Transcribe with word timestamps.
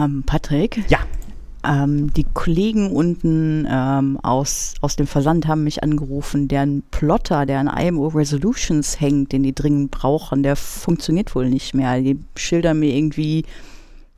Ähm, 0.00 0.22
Patrick? 0.24 0.82
Ja. 0.88 1.00
Ähm, 1.62 2.12
die 2.14 2.24
Kollegen 2.24 2.90
unten 2.90 3.66
ähm, 3.70 4.18
aus, 4.22 4.74
aus 4.80 4.96
dem 4.96 5.06
Versand 5.06 5.46
haben 5.46 5.64
mich 5.64 5.82
angerufen, 5.82 6.48
deren 6.48 6.82
Plotter, 6.90 7.44
der 7.44 7.60
an 7.60 7.68
IMO 7.68 8.08
Resolutions 8.08 8.98
hängt, 8.98 9.32
den 9.32 9.42
die 9.42 9.54
dringend 9.54 9.90
brauchen, 9.90 10.42
der 10.42 10.56
funktioniert 10.56 11.34
wohl 11.34 11.50
nicht 11.50 11.74
mehr. 11.74 12.00
Die 12.00 12.18
schildern 12.34 12.78
mir 12.78 12.94
irgendwie, 12.94 13.44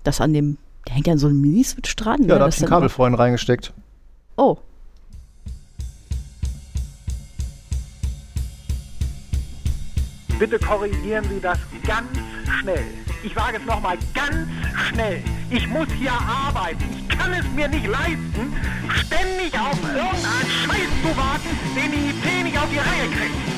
dass 0.04 0.20
an 0.20 0.32
dem, 0.32 0.56
der 0.86 0.94
hängt 0.94 1.08
ja 1.08 1.14
an 1.14 1.18
so 1.18 1.26
einem 1.26 1.40
Mini-Switch 1.40 1.96
dran. 1.96 2.20
Ja, 2.22 2.26
ne? 2.26 2.26
da 2.26 2.34
hab 2.34 2.46
Das 2.46 2.56
ich 2.58 2.62
ein 2.62 2.68
Kabel 2.68 2.88
vorhin 2.88 3.14
reingesteckt. 3.14 3.72
Oh. 4.36 4.58
Bitte 10.38 10.58
korrigieren 10.60 11.24
Sie 11.28 11.40
das 11.40 11.58
ganz 11.84 12.08
schnell. 12.60 13.01
Ich 13.24 13.34
sage 13.34 13.58
es 13.58 13.64
nochmal 13.64 13.96
ganz 14.14 14.48
schnell. 14.88 15.22
Ich 15.48 15.68
muss 15.68 15.86
hier 15.96 16.12
arbeiten. 16.12 16.84
Ich 16.96 17.16
kann 17.16 17.32
es 17.32 17.44
mir 17.54 17.68
nicht 17.68 17.86
leisten, 17.86 18.52
ständig 19.06 19.56
auf 19.58 19.78
irgendeinen 19.82 20.50
Scheiß 20.64 20.90
zu 21.02 21.16
warten, 21.16 21.48
den 21.76 21.92
die 21.92 22.10
IT 22.10 22.44
nicht 22.44 22.58
auf 22.58 22.68
die 22.70 22.78
Reihe 22.78 23.08
kriegt. 23.10 23.52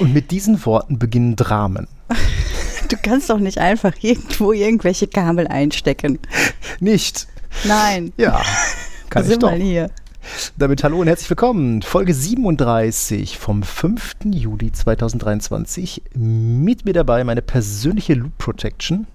Und 0.00 0.14
mit 0.14 0.30
diesen 0.30 0.64
Worten 0.64 0.98
beginnen 0.98 1.36
Dramen. 1.36 1.88
Du 2.88 2.98
kannst 3.02 3.30
doch 3.30 3.38
nicht 3.38 3.56
einfach 3.56 3.94
irgendwo 4.02 4.52
irgendwelche 4.52 5.06
Kabel 5.06 5.48
einstecken. 5.48 6.18
Nicht? 6.78 7.26
Nein. 7.64 8.12
Ja. 8.18 8.42
Kann 9.08 9.22
sind 9.24 9.32
ich 9.32 9.38
doch. 9.38 9.50
mal 9.50 9.58
hier. 9.58 9.90
Damit 10.56 10.84
hallo 10.84 11.00
und 11.00 11.08
herzlich 11.08 11.30
willkommen. 11.30 11.82
Folge 11.82 12.14
37 12.14 13.38
vom 13.38 13.62
5. 13.62 14.16
Juli 14.24 14.72
2023. 14.72 16.02
Mit 16.14 16.84
mir 16.84 16.92
dabei 16.92 17.24
meine 17.24 17.42
persönliche 17.42 18.14
Loop 18.14 18.36
Protection. 18.38 19.06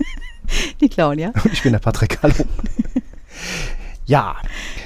Die 0.80 0.88
Claudia. 0.88 1.32
Und 1.44 1.46
ich 1.52 1.62
bin 1.62 1.72
der 1.72 1.80
Patrick. 1.80 2.18
Hallo. 2.22 2.34
Ja, 4.06 4.36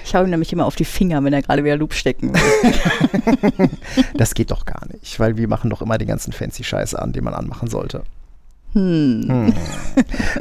Ich 0.04 0.14
hau 0.14 0.22
ihm 0.22 0.30
nämlich 0.30 0.52
immer 0.52 0.64
auf 0.64 0.76
die 0.76 0.86
Finger, 0.86 1.22
wenn 1.22 1.34
er 1.34 1.42
gerade 1.42 1.62
wieder 1.62 1.76
Loop 1.76 1.92
stecken 1.92 2.32
will. 2.32 3.68
das 4.14 4.34
geht 4.34 4.50
doch 4.50 4.64
gar 4.64 4.86
nicht, 4.90 5.20
weil 5.20 5.36
wir 5.36 5.46
machen 5.46 5.68
doch 5.68 5.82
immer 5.82 5.98
den 5.98 6.08
ganzen 6.08 6.32
fancy 6.32 6.64
Scheiß 6.64 6.94
an, 6.94 7.12
den 7.12 7.24
man 7.24 7.34
anmachen 7.34 7.68
sollte. 7.68 8.02
Hm. 8.72 9.52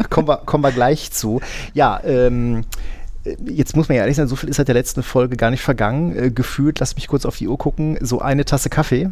kommen, 0.09 0.27
wir, 0.27 0.37
kommen 0.37 0.63
wir 0.63 0.71
gleich 0.71 1.11
zu. 1.11 1.41
Ja, 1.73 1.99
ähm, 2.05 2.63
jetzt 3.45 3.75
muss 3.75 3.87
man 3.89 3.95
ja 3.95 4.01
ehrlich 4.03 4.17
sein, 4.17 4.27
so 4.27 4.35
viel 4.35 4.49
ist 4.49 4.57
seit 4.57 4.67
der 4.67 4.75
letzten 4.75 5.03
Folge 5.03 5.35
gar 5.37 5.51
nicht 5.51 5.61
vergangen. 5.61 6.15
Äh, 6.17 6.31
gefühlt, 6.31 6.79
lass 6.79 6.95
mich 6.95 7.07
kurz 7.07 7.25
auf 7.25 7.37
die 7.37 7.47
Uhr 7.47 7.57
gucken, 7.57 7.97
so 8.01 8.19
eine 8.19 8.45
Tasse 8.45 8.69
Kaffee. 8.69 9.09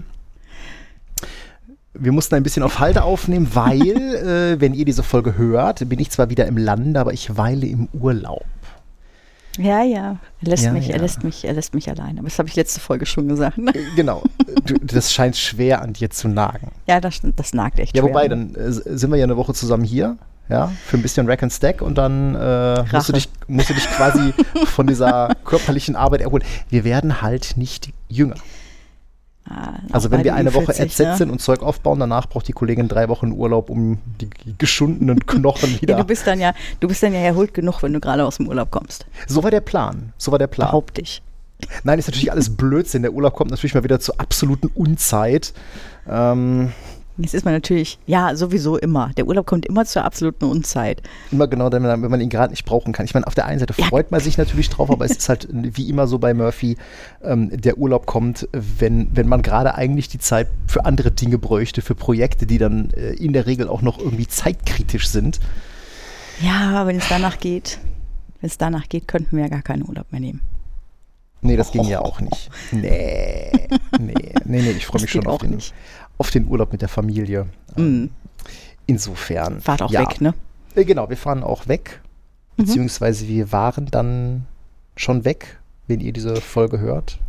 Wir 1.94 2.12
mussten 2.12 2.36
ein 2.36 2.44
bisschen 2.44 2.64
auf 2.64 2.80
Halde 2.80 3.04
aufnehmen, 3.04 3.50
weil, 3.54 3.82
äh, 4.56 4.62
wenn 4.62 4.73
ihr 4.73 4.86
diese 4.86 5.04
Folge 5.04 5.38
hört, 5.38 5.88
bin 5.90 6.00
ich 6.00 6.12
zwar 6.12 6.30
wieder 6.30 6.45
im 6.45 6.58
Lande, 6.58 7.00
aber 7.00 7.14
ich 7.14 7.38
weile 7.38 7.66
im 7.66 7.88
Urlaub. 7.94 8.45
Ja, 9.58 9.82
ja. 9.84 10.18
Er 10.42 10.48
lässt 10.48 10.66
Ja, 10.66 10.72
mich, 10.72 10.88
ja. 10.88 10.94
er 10.94 11.00
lässt 11.02 11.23
mich, 11.23 11.44
er 11.44 11.54
lässt 11.54 11.73
mich 11.73 11.90
allein. 11.90 12.20
Aber 12.20 12.28
das 12.28 12.38
habe 12.38 12.48
ich 12.48 12.56
letzte 12.56 12.80
Folge 12.80 13.08
schon 13.08 13.28
gesagt. 13.28 13.58
Ne? 13.58 13.73
Äh, 13.73 13.80
Genau, 13.95 14.22
du, 14.66 14.76
das 14.84 15.12
scheint 15.12 15.36
schwer 15.36 15.82
an 15.82 15.94
dir 15.94 16.12
zu 16.12 16.28
nagen. 16.28 16.72
Ja, 16.88 17.02
das, 17.02 17.22
das 17.36 17.54
nagt 17.56 17.80
echt. 17.80 17.95
Ja, 17.95 18.04
schwer, 18.04 18.10
wobei, 18.12 18.28
ne? 18.28 18.30
dann 18.30 18.56
äh, 18.56 18.72
sind 18.72 19.10
wir 19.10 19.18
ja 19.18 19.23
eine 19.23 19.36
Woche 19.38 19.56
zusammen 19.56 19.84
hier, 19.84 20.18
ja, 20.50 20.72
für 20.86 20.98
ein 20.98 21.02
bisschen 21.02 21.28
Rack 21.30 21.44
and 21.44 21.52
Stack 21.52 21.81
und 21.81 21.98
dann 21.98 22.36
äh, 22.36 22.84
musst, 22.92 23.09
du 23.09 23.14
dich, 23.14 23.30
musst 23.48 23.70
du 23.70 23.73
dich 23.73 23.86
quasi 23.90 24.34
von 24.66 24.88
dieser 24.88 25.36
körperlichen 25.45 25.95
Arbeit 25.95 26.22
erholen. 26.22 26.44
Wir 26.70 26.84
werden 26.84 27.22
halt 27.22 27.58
nicht 27.58 27.89
jünger. 28.08 28.36
Ah, 29.50 29.73
Also 29.92 30.12
wenn 30.12 30.23
wir 30.23 30.36
eine 30.36 30.54
Woche 30.54 30.66
Ü40, 30.66 30.67
ersetzt 30.80 31.00
ne? 31.00 31.17
sind 31.17 31.30
und 31.30 31.39
Zeug 31.42 31.62
aufbauen, 31.64 32.00
danach 32.00 32.28
braucht 32.28 32.48
die 32.48 32.54
Kollegin 32.54 32.88
drei 32.89 33.08
Wochen 33.08 33.31
Urlaub, 33.31 33.70
um 33.70 34.00
die 34.20 34.30
geschundenen 34.58 35.26
Knochen 35.26 35.70
wieder. 35.81 35.94
Ja, 35.95 36.00
du 36.02 36.06
bist 36.06 36.28
dann 36.28 36.39
ja, 36.39 36.54
du 36.80 36.88
bist 36.88 37.02
dann 37.04 37.14
ja 37.14 37.20
erholt 37.20 37.54
genug, 37.54 37.82
wenn 37.82 37.94
du 37.94 38.00
gerade 38.00 38.26
aus 38.26 38.38
dem 38.38 38.48
Urlaub 38.48 38.72
kommst. 38.72 39.05
so 39.26 39.43
war 39.43 39.52
der 39.52 39.61
Plan. 39.61 40.11
So 40.17 40.32
war 40.32 40.39
der 40.39 40.48
Plan. 40.48 40.67
Behaupte 40.67 41.02
ich. 41.02 41.22
Nein, 41.83 41.98
ist 41.98 42.08
natürlich 42.08 42.32
alles 42.32 42.55
Blödsinn. 42.55 43.02
Der 43.02 43.14
Urlaub 43.14 43.33
kommt 43.33 43.49
natürlich 43.49 43.73
mal 43.73 43.83
wieder 43.83 43.99
zur 43.99 44.20
absoluten 44.20 44.67
Unzeit. 44.76 45.54
Ähm, 46.08 46.72
Jetzt 47.20 47.33
ist 47.33 47.45
man 47.45 47.54
natürlich, 47.54 47.98
ja, 48.05 48.36
sowieso 48.36 48.78
immer. 48.78 49.11
Der 49.17 49.26
Urlaub 49.28 49.48
kommt 49.48 49.66
immer 49.66 49.86
zur 49.86 50.04
absoluten 50.04 50.45
Unzeit. 50.45 51.02
Immer 51.32 51.48
genau 51.48 51.70
dann, 51.70 51.83
wenn 51.83 52.11
man 52.11 52.22
ihn 52.22 52.30
gerade 52.30 52.52
nicht 52.52 52.64
brauchen 52.64 52.94
kann. 52.94 53.05
Ich 53.05 53.16
meine, 53.16 53.26
auf 53.26 53.33
der 53.33 53.45
einen 53.45 53.60
Seite 53.60 53.73
Ja. 53.76 53.86
freut 53.86 54.11
man 54.11 54.20
sich 54.20 54.38
natürlich 54.38 54.70
drauf, 54.70 54.92
aber 54.92 55.05
es 55.05 55.17
ist 55.17 55.30
halt 55.30 55.48
wie 55.52 55.89
immer 55.89 56.05
so 56.05 56.20
bei 56.20 56.36
Murphy, 56.36 56.78
ähm, 57.23 57.50
der 57.52 57.80
Urlaub 57.80 58.05
kommt, 58.05 58.48
wenn, 58.52 59.10
wenn 59.16 59.28
man 59.28 59.42
gerade 59.42 59.73
eigentlich 59.73 60.10
die 60.10 60.20
Zeit 60.20 60.48
für 60.67 60.86
andere 60.86 61.10
Dinge 61.11 61.39
bräuchte, 61.39 61.82
für 61.82 61.95
Projekte, 61.95 62.45
die 62.45 62.60
dann 62.60 62.92
äh, 62.92 63.14
in 63.14 63.34
der 63.34 63.48
Regel 63.48 63.67
auch 63.67 63.82
noch 63.82 63.98
irgendwie 63.98 64.28
zeitkritisch 64.28 65.08
sind. 65.08 65.39
Ja, 66.39 66.86
wenn 66.86 66.98
es 66.98 67.10
danach 67.10 67.39
geht, 67.39 67.80
wenn 68.42 68.49
es 68.49 68.60
danach 68.60 68.89
geht, 68.89 69.08
könnten 69.08 69.38
wir 69.38 69.45
ja 69.45 69.49
gar 69.49 69.64
keinen 69.64 69.88
Urlaub 69.88 70.11
mehr 70.11 70.22
nehmen. 70.22 70.42
Nee, 71.42 71.55
das 71.55 71.72
ging 71.72 71.84
ja 71.84 72.02
auch 72.02 72.20
nicht. 72.20 72.49
Nee, 72.72 73.52
nee, 73.99 74.14
nee, 74.45 74.61
nee 74.61 74.72
ich 74.72 74.86
freue 74.86 75.02
mich 75.02 75.11
schon 75.11 75.28
auf 75.28 75.42
den, 75.42 75.52
nicht. 75.52 75.73
Auf 76.17 76.32
den 76.32 76.48
Urlaub 76.48 76.72
mit 76.72 76.82
der 76.82 76.89
Familie. 76.89 77.48
Mhm. 77.76 78.10
Insofern. 78.86 79.61
Fahrt 79.61 79.82
auch 79.82 79.92
ja. 79.92 80.02
weg, 80.02 80.22
ne? 80.22 80.33
Äh, 80.76 80.86
Genau, 80.86 81.10
wir 81.10 81.17
fahren 81.17 81.44
auch 81.44 81.67
weg, 81.67 82.02
Mhm. 82.58 82.66
beziehungsweise 82.66 83.28
wir 83.28 83.52
waren 83.52 83.88
dann 83.88 84.45
schon 84.95 85.26
weg, 85.26 85.60
wenn 85.88 86.00
ihr 86.00 86.14
diese 86.14 86.38
Folge 86.38 86.80
hört. 86.80 87.20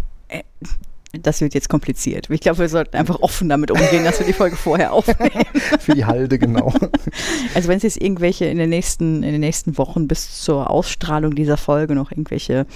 Das 1.23 1.41
wird 1.41 1.55
jetzt 1.55 1.71
kompliziert. 1.71 2.29
Ich 2.29 2.41
glaube, 2.43 2.59
wir 2.59 2.69
sollten 2.69 2.95
einfach 2.95 3.21
offen 3.21 3.49
damit 3.49 3.71
umgehen, 3.71 4.05
dass 4.05 4.19
wir 4.19 4.27
die 4.27 4.35
Folge 4.35 4.57
vorher 4.57 4.93
aufnehmen. 4.93 5.47
Für 5.81 5.95
die 5.95 6.05
Halde, 6.05 6.39
genau. 6.39 6.73
Also 7.55 7.69
wenn 7.69 7.79
es 7.79 7.83
jetzt 7.83 8.01
irgendwelche 8.01 8.45
in 8.45 8.59
den 8.59 8.69
nächsten, 8.69 9.23
in 9.23 9.33
den 9.33 9.41
nächsten 9.41 9.79
Wochen 9.79 10.07
bis 10.07 10.43
zur 10.43 10.69
Ausstrahlung 10.71 11.35
dieser 11.35 11.57
Folge 11.57 11.95
noch 11.95 12.11
irgendwelche 12.13 12.67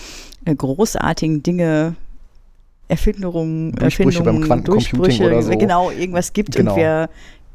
äh, 0.46 0.54
großartigen 0.54 1.42
Dinge, 1.42 1.94
Erfindungen, 2.92 3.72
Durchbrüche 3.72 4.22
beim 4.22 4.36
Erfindungen, 4.36 4.44
Quantencomputing 4.44 4.98
Durchbrüche, 5.02 5.24
oder 5.26 5.42
so. 5.42 5.50
genau, 5.56 5.90
irgendwas 5.90 6.32
gibt 6.32 6.54
Genau. 6.54 6.72
und 6.72 6.76
wir 6.78 7.08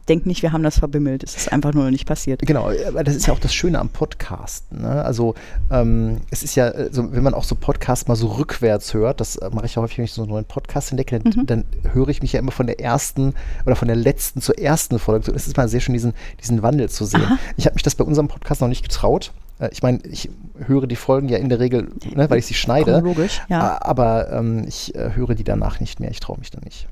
denken 0.09 0.29
nicht, 0.29 0.41
wir 0.41 0.51
haben 0.51 0.63
das 0.63 0.79
verbimmelt. 0.79 1.23
Es 1.23 1.35
ist 1.35 1.51
einfach 1.51 1.73
nur 1.73 1.83
noch 1.85 1.91
nicht 1.91 2.05
passiert. 2.07 2.41
Genau, 2.41 2.69
aber 2.87 3.03
das 3.03 3.15
ist 3.15 3.27
ja 3.27 3.33
auch 3.33 3.39
das 3.39 3.53
Schöne 3.53 3.79
am 3.79 3.89
Podcast. 3.89 4.71
Ne? 4.71 5.03
Also 5.03 5.35
ähm, 5.71 6.17
es 6.31 6.43
ist 6.43 6.55
ja, 6.55 6.69
äh, 6.69 6.89
so, 6.91 7.11
wenn 7.13 7.23
man 7.23 7.33
auch 7.33 7.43
so 7.43 7.55
Podcasts 7.55 8.07
mal 8.07 8.15
so 8.15 8.27
rückwärts 8.27 8.93
hört, 8.93 9.21
das 9.21 9.35
äh, 9.35 9.49
mache 9.51 9.65
ich 9.65 9.75
ja 9.75 9.81
häufig, 9.81 9.97
wenn 9.97 10.05
ich 10.05 10.13
so 10.13 10.21
einen 10.23 10.31
neuen 10.31 10.45
Podcast 10.45 10.91
entdecke, 10.91 11.19
dann, 11.19 11.45
dann 11.45 11.63
höre 11.93 12.07
ich 12.09 12.21
mich 12.21 12.33
ja 12.33 12.39
immer 12.39 12.51
von 12.51 12.67
der 12.67 12.79
ersten 12.79 13.33
oder 13.65 13.75
von 13.75 13.87
der 13.87 13.97
letzten 13.97 14.41
zur 14.41 14.57
ersten 14.57 14.99
Folge. 14.99 15.31
Es 15.31 15.47
ist 15.47 15.57
mal 15.57 15.67
sehr 15.69 15.79
schön, 15.79 15.93
diesen, 15.93 16.13
diesen 16.41 16.61
Wandel 16.63 16.89
zu 16.89 17.05
sehen. 17.05 17.37
Ich 17.57 17.65
habe 17.65 17.73
mich 17.75 17.83
das 17.83 17.95
bei 17.95 18.03
unserem 18.03 18.27
Podcast 18.27 18.61
noch 18.61 18.67
nicht 18.67 18.83
getraut. 18.83 19.31
Äh, 19.59 19.69
Ich 19.71 19.83
meine, 19.83 19.99
ich 20.05 20.29
höre 20.65 20.87
die 20.87 20.95
Folgen 20.95 21.29
ja 21.29 21.37
in 21.37 21.49
der 21.49 21.59
Regel, 21.59 21.89
ne, 22.15 22.29
weil 22.29 22.39
ich 22.39 22.45
sie 22.45 22.53
schneide. 22.53 22.91
Chronologisch, 22.93 23.41
ja. 23.49 23.77
Aber 23.81 24.31
ähm, 24.31 24.65
ich 24.67 24.95
äh, 24.95 25.11
höre 25.15 25.35
die 25.35 25.43
danach 25.43 25.79
nicht 25.79 25.99
mehr. 25.99 26.11
Ich 26.11 26.19
traue 26.19 26.37
mich 26.39 26.49
da 26.51 26.59
nicht. 26.63 26.87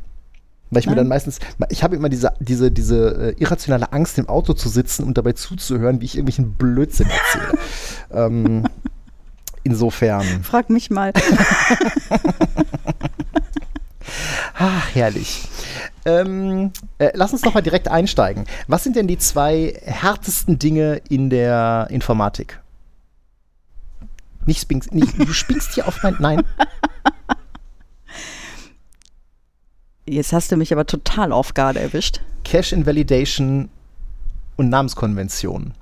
Weil 0.72 0.80
ich 0.80 0.86
mir 0.88 0.94
Nein. 0.94 0.98
dann 0.98 1.08
meistens, 1.10 1.40
ich 1.70 1.84
habe 1.84 1.96
immer 1.96 2.10
diese, 2.10 2.34
diese, 2.40 2.72
diese 2.72 3.34
äh, 3.36 3.42
irrationale 3.42 3.94
Angst, 3.94 4.18
im 4.18 4.28
Auto 4.28 4.54
zu 4.54 4.68
sitzen 4.68 5.04
und 5.04 5.18
dabei 5.18 5.34
zuzuhören, 5.34 6.02
wie 6.02 6.06
ich 6.06 6.16
irgendwelchen 6.16 6.54
Blödsinn 6.54 7.08
erzähle. 7.08 7.60
ähm, 8.12 8.68
insofern, 9.64 10.26
Frag 10.44 10.70
mich 10.70 10.90
mal. 10.90 11.14
ach, 14.56 14.88
herrlich. 14.96 15.48
Ähm, 16.04 16.72
äh, 16.98 17.12
lass 17.14 17.32
uns 17.32 17.42
doch 17.42 17.54
mal 17.54 17.62
direkt 17.62 17.88
einsteigen. 17.88 18.46
Was 18.68 18.84
sind 18.84 18.96
denn 18.96 19.08
die 19.08 19.18
zwei 19.18 19.80
härtesten 19.84 20.58
Dinge 20.58 21.02
in 21.10 21.30
der 21.30 21.88
Informatik? 21.90 22.60
Nicht 24.46 24.62
spinkst, 24.62 24.94
nicht, 24.94 25.18
du 25.18 25.34
spinkst 25.34 25.74
hier 25.74 25.88
auf 25.88 26.02
mein, 26.04 26.16
nein. 26.20 26.44
Jetzt 30.08 30.34
hast 30.34 30.52
du 30.52 30.58
mich 30.58 30.72
aber 30.72 30.86
total 30.86 31.32
off 31.32 31.54
guard 31.54 31.78
erwischt. 31.78 32.22
Cache 32.44 32.76
Invalidation 32.76 33.70
und 34.56 34.70
Namenskonvention. 34.70 35.74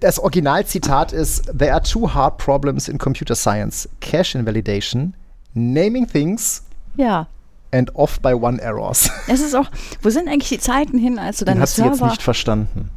Das 0.00 0.18
Originalzitat 0.18 1.12
ist: 1.12 1.44
There 1.58 1.72
are 1.72 1.82
two 1.82 2.12
hard 2.12 2.38
problems 2.38 2.88
in 2.88 2.98
computer 2.98 3.34
science: 3.34 3.88
Cache 4.00 4.38
Invalidation, 4.38 5.14
naming 5.54 6.06
things 6.06 6.62
Ja. 6.96 7.28
and 7.72 7.94
off 7.94 8.20
by 8.20 8.32
one 8.34 8.60
errors. 8.60 9.10
Es 9.28 9.40
ist 9.40 9.54
auch, 9.54 9.70
wo 10.02 10.10
sind 10.10 10.28
eigentlich 10.28 10.48
die 10.50 10.58
Zeiten 10.58 10.98
hin, 10.98 11.18
als 11.18 11.38
du 11.38 11.44
Den 11.44 11.52
deine 11.54 11.60
hat 11.62 11.68
sie 11.70 11.82
jetzt 11.82 11.96
Server... 11.98 12.10
nicht 12.10 12.22
verstanden. 12.22 12.90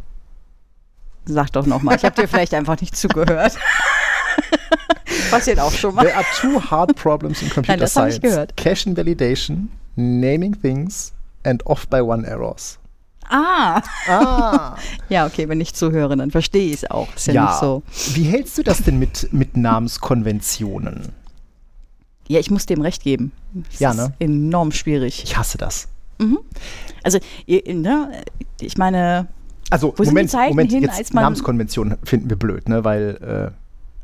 Sag 1.25 1.51
doch 1.53 1.65
nochmal, 1.65 1.95
ich 1.95 2.03
habe 2.03 2.21
dir 2.21 2.27
vielleicht 2.27 2.53
einfach 2.53 2.79
nicht 2.81 2.97
zugehört. 2.97 3.53
Passiert 5.31 5.59
auch 5.59 5.71
schon 5.71 5.95
mal. 5.95 6.03
There 6.05 6.15
are 6.15 6.25
two 6.39 6.59
hard 6.61 6.95
problems 6.95 7.41
in 7.41 7.49
computer 7.49 7.73
Nein, 7.73 7.79
das 7.79 7.95
hab 7.95 8.07
ich 8.07 8.15
science: 8.15 8.33
gehört. 8.33 8.57
Cache 8.57 8.89
Invalidation, 8.89 9.69
naming 9.95 10.59
things 10.61 11.13
and 11.43 11.65
off 11.65 11.87
by 11.87 11.99
one 12.01 12.25
errors. 12.27 12.77
Ah, 13.29 13.81
Ah, 14.07 14.75
ja, 15.09 15.25
okay, 15.25 15.47
wenn 15.47 15.61
ich 15.61 15.73
zuhöre, 15.73 16.15
dann 16.17 16.29
verstehe 16.29 16.67
ich 16.67 16.83
es 16.83 16.91
auch. 16.91 17.07
Ist 17.15 17.27
ja, 17.27 17.45
nicht 17.45 17.59
so. 17.59 17.81
Wie 18.13 18.23
hältst 18.23 18.57
du 18.57 18.63
das 18.63 18.83
denn 18.83 18.99
mit, 18.99 19.31
mit 19.31 19.55
Namenskonventionen? 19.55 21.09
Ja, 22.27 22.39
ich 22.39 22.51
muss 22.51 22.65
dem 22.65 22.81
recht 22.81 23.03
geben. 23.03 23.31
Das 23.71 23.79
Ja, 23.79 23.91
ist 23.91 23.97
ne? 23.97 24.13
enorm 24.19 24.71
schwierig. 24.71 25.23
Ich 25.23 25.37
hasse 25.37 25.57
das. 25.57 25.87
Also, 27.03 27.19
ihr, 27.45 27.61
ne, 27.73 28.23
ich 28.61 28.77
meine, 28.77 29.27
Also, 29.69 29.93
Wo 29.97 30.03
sind 30.03 30.15
die 30.17 30.25
Moment, 30.25 30.33
Moment, 30.49 30.71
hin, 30.71 30.83
jetzt 30.83 30.97
als 30.97 31.13
man- 31.13 31.23
Namenskonvention 31.23 31.97
finden 32.03 32.29
wir 32.29 32.37
blöd, 32.37 32.69
ne? 32.69 32.83
Weil, 32.85 33.51
äh, 33.51 33.62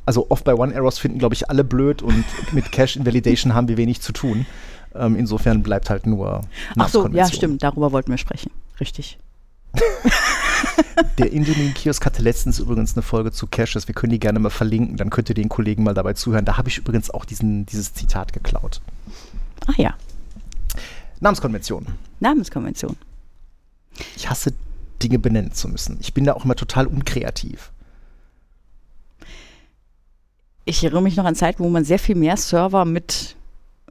also 0.09 0.25
oft 0.29 0.43
bei 0.43 0.55
One 0.55 0.75
Arrows 0.75 0.97
finden, 0.97 1.19
glaube 1.19 1.35
ich, 1.35 1.51
alle 1.51 1.63
blöd 1.63 2.01
und 2.01 2.25
mit 2.51 2.71
Cache 2.71 2.97
Invalidation 2.97 3.53
haben 3.53 3.67
wir 3.67 3.77
wenig 3.77 4.01
zu 4.01 4.11
tun. 4.11 4.47
Ähm, 4.95 5.15
insofern 5.15 5.61
bleibt 5.61 5.91
halt 5.91 6.07
nur 6.07 6.41
ach 6.79 6.89
so, 6.89 7.07
ja, 7.09 7.31
stimmt, 7.31 7.61
darüber 7.61 7.91
wollten 7.91 8.09
wir 8.09 8.17
sprechen. 8.17 8.49
Richtig. 8.79 9.19
Der 11.19 11.31
Indomin 11.31 11.75
Kiosk 11.75 12.03
hatte 12.07 12.23
letztens 12.23 12.57
übrigens 12.57 12.95
eine 12.95 13.03
Folge 13.03 13.31
zu 13.31 13.45
Caches. 13.45 13.87
Wir 13.87 13.93
können 13.93 14.09
die 14.09 14.19
gerne 14.19 14.39
mal 14.39 14.49
verlinken, 14.49 14.97
dann 14.97 15.11
könnt 15.11 15.29
ihr 15.29 15.35
den 15.35 15.47
Kollegen 15.47 15.83
mal 15.83 15.93
dabei 15.93 16.13
zuhören. 16.13 16.43
Da 16.43 16.57
habe 16.57 16.69
ich 16.69 16.79
übrigens 16.79 17.11
auch 17.11 17.23
diesen, 17.23 17.67
dieses 17.67 17.93
Zitat 17.93 18.33
geklaut. 18.33 18.81
Ach 19.67 19.77
ja, 19.77 19.93
Namenskonvention. 21.19 21.85
Namenskonvention. 22.19 22.97
Ich 24.15 24.27
hasse 24.27 24.53
Dinge 25.03 25.19
benennen 25.19 25.51
zu 25.51 25.67
müssen. 25.67 25.97
Ich 26.01 26.15
bin 26.15 26.23
da 26.23 26.33
auch 26.33 26.45
immer 26.45 26.55
total 26.55 26.87
unkreativ. 26.87 27.71
Ich 30.69 30.83
erinnere 30.83 31.01
mich 31.01 31.15
noch 31.15 31.25
an 31.25 31.33
Zeiten, 31.33 31.63
wo 31.63 31.69
man 31.69 31.83
sehr 31.83 31.97
viel 31.97 32.13
mehr 32.15 32.37
Server 32.37 32.85
mit 32.85 33.35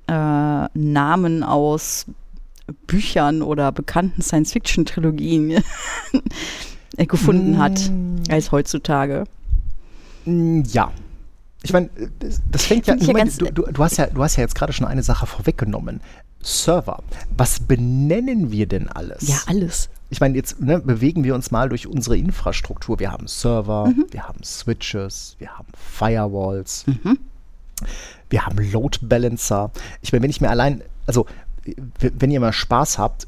äh, 0.06 0.12
Namen 0.12 1.42
aus 1.42 2.06
Büchern 2.86 3.42
oder 3.42 3.72
bekannten 3.72 4.22
Science-Fiction-Trilogien 4.22 5.64
gefunden 6.96 7.58
hat, 7.58 7.90
als 8.30 8.52
heutzutage. 8.52 9.24
Mm, 10.24 10.62
Ja. 10.68 10.92
Ich 11.62 11.72
meine, 11.72 11.90
das, 12.20 12.40
das 12.50 12.64
fängt 12.66 12.86
ja, 12.86 12.94
ich 12.94 13.12
ganz- 13.12 13.36
du, 13.38 13.46
du, 13.50 13.82
hast 13.84 13.96
ja, 13.98 14.06
du 14.06 14.22
hast 14.22 14.36
ja 14.36 14.42
jetzt 14.42 14.54
gerade 14.54 14.72
schon 14.72 14.86
eine 14.86 15.02
Sache 15.02 15.26
vorweggenommen. 15.26 16.00
Server. 16.40 17.02
Was 17.36 17.58
benennen 17.60 18.52
wir 18.52 18.66
denn 18.66 18.88
alles? 18.88 19.26
Ja, 19.26 19.38
alles. 19.46 19.88
Ich 20.10 20.20
meine, 20.20 20.36
jetzt 20.36 20.60
ne, 20.60 20.78
bewegen 20.78 21.24
wir 21.24 21.34
uns 21.34 21.50
mal 21.50 21.68
durch 21.68 21.86
unsere 21.86 22.16
Infrastruktur. 22.16 22.98
Wir 23.00 23.10
haben 23.10 23.26
Server, 23.26 23.86
Mhm. 23.88 24.06
wir 24.10 24.22
haben 24.22 24.42
Switches, 24.44 25.34
wir 25.38 25.50
haben 25.58 25.66
Firewalls, 25.76 26.86
Mhm. 26.86 27.18
wir 28.30 28.46
haben 28.46 28.58
Load 28.72 28.98
Balancer. 29.02 29.70
Ich 30.00 30.12
meine, 30.12 30.22
wenn 30.22 30.30
ich 30.30 30.40
mir 30.40 30.50
allein, 30.50 30.82
also 31.06 31.26
wenn 32.00 32.30
ihr 32.30 32.40
mal 32.40 32.52
Spaß 32.52 32.98
habt, 32.98 33.26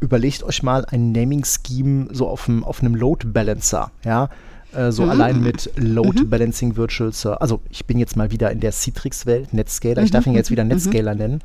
überlegt 0.00 0.42
euch 0.42 0.62
mal 0.62 0.84
ein 0.86 1.12
Naming-Scheme 1.12 2.08
so 2.12 2.28
auf 2.28 2.48
auf 2.62 2.80
einem 2.80 2.94
Load 2.94 3.26
Balancer, 3.28 3.90
ja. 4.04 4.30
Äh, 4.74 4.92
So 4.92 5.04
Mhm. 5.04 5.10
allein 5.10 5.40
mit 5.42 5.70
Load 5.76 6.24
Balancing 6.24 6.76
Virtual 6.76 7.12
Server. 7.12 7.40
Also 7.40 7.60
ich 7.70 7.86
bin 7.86 7.98
jetzt 7.98 8.16
mal 8.16 8.30
wieder 8.30 8.50
in 8.50 8.60
der 8.60 8.72
Citrix-Welt, 8.72 9.54
Netscaler. 9.54 10.00
Mhm. 10.00 10.04
Ich 10.04 10.10
darf 10.10 10.26
ihn 10.26 10.34
jetzt 10.34 10.50
wieder 10.50 10.64
Netscaler 10.64 11.14
nennen. 11.14 11.40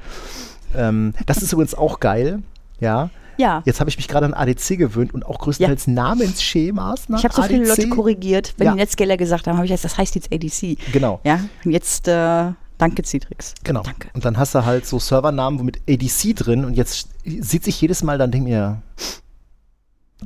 Ähm, 0.76 1.14
das 1.26 1.38
ist 1.42 1.54
übrigens 1.54 1.74
auch 1.76 2.00
geil, 2.00 2.42
ja. 2.80 3.10
Ja. 3.38 3.64
Jetzt 3.66 3.80
habe 3.80 3.90
ich 3.90 3.98
mich 3.98 4.08
gerade 4.08 4.26
an 4.28 4.34
ADC 4.36 4.78
gewöhnt 4.78 5.14
und 5.14 5.26
auch 5.26 5.40
größtenteils 5.40 5.88
Namensschemas 5.88 7.10
nach 7.10 7.18
Ich 7.20 7.24
habe 7.26 7.34
so 7.34 7.42
viele 7.44 7.62
ADC. 7.64 7.68
Leute 7.78 7.90
korrigiert, 7.90 8.54
wenn 8.58 8.66
Ja. 8.68 8.72
die 8.74 8.78
Netscaler 8.80 9.18
gesagt 9.18 9.48
haben, 9.48 9.56
habe 9.56 9.66
ich 9.66 9.72
gesagt, 9.72 9.86
das 9.86 9.98
heißt 9.98 10.14
jetzt 10.16 10.32
ADC. 10.32 10.78
Genau, 10.92 11.20
Ja, 11.24 11.40
und 11.66 11.72
jetzt 11.72 12.08
äh, 12.08 12.52
danke 12.78 13.04
Citrix. 13.04 13.56
genau. 13.64 13.82
Danke. 13.82 14.10
Und 14.14 14.24
dann 14.26 14.38
hast 14.38 14.54
du 14.54 14.66
halt 14.66 14.86
so 14.86 15.00
Servernamen 15.00 15.60
wo 15.60 15.64
mit 15.64 15.80
ADC 15.90 16.36
drin 16.36 16.64
und 16.66 16.76
jetzt 16.76 17.10
sieht 17.26 17.64
sich 17.64 17.80
jedes 17.82 18.04
Mal, 18.04 18.18
dann 18.20 18.30
denke 18.32 18.50
ich 18.50 18.54
mir, 18.56 18.82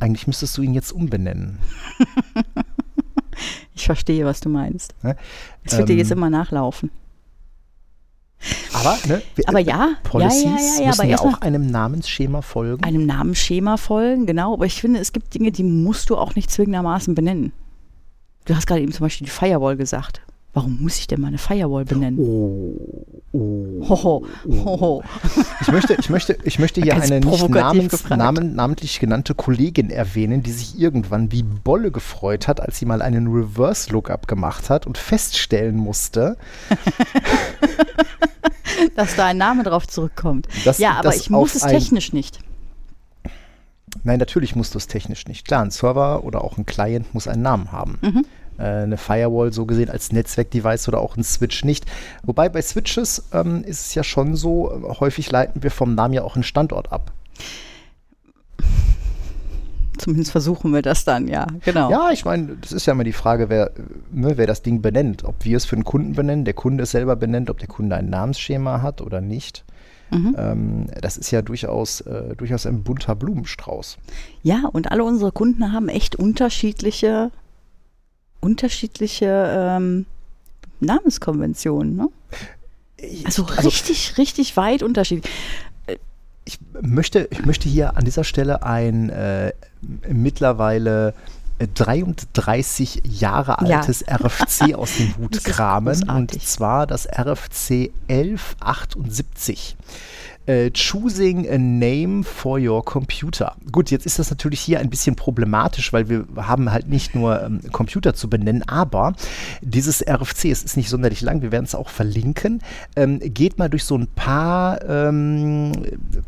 eigentlich 0.01 0.27
müsstest 0.27 0.57
du 0.57 0.61
ihn 0.63 0.73
jetzt 0.73 0.91
umbenennen. 0.91 1.59
Ich 3.75 3.85
verstehe, 3.85 4.25
was 4.25 4.39
du 4.39 4.49
meinst. 4.49 4.95
Ne? 5.03 5.15
Es 5.63 5.77
wird 5.77 5.89
dir 5.89 5.93
Ähm, 5.93 5.99
jetzt 5.99 6.11
immer 6.11 6.29
nachlaufen. 6.29 6.89
Aber, 8.73 8.97
ne, 9.07 9.21
Aber 9.47 9.59
ja, 9.59 9.95
Policies 10.03 10.43
ja, 10.43 10.49
ja, 10.49 10.57
ja, 10.57 10.81
ja, 10.81 10.87
müssen 10.87 11.09
ja 11.09 11.19
auch 11.19 11.41
einem 11.41 11.65
Namensschema 11.67 12.41
folgen. 12.41 12.83
einem 12.83 13.05
Namensschema 13.05 13.77
folgen, 13.77 14.25
genau. 14.25 14.53
Aber 14.53 14.65
ich 14.65 14.79
finde, 14.81 14.99
es 14.99 15.11
gibt 15.11 15.33
Dinge, 15.33 15.51
die 15.51 15.63
musst 15.63 16.09
du 16.09 16.17
auch 16.17 16.35
nicht 16.35 16.51
zwingendermaßen 16.51 17.15
benennen. 17.15 17.51
Du 18.45 18.55
hast 18.55 18.67
gerade 18.67 18.81
eben 18.81 18.91
zum 18.91 19.05
Beispiel 19.05 19.25
die 19.25 19.31
Firewall 19.31 19.75
gesagt. 19.75 20.21
Warum 20.57 20.81
muss 20.81 20.97
ich 20.97 21.05
denn 21.05 21.21
meine 21.21 21.37
Firewall 21.37 21.85
benennen? 21.85 22.17
oh, 22.19 23.05
oh. 23.31 23.87
Hoho, 23.87 24.25
hoho. 24.47 25.03
Ich 25.61 25.67
möchte, 25.67 25.93
ich 25.99 26.09
möchte, 26.09 26.35
ich 26.43 26.57
möchte 26.57 26.81
hier 26.81 26.93
Ganz 26.93 27.11
eine 27.11 27.23
nicht 27.23 27.49
namens, 27.49 28.09
namen, 28.09 28.55
namentlich 28.55 28.99
genannte 28.99 29.35
Kollegin 29.35 29.91
erwähnen, 29.91 30.41
die 30.41 30.51
sich 30.51 30.79
irgendwann 30.79 31.31
wie 31.31 31.43
Bolle 31.43 31.91
gefreut 31.91 32.47
hat, 32.47 32.59
als 32.59 32.79
sie 32.79 32.85
mal 32.85 33.03
einen 33.03 33.27
Reverse-Lookup 33.27 34.27
gemacht 34.27 34.71
hat 34.71 34.87
und 34.87 34.97
feststellen 34.97 35.75
musste, 35.75 36.37
Dass 38.95 39.15
da 39.15 39.27
ein 39.27 39.37
Name 39.37 39.61
drauf 39.61 39.87
zurückkommt. 39.87 40.47
Dass- 40.65 40.79
ja, 40.79 40.93
aber 40.93 41.15
ich 41.15 41.29
muss 41.29 41.53
es 41.53 41.61
technisch 41.61 42.13
nicht. 42.13 42.39
nein, 44.03 44.17
natürlich 44.17 44.55
musst 44.55 44.73
du 44.73 44.79
es 44.79 44.87
technisch 44.87 45.27
nicht. 45.27 45.45
Klar, 45.45 45.63
ein 45.63 45.69
Server 45.69 46.23
oder 46.23 46.43
auch 46.43 46.57
ein 46.57 46.65
Client 46.65 47.13
muss 47.13 47.27
einen 47.27 47.43
Namen 47.43 47.71
haben. 47.71 47.99
Mhm. 48.01 48.25
Äh, 48.57 48.83
eine 48.83 48.97
Firewall 48.97 49.53
so 49.53 49.65
gesehen 49.65 49.89
als 49.89 50.11
Netzwerkdevice 50.11 50.87
oder 50.87 50.99
auch 50.99 51.17
ein 51.17 51.23
Switch 51.23 51.63
nicht. 51.63 51.85
Wobei 52.23 52.49
bei 52.49 52.61
Switches 52.61 53.23
ähm, 53.33 53.63
ist 53.63 53.87
es 53.87 53.95
ja 53.95 54.03
schon 54.03 54.35
so, 54.35 54.71
äh, 54.71 54.99
häufig 54.99 55.31
leiten 55.31 55.63
wir 55.63 55.71
vom 55.71 55.95
Namen 55.95 56.13
ja 56.13 56.23
auch 56.23 56.35
einen 56.35 56.43
Standort 56.43 56.91
ab. 56.91 57.11
Zumindest 59.97 60.31
versuchen 60.31 60.73
wir 60.73 60.83
das 60.83 61.05
dann, 61.05 61.27
ja, 61.27 61.47
genau. 61.65 61.89
Ja, 61.89 62.11
ich 62.11 62.23
meine, 62.23 62.57
das 62.61 62.71
ist 62.71 62.85
ja 62.85 62.93
immer 62.93 63.03
die 63.03 63.13
Frage, 63.13 63.49
wer, 63.49 63.71
ne, 64.11 64.37
wer 64.37 64.45
das 64.45 64.61
Ding 64.61 64.81
benennt. 64.81 65.23
Ob 65.23 65.43
wir 65.43 65.57
es 65.57 65.65
für 65.65 65.75
den 65.75 65.83
Kunden 65.83 66.13
benennen, 66.13 66.45
der 66.45 66.53
Kunde 66.53 66.83
es 66.83 66.91
selber 66.91 67.15
benennt, 67.15 67.49
ob 67.49 67.57
der 67.57 67.67
Kunde 67.67 67.95
ein 67.95 68.09
Namensschema 68.09 68.81
hat 68.81 69.01
oder 69.01 69.21
nicht. 69.21 69.65
Mhm. 70.11 70.35
Ähm, 70.37 70.85
das 71.01 71.17
ist 71.17 71.31
ja 71.31 71.41
durchaus, 71.41 72.01
äh, 72.01 72.35
durchaus 72.35 72.65
ein 72.65 72.83
bunter 72.83 73.15
Blumenstrauß. 73.15 73.97
Ja, 74.43 74.69
und 74.71 74.91
alle 74.91 75.03
unsere 75.03 75.31
Kunden 75.31 75.73
haben 75.73 75.89
echt 75.89 76.15
unterschiedliche, 76.15 77.31
unterschiedliche 78.39 79.25
ähm, 79.77 80.05
Namenskonventionen. 80.79 81.95
Ne? 81.95 82.09
Also 83.25 83.43
richtig, 83.43 84.17
richtig 84.17 84.57
weit 84.57 84.83
unterschiedlich. 84.83 85.31
Ich 86.45 86.59
möchte, 86.81 87.27
ich 87.31 87.45
möchte 87.45 87.67
hier 87.67 87.97
an 87.97 88.05
dieser 88.05 88.23
Stelle 88.23 88.63
ein 88.63 89.09
äh, 89.09 89.51
mittellweile 90.07 91.13
äh, 91.59 91.67
33 91.73 93.01
Jahre 93.03 93.57
Ja. 93.67 93.79
altes 93.79 94.03
RFC 94.07 94.73
aus 94.75 94.95
dem 94.97 95.17
Hut 95.17 95.43
kramen. 95.43 96.09
Und 96.09 96.41
zwar 96.41 96.87
das 96.87 97.05
RFC 97.05 97.91
1178. 98.07 99.75
Äh, 100.47 100.71
choosing 100.71 101.45
a 101.49 101.57
name 101.57 102.23
for 102.23 102.57
your 102.57 102.83
computer. 102.83 103.55
Gut, 103.69 103.91
jetzt 103.91 104.05
ist 104.05 104.17
das 104.17 104.29
natürlich 104.29 104.61
hier 104.61 104.79
ein 104.79 104.89
bisschen 104.89 105.17
problematisch, 105.17 105.91
weil 105.91 106.07
wir 106.07 106.25
haben 106.37 106.71
halt 106.71 106.87
nicht 106.87 107.15
nur 107.15 107.43
ähm, 107.43 107.59
Computer 107.73 108.13
zu 108.13 108.29
benennen, 108.29 108.63
aber 108.65 109.13
dieses 109.61 110.01
RFC, 110.01 110.45
es 110.45 110.63
ist 110.63 110.77
nicht 110.77 110.89
sonderlich 110.89 111.19
lang, 111.19 111.41
wir 111.41 111.51
werden 111.51 111.65
es 111.65 111.75
auch 111.75 111.89
verlinken, 111.89 112.61
ähm, 112.95 113.19
geht 113.19 113.59
mal 113.59 113.69
durch 113.69 113.83
so 113.83 113.97
ein 113.97 114.07
paar 114.07 114.81
ähm, 114.87 115.73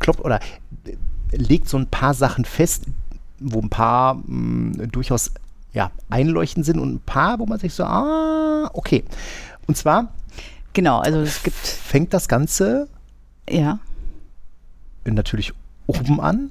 Klopp 0.00 0.20
oder 0.20 0.40
äh, 0.84 0.96
legt 1.34 1.70
so 1.70 1.78
ein 1.78 1.86
paar 1.86 2.12
Sachen 2.12 2.44
fest, 2.44 2.84
wo 3.38 3.60
ein 3.60 3.70
paar 3.70 4.16
mh, 4.26 4.88
durchaus 4.88 5.32
ja, 5.72 5.92
einleuchtend 6.10 6.66
sind 6.66 6.78
und 6.78 6.94
ein 6.94 7.00
paar, 7.00 7.38
wo 7.38 7.46
man 7.46 7.58
sich 7.58 7.72
so, 7.72 7.84
ah, 7.84 8.70
okay. 8.74 9.02
Und 9.66 9.78
zwar 9.78 10.12
Genau, 10.72 11.00
also 11.00 11.20
es 11.20 11.42
gibt, 11.42 11.56
fängt 11.56 12.14
das 12.14 12.28
Ganze 12.28 12.86
ja, 13.50 13.80
natürlich 15.04 15.52
oben 15.86 16.20
an. 16.20 16.50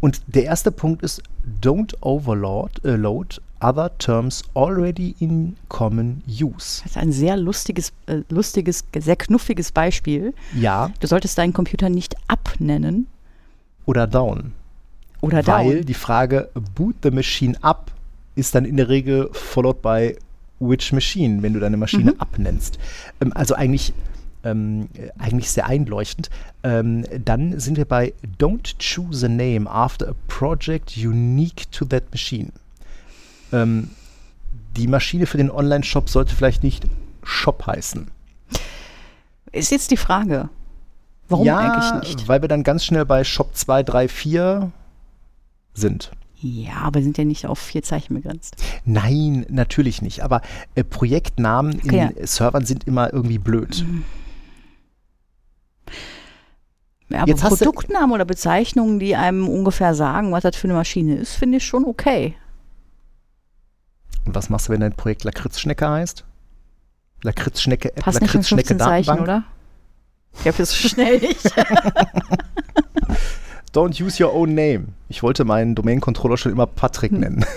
Und 0.00 0.20
der 0.26 0.44
erste 0.44 0.70
Punkt 0.70 1.02
ist, 1.02 1.22
don't 1.62 1.94
overload 2.02 2.72
äh, 2.84 2.96
load 2.96 3.40
other 3.60 3.96
terms 3.96 4.42
already 4.54 5.14
in 5.20 5.56
common 5.68 6.22
use. 6.28 6.82
das 6.82 6.90
ist 6.92 6.96
ein 6.98 7.12
sehr 7.12 7.36
lustiges, 7.38 7.92
äh, 8.06 8.20
lustiges, 8.28 8.84
sehr 8.98 9.16
knuffiges 9.16 9.72
Beispiel. 9.72 10.34
Ja 10.54 10.90
Du 11.00 11.06
solltest 11.06 11.38
deinen 11.38 11.54
Computer 11.54 11.88
nicht 11.88 12.14
abnennen 12.28 13.06
oder 13.86 14.06
down. 14.06 14.52
oder 15.22 15.46
Weil 15.46 15.76
down. 15.76 15.86
die 15.86 15.94
Frage 15.94 16.50
boot 16.74 16.96
the 17.02 17.10
machine 17.10 17.56
up 17.62 17.90
ist 18.34 18.54
dann 18.54 18.66
in 18.66 18.76
der 18.76 18.88
Regel 18.90 19.30
followed 19.32 19.80
by 19.80 20.16
which 20.60 20.92
machine, 20.92 21.42
wenn 21.42 21.54
du 21.54 21.60
deine 21.60 21.76
Maschine 21.78 22.12
Mhm. 22.12 22.20
abnennst. 22.20 22.78
Ähm, 23.22 23.32
also 23.34 23.54
eigentlich, 23.54 23.94
ähm, 24.44 24.88
äh, 24.94 25.10
eigentlich 25.18 25.50
sehr 25.50 25.66
einleuchtend. 25.66 26.30
Ähm, 26.62 27.04
dann 27.24 27.58
sind 27.58 27.76
wir 27.76 27.84
bei 27.84 28.12
don't 28.38 28.76
choose 28.78 29.26
a 29.26 29.28
name 29.28 29.68
after 29.68 30.08
a 30.08 30.14
project 30.28 30.96
unique 30.96 31.70
to 31.72 31.84
that 31.86 32.04
machine. 32.12 32.52
Ähm, 33.52 33.90
die 34.76 34.86
Maschine 34.86 35.26
für 35.26 35.38
den 35.38 35.50
Online-Shop 35.50 36.08
sollte 36.08 36.34
vielleicht 36.34 36.62
nicht 36.62 36.84
Shop 37.22 37.66
heißen. 37.66 38.08
Ist 39.52 39.70
jetzt 39.70 39.90
die 39.90 39.96
Frage, 39.96 40.48
warum 41.28 41.46
ja, 41.46 41.58
eigentlich 41.58 42.16
nicht? 42.16 42.28
weil 42.28 42.42
wir 42.42 42.48
dann 42.48 42.64
ganz 42.64 42.84
schnell 42.84 43.06
bei 43.06 43.22
Shop 43.24 43.54
2, 43.54 43.84
3, 43.84 44.08
4 44.08 44.72
sind. 45.74 46.10
Ja, 46.40 46.82
aber 46.82 47.02
sind 47.02 47.16
ja 47.16 47.24
nicht 47.24 47.46
auf 47.46 47.58
vier 47.58 47.82
Zeichen 47.82 48.14
begrenzt. 48.14 48.56
Ja, 53.86 53.94
aber 57.18 57.28
Jetzt 57.28 57.42
hast 57.44 57.60
du- 57.60 57.64
Produktnamen 57.66 58.12
oder 58.12 58.24
Bezeichnungen, 58.24 58.98
die 58.98 59.16
einem 59.16 59.48
ungefähr 59.48 59.94
sagen, 59.94 60.32
was 60.32 60.42
das 60.42 60.56
für 60.56 60.66
eine 60.68 60.74
Maschine 60.74 61.14
ist, 61.16 61.34
finde 61.34 61.58
ich 61.58 61.64
schon 61.66 61.84
okay. 61.84 62.34
Und 64.26 64.34
was 64.34 64.48
machst 64.50 64.68
du, 64.68 64.72
wenn 64.72 64.80
dein 64.80 64.94
Projekt 64.94 65.24
Lakritzschnecke 65.24 65.88
heißt? 65.88 66.24
Lakritzschnecke 67.22 67.90
App, 67.96 68.02
Passt 68.04 68.20
Lakritzschnecke 68.20 68.68
15 68.68 68.78
Zeichen, 68.78 69.06
Datenbank. 69.06 69.20
oder? 69.22 69.44
Ich 70.40 70.46
habe 70.48 70.58
jetzt 70.58 70.70
so 70.72 70.88
schnell 70.88 71.18
nicht. 71.20 71.44
Don't 73.74 74.00
use 74.00 74.22
your 74.22 74.32
own 74.34 74.54
name. 74.54 74.88
Ich 75.08 75.22
wollte 75.22 75.44
meinen 75.44 75.74
Domain-Controller 75.74 76.36
schon 76.36 76.52
immer 76.52 76.66
Patrick 76.66 77.12
Hm. 77.12 77.20
nennen. 77.20 77.44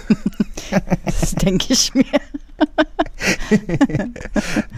Das 1.05 1.33
denke 1.35 1.71
ich 1.71 1.93
mir. 1.93 2.03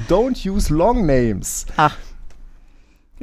Don't 0.07 0.47
use 0.47 0.71
long 0.71 1.05
names. 1.07 1.65
Ach. 1.77 1.97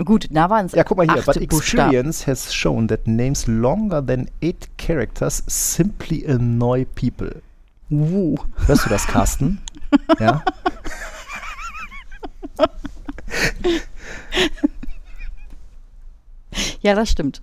Gut, 0.05 0.29
da 0.31 0.51
waren 0.51 0.67
es 0.67 0.73
Ja, 0.73 0.85
guck 0.85 0.99
mal 0.99 1.05
hier. 1.11 1.23
But 1.23 1.49
Buchstaben. 1.49 1.91
experience 1.91 2.27
has 2.27 2.53
shown 2.55 2.87
that 2.89 3.07
names 3.07 3.47
longer 3.47 4.05
than 4.05 4.29
eight 4.43 4.69
characters 4.77 5.43
simply 5.47 6.27
annoy 6.29 6.85
people. 6.85 7.41
Uh. 7.91 8.37
Hörst 8.67 8.85
du 8.85 8.91
das, 8.91 9.07
Carsten? 9.07 9.61
ja. 10.21 10.43
Ja, 16.81 16.95
das 16.95 17.11
stimmt. 17.11 17.43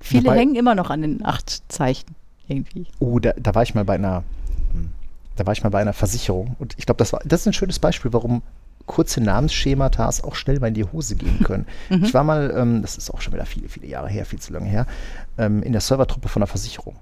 Viele 0.00 0.24
Wobei- 0.26 0.38
hängen 0.38 0.54
immer 0.54 0.74
noch 0.74 0.90
an 0.90 1.02
den 1.02 1.24
acht 1.24 1.62
Zeichen 1.72 2.14
irgendwie. 2.48 2.86
Oh, 2.98 3.18
da, 3.18 3.32
da 3.36 3.54
war 3.54 3.62
ich 3.62 3.74
mal 3.74 3.84
bei 3.84 3.94
einer, 3.94 4.22
hm, 4.72 4.90
da 5.36 5.46
war 5.46 5.52
ich 5.52 5.62
mal 5.62 5.70
bei 5.70 5.80
einer 5.80 5.92
Versicherung 5.94 6.56
und 6.58 6.74
ich 6.76 6.84
glaube, 6.86 6.98
das 6.98 7.12
war, 7.12 7.20
das 7.24 7.40
ist 7.42 7.46
ein 7.46 7.52
schönes 7.54 7.78
Beispiel, 7.78 8.12
warum 8.12 8.42
kurze 8.86 9.20
Namensschemata 9.20 10.10
auch 10.22 10.34
schnell 10.34 10.60
mal 10.60 10.68
in 10.68 10.74
die 10.74 10.84
Hose 10.84 11.16
gehen 11.16 11.40
können. 11.42 11.66
Ich 12.02 12.12
war 12.14 12.24
mal, 12.24 12.52
ähm, 12.56 12.82
das 12.82 12.96
ist 12.96 13.10
auch 13.10 13.20
schon 13.20 13.32
wieder 13.32 13.46
viele, 13.46 13.68
viele 13.68 13.86
Jahre 13.86 14.08
her, 14.08 14.26
viel 14.26 14.40
zu 14.40 14.52
lange 14.52 14.68
her, 14.68 14.86
ähm, 15.38 15.62
in 15.62 15.72
der 15.72 15.80
Servertruppe 15.80 16.28
von 16.28 16.42
einer 16.42 16.46
Versicherung. 16.46 16.96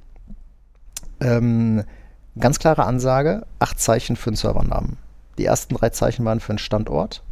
Ähm, 1.20 1.84
ganz 2.38 2.58
klare 2.58 2.84
Ansage, 2.84 3.46
acht 3.58 3.80
Zeichen 3.80 4.16
für 4.16 4.30
einen 4.30 4.36
Servernamen. 4.36 4.96
Die 5.38 5.44
ersten 5.44 5.74
drei 5.74 5.90
Zeichen 5.90 6.24
waren 6.24 6.40
für 6.40 6.50
einen 6.50 6.58
Standort. 6.58 7.22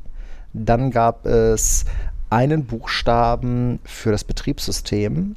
Dann 0.52 0.90
gab 0.90 1.26
es 1.26 1.85
einen 2.30 2.64
Buchstaben 2.64 3.80
für 3.85 4.11
das 4.11 4.25
Betriebssystem, 4.25 5.37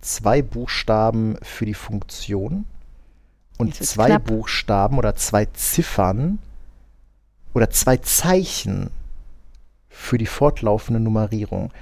zwei 0.00 0.42
Buchstaben 0.42 1.36
für 1.42 1.66
die 1.66 1.74
Funktion 1.74 2.64
und 3.58 3.74
zwei 3.74 4.06
knapp. 4.06 4.24
Buchstaben 4.24 4.98
oder 4.98 5.16
zwei 5.16 5.46
Ziffern 5.46 6.38
oder 7.54 7.70
zwei 7.70 7.96
Zeichen 7.96 8.90
für 9.88 10.18
die 10.18 10.26
fortlaufende 10.26 11.00
Nummerierung. 11.00 11.72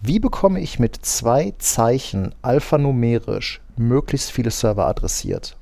Wie 0.00 0.18
bekomme 0.18 0.60
ich 0.60 0.78
mit 0.78 1.04
zwei 1.06 1.54
Zeichen 1.58 2.34
alphanumerisch 2.42 3.60
möglichst 3.76 4.32
viele 4.32 4.50
Server 4.50 4.86
adressiert? 4.86 5.56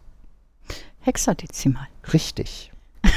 Hexadezimal. 1.00 1.86
Richtig. 2.12 2.72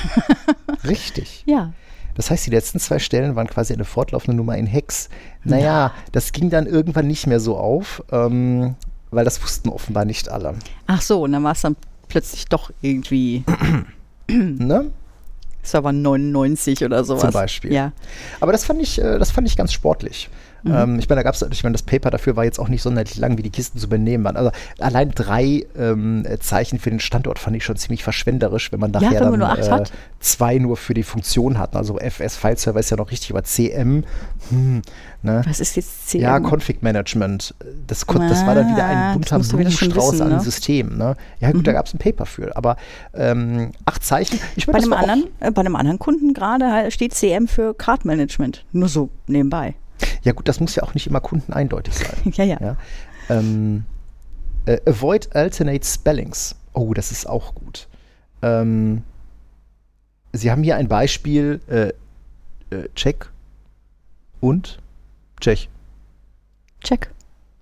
Richtig. 0.84 1.44
Ja. 1.46 1.74
Das 2.16 2.30
heißt, 2.30 2.46
die 2.46 2.52
letzten 2.52 2.80
zwei 2.80 3.00
Stellen 3.00 3.36
waren 3.36 3.48
quasi 3.48 3.74
eine 3.74 3.86
fortlaufende 3.86 4.36
Nummer 4.36 4.58
in 4.58 4.68
Hex. 4.68 5.10
Naja, 5.44 5.94
das 6.12 6.32
ging 6.32 6.50
dann 6.50 6.68
irgendwann 6.68 7.08
nicht 7.08 7.26
mehr 7.26 7.40
so 7.40 7.58
auf, 7.58 8.04
ähm, 8.12 8.76
weil 9.10 9.26
das 9.26 9.42
wussten 9.42 9.70
offenbar 9.70 10.06
nicht 10.06 10.30
alle. 10.30 10.56
Ach 10.88 11.02
so, 11.02 11.24
und 11.24 11.32
dann 11.32 11.44
war 11.44 11.54
es 11.54 11.62
dann 11.62 11.76
plötzlich 12.10 12.46
doch 12.46 12.72
irgendwie 12.82 13.44
Ne? 14.28 14.92
Server 15.64 15.92
99 15.92 16.84
oder 16.84 17.04
sowas. 17.04 17.22
Zum 17.22 17.32
Beispiel. 17.32 17.74
Ja. 17.74 17.94
Aber 18.40 18.52
das 18.52 18.66
fand 18.66 18.82
ich, 18.82 19.00
äh, 19.00 19.18
das 19.18 19.32
fand 19.32 19.48
ich 19.48 19.58
ganz 19.58 19.74
sportlich. 19.74 20.30
Ähm, 20.66 21.00
ich 21.00 21.10
meine, 21.10 21.20
da 21.20 21.24
gab 21.24 21.36
es, 21.36 21.42
ich 21.42 21.64
meine, 21.64 21.74
das 21.74 21.84
Paper 21.84 22.10
dafür 22.10 22.36
war 22.36 22.44
jetzt 22.46 22.60
auch 22.60 22.70
nicht 22.70 22.82
sonderlich 22.82 23.18
lang, 23.18 23.38
wie 23.38 23.42
die 23.42 23.50
Kisten 23.50 23.80
zu 23.80 23.90
benehmen 23.90 24.24
waren. 24.24 24.38
Also 24.38 24.52
allein 24.80 25.12
drei 25.12 25.66
ähm, 25.78 26.26
äh, 26.26 26.40
Zeichen 26.40 26.80
für 26.80 26.90
den 26.90 27.00
Standort 27.00 27.40
fand 27.40 27.56
ich 27.56 27.66
schon 27.66 27.76
ziemlich 27.76 28.04
verschwenderisch, 28.04 28.72
wenn 28.72 28.80
man 28.80 28.92
nachher 28.92 29.22
wenn 29.22 29.32
man 29.32 29.40
dann 29.40 29.58
nur 29.58 29.66
äh, 29.66 29.70
hat. 29.70 29.92
zwei 30.20 30.58
nur 30.58 30.78
für 30.78 30.94
die 30.94 31.04
Funktion 31.04 31.58
hatten. 31.58 31.78
Also 31.78 31.98
FS 31.98 32.38
File 32.38 32.58
Server 32.58 32.80
ist 32.80 32.90
ja 32.90 32.98
noch 32.98 33.12
richtig, 33.12 33.32
aber 33.32 33.44
CM, 33.44 34.04
hm, 34.50 34.82
ne? 35.22 35.42
Was 35.46 35.60
ist 35.60 35.76
jetzt 35.76 36.10
CM? 36.10 36.22
Ja, 36.22 36.40
Config 36.40 36.82
Management. 36.82 37.54
Das, 37.88 38.06
das 38.06 38.46
war 38.46 38.56
dann 38.56 38.72
wieder 38.72 38.84
Ah, 38.86 39.14
ein 39.14 39.22
das 39.22 39.40
bunter 39.40 39.58
Blumenstrauß 39.58 40.22
an 40.22 40.30
ne? 40.30 40.40
Systemen. 40.40 40.98
Ne? 40.98 41.16
Ja, 41.40 41.52
gut, 41.52 41.68
da 41.68 41.74
gab 41.74 41.86
es 41.86 41.94
ein 41.94 41.98
Paper 42.00 42.26
für. 42.26 42.56
Aber 42.56 42.78
ähm, 43.14 43.72
acht 43.86 44.04
Zeichen. 44.04 44.40
Ich 44.56 44.66
bei, 44.66 44.74
meine, 44.74 44.86
das 44.86 44.92
einem 44.92 45.10
anderen, 45.10 45.30
äh, 45.40 45.52
bei 45.52 45.62
einem 45.62 45.76
anderen 45.76 46.00
Kunden 46.00 46.34
gerade 46.34 46.92
steht 46.92 47.14
CM 47.14 47.48
für 47.48 47.74
Card 47.74 48.06
Management. 48.06 48.66
Nur 48.72 48.88
so 48.88 49.10
nebenbei. 49.28 49.76
Ja, 50.24 50.32
gut, 50.34 50.48
das 50.48 50.60
muss 50.60 50.76
ja 50.76 50.84
auch 50.84 50.94
nicht 50.94 51.08
immer 51.08 51.20
Kunden 51.22 51.54
eindeutig 51.54 51.94
sein. 51.96 52.16
Ja, 52.34 52.44
ja. 52.44 52.58
ja? 52.62 52.78
Ähm, 53.30 53.86
äh, 54.66 54.80
avoid 54.90 55.36
alternate 55.36 55.86
spellings. 55.86 56.56
Oh, 56.74 56.94
das 56.94 57.12
ist 57.12 57.28
auch 57.28 57.54
gut. 57.56 57.88
Ähm, 58.42 59.04
Sie 60.34 60.50
haben 60.52 60.64
hier 60.64 60.76
ein 60.78 60.88
Beispiel: 60.88 61.62
äh, 61.68 61.90
äh, 62.76 62.90
Check 62.96 63.30
und 64.42 64.80
Tschech. 65.40 65.70
Check. 66.82 67.10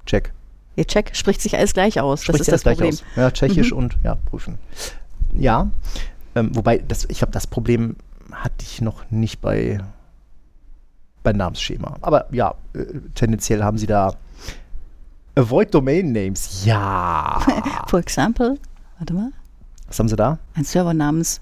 Check. 0.06 0.34
Ihr 0.76 0.86
Check 0.86 1.16
spricht 1.16 1.42
sich 1.42 1.58
alles 1.58 1.74
gleich 1.74 2.00
aus. 2.00 2.24
Spricht 2.24 2.40
das 2.40 2.48
ist 2.48 2.48
ja 2.48 2.54
das 2.54 2.62
gleich 2.64 2.78
Problem. 2.78 2.94
aus. 2.94 3.04
Ja, 3.18 3.32
Tschechisch 3.32 3.72
Mhm. 3.72 3.78
und 3.78 3.98
ja, 4.04 4.16
prüfen. 4.16 4.58
Ja, 5.34 5.70
ähm, 6.36 6.56
wobei, 6.56 6.78
das, 6.80 7.06
ich 7.10 7.18
glaube, 7.20 7.34
das 7.34 7.46
Problem 7.46 7.96
hatte 8.32 8.64
ich 8.64 8.82
noch 8.82 9.10
nicht 9.12 9.42
bei, 9.42 9.80
bei 11.24 11.34
Namensschema. 11.34 11.98
Aber 12.02 12.26
ja, 12.32 12.56
äh, 12.74 12.86
tendenziell 13.16 13.64
haben 13.64 13.78
sie 13.78 13.88
da 13.88 14.14
Avoid 15.36 15.74
Domain 15.74 16.12
Names. 16.12 16.66
Ja. 16.66 17.40
For 17.88 18.00
example, 18.00 18.58
warte 18.98 19.14
mal, 19.14 19.32
Was 19.88 20.00
haben 20.00 20.10
sie 20.10 20.16
da? 20.16 20.40
ein 20.56 20.64
Server 20.66 20.94
namens 20.94 21.40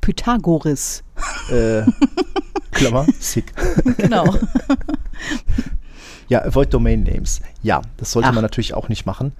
Pythagoras. 0.00 1.02
Äh, 1.50 1.82
Klammer, 2.72 3.06
sick. 3.20 3.52
Genau. 3.98 4.24
Ja, 6.28 6.42
Avoid 6.42 6.72
Domain 6.72 7.02
Names. 7.02 7.42
Ja, 7.62 7.82
das 7.98 8.10
sollte 8.12 8.30
Ach. 8.30 8.32
man 8.32 8.40
natürlich 8.42 8.72
auch 8.72 8.88
nicht 8.88 9.04
machen. 9.04 9.32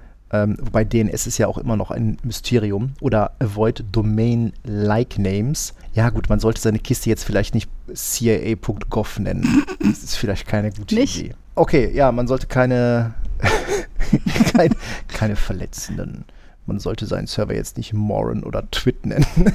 Ähm, 0.43 0.57
wobei 0.59 0.83
DNS 0.83 1.27
ist 1.27 1.37
ja 1.37 1.47
auch 1.47 1.57
immer 1.57 1.75
noch 1.75 1.91
ein 1.91 2.17
Mysterium. 2.23 2.93
Oder 3.01 3.31
Avoid 3.39 3.85
Domain-like 3.91 5.17
Names. 5.17 5.73
Ja, 5.93 6.09
gut, 6.09 6.29
man 6.29 6.39
sollte 6.39 6.61
seine 6.61 6.79
Kiste 6.79 7.09
jetzt 7.09 7.23
vielleicht 7.23 7.55
nicht 7.55 7.69
CIA.gov 7.93 9.19
nennen. 9.19 9.63
Das 9.79 10.03
ist 10.03 10.15
vielleicht 10.15 10.47
keine 10.47 10.71
gute 10.71 10.95
Nicht? 10.95 11.19
Idee. 11.19 11.35
Okay, 11.55 11.91
ja, 11.93 12.11
man 12.11 12.27
sollte 12.27 12.47
keine, 12.47 13.13
kein, 14.53 14.75
keine 15.07 15.35
verletzenden. 15.35 16.25
Man 16.65 16.79
sollte 16.79 17.05
seinen 17.05 17.27
Server 17.27 17.53
jetzt 17.53 17.77
nicht 17.77 17.93
Moran 17.93 18.43
oder 18.43 18.69
Twit 18.71 19.05
nennen. 19.05 19.25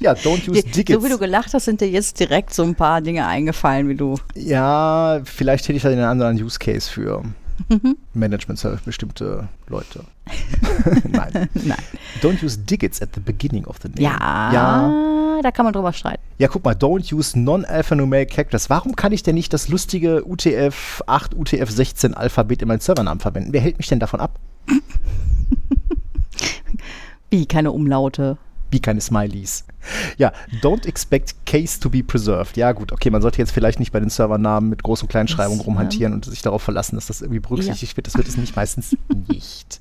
ja, 0.00 0.12
don't 0.12 0.48
use 0.48 0.62
Digits. 0.62 0.92
so 0.92 1.04
wie 1.04 1.10
du 1.10 1.18
gelacht 1.18 1.52
hast, 1.52 1.64
sind 1.64 1.80
dir 1.80 1.90
jetzt 1.90 2.20
direkt 2.20 2.54
so 2.54 2.62
ein 2.62 2.76
paar 2.76 3.00
Dinge 3.00 3.26
eingefallen, 3.26 3.88
wie 3.88 3.96
du. 3.96 4.16
Ja, 4.36 5.20
vielleicht 5.24 5.64
hätte 5.64 5.76
ich 5.76 5.82
da 5.82 5.90
den 5.90 5.98
anderen 5.98 6.40
Use 6.40 6.58
Case 6.60 6.88
für 6.88 7.24
Mhm. 7.68 7.96
Management 8.14 8.58
Service 8.58 8.80
bestimmte 8.82 9.48
Leute. 9.68 10.04
Nein. 11.08 11.48
Nein. 11.54 11.78
Don't 12.22 12.42
use 12.44 12.58
digits 12.58 13.00
at 13.02 13.10
the 13.14 13.20
beginning 13.20 13.64
of 13.66 13.78
the 13.82 13.88
name. 13.88 14.02
Ja, 14.02 14.52
Ja, 14.52 15.40
da 15.42 15.50
kann 15.50 15.64
man 15.64 15.72
drüber 15.72 15.92
streiten. 15.92 16.22
ja 16.38 16.48
guck 16.48 16.64
mal, 16.64 16.74
don't 16.74 17.12
use 17.12 17.38
non-alphanumeric 17.38 18.30
characters. 18.30 18.70
Warum 18.70 18.94
kann 18.96 19.12
ich 19.12 19.22
denn 19.22 19.34
nicht 19.34 19.52
das 19.52 19.68
lustige 19.68 20.22
UTF-8, 20.26 21.34
UTF-16 21.34 22.12
Alphabet 22.14 22.62
in 22.62 22.68
meinen 22.68 22.80
Servernamen 22.80 23.20
verwenden? 23.20 23.52
Wer 23.52 23.60
hält 23.60 23.78
mich 23.78 23.88
denn 23.88 24.00
davon 24.00 24.20
ab? 24.20 24.38
Wie, 27.30 27.46
keine 27.46 27.72
Umlaute. 27.72 28.36
Wie 28.70 28.80
keine 28.80 29.00
Smileys. 29.00 29.64
Ja, 30.16 30.32
don't 30.62 30.86
expect 30.86 31.34
case 31.46 31.80
to 31.80 31.90
be 31.90 32.02
preserved. 32.02 32.56
Ja, 32.56 32.72
gut, 32.72 32.92
okay, 32.92 33.10
man 33.10 33.22
sollte 33.22 33.38
jetzt 33.38 33.52
vielleicht 33.52 33.78
nicht 33.78 33.92
bei 33.92 34.00
den 34.00 34.10
Servernamen 34.10 34.70
mit 34.70 34.82
Groß- 34.82 35.02
und 35.02 35.08
Kleinschreibung 35.08 35.58
Das, 35.58 35.66
rumhantieren 35.66 36.12
und 36.12 36.24
sich 36.24 36.42
darauf 36.42 36.62
verlassen, 36.62 36.96
dass 36.96 37.06
das 37.06 37.22
irgendwie 37.22 37.40
berücksichtigt 37.40 37.96
wird. 37.96 38.06
Das 38.06 38.16
wird 38.16 38.28
es 38.28 38.36
nicht 38.36 38.56
meistens 38.56 38.96
nicht. 39.28 39.80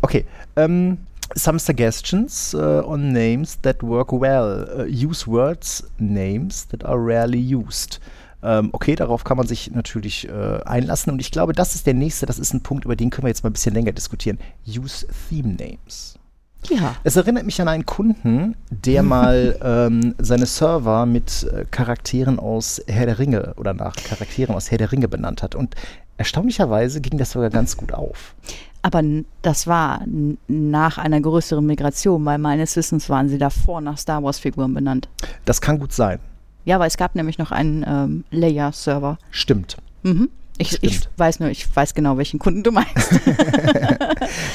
Okay, 0.00 0.24
ähm, 0.56 0.98
some 1.34 1.58
suggestions 1.58 2.54
uh, 2.54 2.82
on 2.86 3.12
names 3.12 3.60
that 3.62 3.82
work 3.82 4.12
well. 4.12 4.68
Uh, 4.78 4.84
use 4.84 5.26
words, 5.26 5.84
names 5.98 6.66
that 6.68 6.84
are 6.84 6.98
rarely 6.98 7.40
used. 7.54 8.00
Ähm, 8.40 8.70
okay, 8.72 8.94
darauf 8.94 9.24
kann 9.24 9.36
man 9.36 9.48
sich 9.48 9.72
natürlich 9.72 10.28
äh, 10.28 10.60
einlassen 10.64 11.12
und 11.12 11.20
ich 11.20 11.32
glaube, 11.32 11.52
das 11.52 11.74
ist 11.74 11.86
der 11.86 11.94
nächste, 11.94 12.24
das 12.26 12.38
ist 12.38 12.54
ein 12.54 12.62
Punkt, 12.62 12.84
über 12.84 12.94
den 12.94 13.10
können 13.10 13.24
wir 13.24 13.30
jetzt 13.30 13.42
mal 13.42 13.50
ein 13.50 13.54
bisschen 13.54 13.74
länger 13.74 13.92
diskutieren. 13.92 14.38
Use 14.66 15.06
Theme 15.28 15.54
Names. 15.54 16.18
Ja. 16.68 16.96
Es 17.04 17.16
erinnert 17.16 17.46
mich 17.46 17.60
an 17.60 17.68
einen 17.68 17.86
Kunden, 17.86 18.56
der 18.70 19.02
mal 19.02 19.58
ähm, 19.62 20.14
seine 20.18 20.46
Server 20.46 21.06
mit 21.06 21.44
äh, 21.44 21.64
Charakteren 21.70 22.38
aus 22.38 22.82
Herr 22.86 23.06
der 23.06 23.18
Ringe 23.18 23.54
oder 23.56 23.74
nach 23.74 23.96
Charakteren 23.96 24.54
aus 24.54 24.70
Herr 24.70 24.78
der 24.78 24.92
Ringe 24.92 25.08
benannt 25.08 25.42
hat. 25.42 25.54
Und 25.54 25.74
erstaunlicherweise 26.16 27.00
ging 27.00 27.18
das 27.18 27.30
sogar 27.30 27.50
ganz 27.50 27.76
gut 27.76 27.92
auf. 27.92 28.34
Aber 28.82 29.02
das 29.42 29.66
war 29.66 30.04
nach 30.46 30.98
einer 30.98 31.20
größeren 31.20 31.64
Migration, 31.64 32.24
weil 32.24 32.38
meines 32.38 32.76
Wissens 32.76 33.08
waren 33.08 33.28
sie 33.28 33.38
davor 33.38 33.80
nach 33.80 33.98
Star 33.98 34.22
Wars-Figuren 34.22 34.74
benannt. 34.74 35.08
Das 35.44 35.60
kann 35.60 35.78
gut 35.78 35.92
sein. 35.92 36.20
Ja, 36.64 36.76
aber 36.76 36.86
es 36.86 36.96
gab 36.96 37.14
nämlich 37.14 37.38
noch 37.38 37.50
einen 37.50 37.84
ähm, 37.86 38.24
Layer-Server. 38.30 39.18
Stimmt. 39.30 39.78
Mhm. 40.02 40.28
Ich, 40.60 40.82
ich 40.82 41.00
weiß 41.16 41.38
nur, 41.40 41.50
ich 41.50 41.74
weiß 41.74 41.94
genau, 41.94 42.18
welchen 42.18 42.38
Kunden 42.38 42.62
du 42.62 42.72
meinst. 42.72 43.12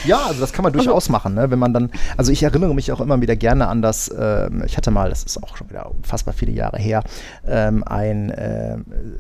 Ja, 0.06 0.26
also 0.28 0.42
das 0.42 0.52
kann 0.54 0.64
man 0.64 0.74
durchaus 0.74 1.10
machen, 1.10 1.34
ne? 1.34 1.50
wenn 1.50 1.58
man 1.60 1.74
dann, 1.74 1.90
also 2.18 2.32
ich 2.32 2.44
erinnere 2.44 2.76
mich 2.76 2.92
auch 2.92 3.00
immer 3.00 3.20
wieder 3.22 3.36
gerne 3.36 3.68
an 3.68 3.82
das, 3.82 4.14
ähm, 4.18 4.64
ich 4.66 4.76
hatte 4.78 4.92
mal, 4.92 5.10
das 5.10 5.24
ist 5.24 5.42
auch 5.42 5.56
schon 5.58 5.70
wieder 5.70 5.90
unfassbar 5.90 6.34
viele 6.34 6.52
Jahre 6.52 6.78
her, 6.78 7.04
ähm, 7.48 7.84
ein 7.86 8.30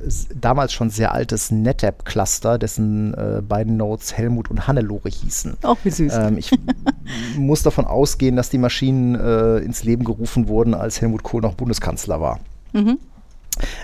s- 0.05 0.27
damals 0.39 0.73
schon 0.73 0.89
sehr 0.89 1.13
altes 1.13 1.51
NetApp-Cluster, 1.51 2.57
dessen 2.59 3.13
äh, 3.13 3.41
beiden 3.41 3.77
Nodes 3.77 4.15
Helmut 4.17 4.49
und 4.51 4.67
Hannelore 4.67 5.09
hießen. 5.09 5.57
Auch 5.63 5.77
wie 5.83 5.89
süß. 5.89 6.13
Ähm, 6.15 6.37
ich 6.37 6.51
muss 7.37 7.63
davon 7.63 7.85
ausgehen, 7.85 8.35
dass 8.35 8.49
die 8.49 8.57
Maschinen 8.57 9.15
äh, 9.15 9.57
ins 9.59 9.83
Leben 9.83 10.03
gerufen 10.03 10.47
wurden, 10.49 10.73
als 10.73 11.01
Helmut 11.01 11.23
Kohl 11.23 11.41
noch 11.41 11.55
Bundeskanzler 11.55 12.19
war. 12.21 12.39
Mhm. 12.73 12.99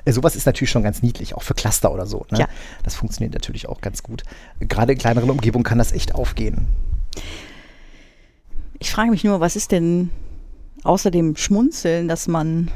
Äh, 0.05 0.11
Sowas 0.11 0.35
ist 0.35 0.45
natürlich 0.45 0.69
schon 0.69 0.83
ganz 0.83 1.01
niedlich, 1.01 1.35
auch 1.35 1.43
für 1.43 1.53
Cluster 1.53 1.91
oder 1.91 2.05
so. 2.05 2.25
Ne? 2.31 2.39
Ja. 2.39 2.47
Das 2.83 2.95
funktioniert 2.95 3.33
natürlich 3.33 3.67
auch 3.67 3.81
ganz 3.81 4.03
gut. 4.03 4.23
Gerade 4.59 4.93
in 4.93 4.97
kleineren 4.99 5.29
Umgebungen 5.29 5.63
kann 5.63 5.77
das 5.77 5.91
echt 5.91 6.15
aufgehen. 6.15 6.67
Ich 8.79 8.91
frage 8.91 9.11
mich 9.11 9.23
nur, 9.23 9.39
was 9.39 9.55
ist 9.55 9.71
denn 9.71 10.09
außer 10.83 11.11
dem 11.11 11.35
Schmunzeln, 11.35 12.07
dass 12.07 12.27
man, 12.27 12.71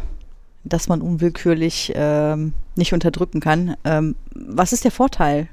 dass 0.63 0.89
man 0.89 1.01
unwillkürlich 1.01 1.93
ähm, 1.95 2.53
nicht 2.75 2.93
unterdrücken 2.93 3.39
kann, 3.39 3.75
ähm, 3.85 4.15
was 4.33 4.73
ist 4.73 4.83
der 4.83 4.91
Vorteil? 4.91 5.47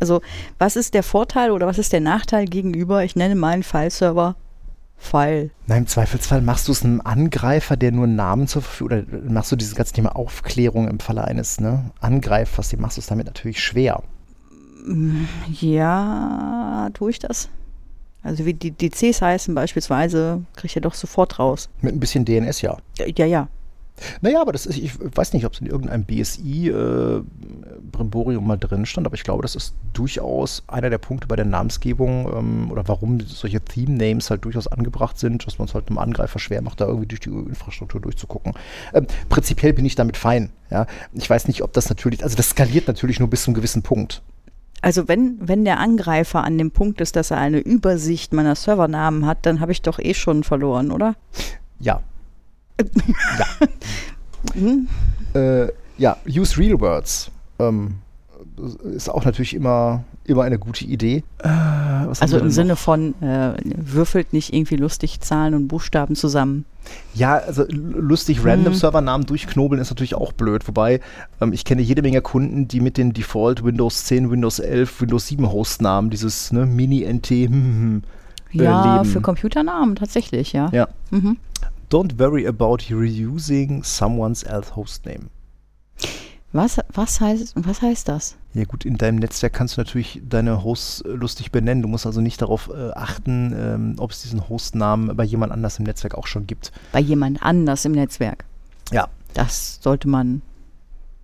Also, 0.00 0.20
was 0.58 0.74
ist 0.76 0.94
der 0.94 1.04
Vorteil 1.04 1.52
oder 1.52 1.66
was 1.66 1.78
ist 1.78 1.92
der 1.92 2.00
Nachteil 2.00 2.46
gegenüber, 2.46 3.04
ich 3.04 3.14
nenne 3.14 3.36
meinen 3.36 3.62
File-Server 3.62 4.34
File? 5.04 5.50
Na, 5.66 5.76
im 5.76 5.86
Zweifelsfall 5.86 6.40
machst 6.40 6.68
du 6.68 6.72
es 6.72 6.84
einem 6.84 7.00
Angreifer, 7.02 7.76
der 7.76 7.92
nur 7.92 8.04
einen 8.04 8.16
Namen 8.16 8.48
zur 8.48 8.62
Verfügung, 8.62 8.98
oder 8.98 9.30
machst 9.30 9.52
du 9.52 9.56
dieses 9.56 9.74
ganze 9.74 9.92
Thema 9.92 10.16
Aufklärung 10.16 10.88
im 10.88 10.98
Falle 10.98 11.24
eines 11.24 11.60
ne, 11.60 11.90
Angreifers, 12.00 12.70
dem 12.70 12.80
machst 12.80 12.96
du 12.96 13.00
es 13.00 13.06
damit 13.06 13.26
natürlich 13.26 13.62
schwer. 13.62 14.02
Ja, 15.60 16.90
tue 16.94 17.10
ich 17.10 17.18
das? 17.18 17.48
Also, 18.22 18.46
wie 18.46 18.54
die, 18.54 18.70
die 18.70 18.90
Cs 18.90 19.20
heißen 19.20 19.54
beispielsweise, 19.54 20.42
kriege 20.54 20.66
ich 20.66 20.74
ja 20.74 20.80
doch 20.80 20.94
sofort 20.94 21.38
raus. 21.38 21.68
Mit 21.82 21.94
ein 21.94 22.00
bisschen 22.00 22.24
DNS, 22.24 22.62
ja. 22.62 22.78
Ja, 22.98 23.26
ja. 23.26 23.48
Naja, 24.20 24.40
aber 24.40 24.52
das 24.52 24.66
ist, 24.66 24.78
ich 24.78 24.92
weiß 24.98 25.32
nicht, 25.32 25.46
ob 25.46 25.52
es 25.52 25.60
in 25.60 25.66
irgendeinem 25.66 26.04
BSI 26.04 26.68
äh, 26.68 27.22
mal 28.40 28.56
drin 28.56 28.86
stand, 28.86 29.06
aber 29.06 29.14
ich 29.14 29.22
glaube, 29.22 29.42
das 29.42 29.54
ist 29.54 29.74
durchaus 29.92 30.64
einer 30.66 30.90
der 30.90 30.98
Punkte 30.98 31.26
bei 31.26 31.36
der 31.36 31.44
Namensgebung 31.44 32.28
ähm, 32.34 32.70
oder 32.70 32.86
warum 32.88 33.20
solche 33.20 33.60
Theme-Names 33.60 34.30
halt 34.30 34.44
durchaus 34.44 34.66
angebracht 34.66 35.18
sind, 35.18 35.46
dass 35.46 35.58
man 35.58 35.68
es 35.68 35.74
halt 35.74 35.88
einem 35.88 35.98
Angreifer 35.98 36.38
schwer 36.38 36.60
macht, 36.62 36.80
da 36.80 36.86
irgendwie 36.86 37.06
durch 37.06 37.20
die 37.20 37.30
Infrastruktur 37.30 38.00
durchzugucken. 38.00 38.54
Ähm, 38.92 39.06
prinzipiell 39.28 39.72
bin 39.72 39.84
ich 39.84 39.94
damit 39.94 40.16
fein. 40.16 40.50
Ja? 40.70 40.86
Ich 41.12 41.30
weiß 41.30 41.46
nicht, 41.48 41.62
ob 41.62 41.72
das 41.72 41.88
natürlich, 41.88 42.22
also 42.22 42.36
das 42.36 42.50
skaliert 42.50 42.88
natürlich 42.88 43.20
nur 43.20 43.30
bis 43.30 43.44
zu 43.44 43.50
einem 43.50 43.56
gewissen 43.56 43.82
Punkt. 43.82 44.22
Also 44.82 45.08
wenn, 45.08 45.38
wenn 45.40 45.64
der 45.64 45.78
Angreifer 45.78 46.44
an 46.44 46.58
dem 46.58 46.70
Punkt 46.70 47.00
ist, 47.00 47.16
dass 47.16 47.30
er 47.30 47.38
eine 47.38 47.58
Übersicht 47.58 48.34
meiner 48.34 48.54
Servernamen 48.54 49.24
hat, 49.24 49.46
dann 49.46 49.60
habe 49.60 49.72
ich 49.72 49.80
doch 49.80 49.98
eh 49.98 50.12
schon 50.12 50.44
verloren, 50.44 50.90
oder? 50.90 51.14
Ja. 51.78 52.00
Hm? 54.54 54.88
Äh, 55.34 55.68
ja, 55.98 56.16
use 56.28 56.58
real 56.58 56.80
words. 56.80 57.30
Ähm, 57.58 57.96
ist 58.94 59.08
auch 59.08 59.24
natürlich 59.24 59.54
immer, 59.54 60.04
immer 60.24 60.42
eine 60.42 60.58
gute 60.58 60.84
Idee. 60.84 61.24
Äh, 61.38 61.48
Also 61.48 62.38
im 62.38 62.50
Sinne 62.50 62.70
noch? 62.74 62.78
von, 62.78 63.20
äh, 63.22 63.54
würfelt 63.64 64.32
nicht 64.32 64.52
irgendwie 64.52 64.76
lustig 64.76 65.20
Zahlen 65.20 65.54
und 65.54 65.68
Buchstaben 65.68 66.14
zusammen. 66.14 66.64
Ja, 67.14 67.36
also 67.38 67.64
lustig 67.70 68.44
random 68.44 68.74
Servernamen 68.74 69.26
durchknobeln 69.26 69.80
ist 69.80 69.90
natürlich 69.90 70.14
auch 70.14 70.32
blöd. 70.32 70.68
Wobei 70.68 71.00
ähm, 71.40 71.52
ich 71.54 71.64
kenne 71.64 71.80
jede 71.80 72.02
Menge 72.02 72.20
Kunden, 72.20 72.68
die 72.68 72.80
mit 72.80 72.98
den 72.98 73.12
Default 73.14 73.64
Windows 73.64 74.04
10, 74.04 74.30
Windows 74.30 74.58
11, 74.58 75.00
Windows 75.00 75.26
7 75.28 75.50
Hostnamen, 75.50 76.10
dieses 76.10 76.52
ne, 76.52 76.66
Mini-NT, 76.66 77.28
hm, 77.30 77.48
hm, 77.50 78.02
äh, 78.52 78.62
Ja, 78.64 78.96
leben. 78.98 79.06
für 79.06 79.20
Computernamen 79.22 79.96
tatsächlich, 79.96 80.52
ja. 80.52 80.68
Ja. 80.72 80.88
Mhm. 81.10 81.38
Don't 81.94 82.18
worry 82.18 82.44
about 82.44 82.90
reusing 82.90 83.84
someone's 83.84 84.42
else 84.42 84.74
hostname. 84.74 85.30
Was, 86.52 86.80
was, 86.92 87.20
heißt, 87.20 87.54
was 87.54 87.82
heißt 87.82 88.08
das? 88.08 88.34
Ja 88.52 88.64
gut, 88.64 88.84
in 88.84 88.98
deinem 88.98 89.18
Netzwerk 89.20 89.52
kannst 89.52 89.76
du 89.76 89.80
natürlich 89.80 90.20
deine 90.28 90.64
Hosts 90.64 91.04
lustig 91.06 91.52
benennen. 91.52 91.82
Du 91.82 91.88
musst 91.88 92.04
also 92.04 92.20
nicht 92.20 92.42
darauf 92.42 92.68
äh, 92.68 92.90
achten, 92.96 93.54
ähm, 93.56 93.94
ob 93.98 94.10
es 94.10 94.22
diesen 94.22 94.48
Hostnamen 94.48 95.16
bei 95.16 95.22
jemand 95.22 95.52
anders 95.52 95.78
im 95.78 95.84
Netzwerk 95.84 96.16
auch 96.16 96.26
schon 96.26 96.48
gibt. 96.48 96.72
Bei 96.90 96.98
jemand 96.98 97.40
anders 97.44 97.84
im 97.84 97.92
Netzwerk. 97.92 98.44
Ja, 98.90 99.06
Das 99.34 99.78
sollte 99.80 100.08
man 100.08 100.42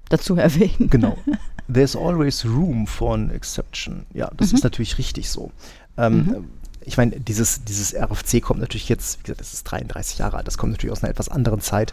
dazu 0.09 0.37
erwähnen. 0.37 0.89
genau. 0.89 1.19
There's 1.73 1.97
always 1.97 2.45
room 2.45 2.87
for 2.87 3.15
an 3.15 3.31
exception. 3.31 4.07
Ja, 4.15 4.31
das 4.37 4.53
ist 4.53 4.63
natürlich 4.63 4.99
richtig 4.99 5.31
so. 5.31 5.51
Ähm, 5.97 6.45
Ich 6.83 6.97
meine, 6.97 7.21
dieses, 7.21 7.65
dieses 7.65 7.95
RFC 7.95 8.41
kommt 8.41 8.61
natürlich 8.61 8.89
jetzt, 8.89 9.19
wie 9.19 9.23
gesagt, 9.25 9.41
das 9.41 9.53
ist 9.53 9.65
33 9.65 10.19
Jahre 10.19 10.39
alt, 10.39 10.47
das 10.47 10.57
kommt 10.57 10.73
natürlich 10.73 10.93
aus 10.93 11.03
einer 11.03 11.11
etwas 11.11 11.29
anderen 11.29 11.61
Zeit. 11.61 11.93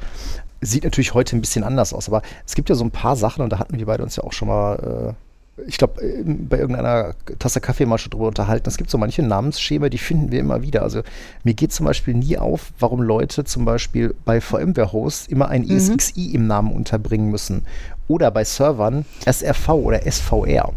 Sieht 0.61 0.83
natürlich 0.83 1.13
heute 1.13 1.35
ein 1.35 1.41
bisschen 1.41 1.63
anders 1.63 1.93
aus, 1.93 2.07
aber 2.07 2.21
es 2.45 2.55
gibt 2.55 2.69
ja 2.69 2.75
so 2.75 2.83
ein 2.83 2.91
paar 2.91 3.15
Sachen, 3.15 3.43
und 3.43 3.51
da 3.51 3.59
hatten 3.59 3.77
wir 3.77 3.85
beide 3.85 4.03
uns 4.03 4.15
ja 4.15 4.23
auch 4.23 4.33
schon 4.33 4.47
mal, 4.47 5.15
äh, 5.57 5.63
ich 5.67 5.77
glaube, 5.77 6.01
bei 6.23 6.57
irgendeiner 6.57 7.15
Tasse 7.39 7.59
Kaffee 7.59 7.85
mal 7.85 7.97
schon 7.97 8.11
drüber 8.11 8.27
unterhalten. 8.27 8.69
Es 8.69 8.77
gibt 8.77 8.91
so 8.91 8.97
manche 8.97 9.23
Namensschema, 9.23 9.89
die 9.89 9.97
finden 9.97 10.31
wir 10.31 10.39
immer 10.39 10.61
wieder. 10.61 10.83
Also 10.83 11.01
mir 11.43 11.55
geht 11.55 11.73
zum 11.73 11.85
Beispiel 11.85 12.13
nie 12.13 12.37
auf, 12.37 12.71
warum 12.79 13.01
Leute 13.01 13.43
zum 13.43 13.65
Beispiel 13.65 14.13
bei 14.23 14.39
VMware-Hosts 14.39 15.27
immer 15.27 15.49
ein 15.49 15.67
ESXi 15.67 16.31
im 16.33 16.45
Namen 16.45 16.71
unterbringen 16.71 17.31
müssen. 17.31 17.65
Oder 18.07 18.29
bei 18.29 18.43
Servern 18.43 19.05
SRV 19.25 19.69
oder 19.69 20.09
SVR. 20.09 20.73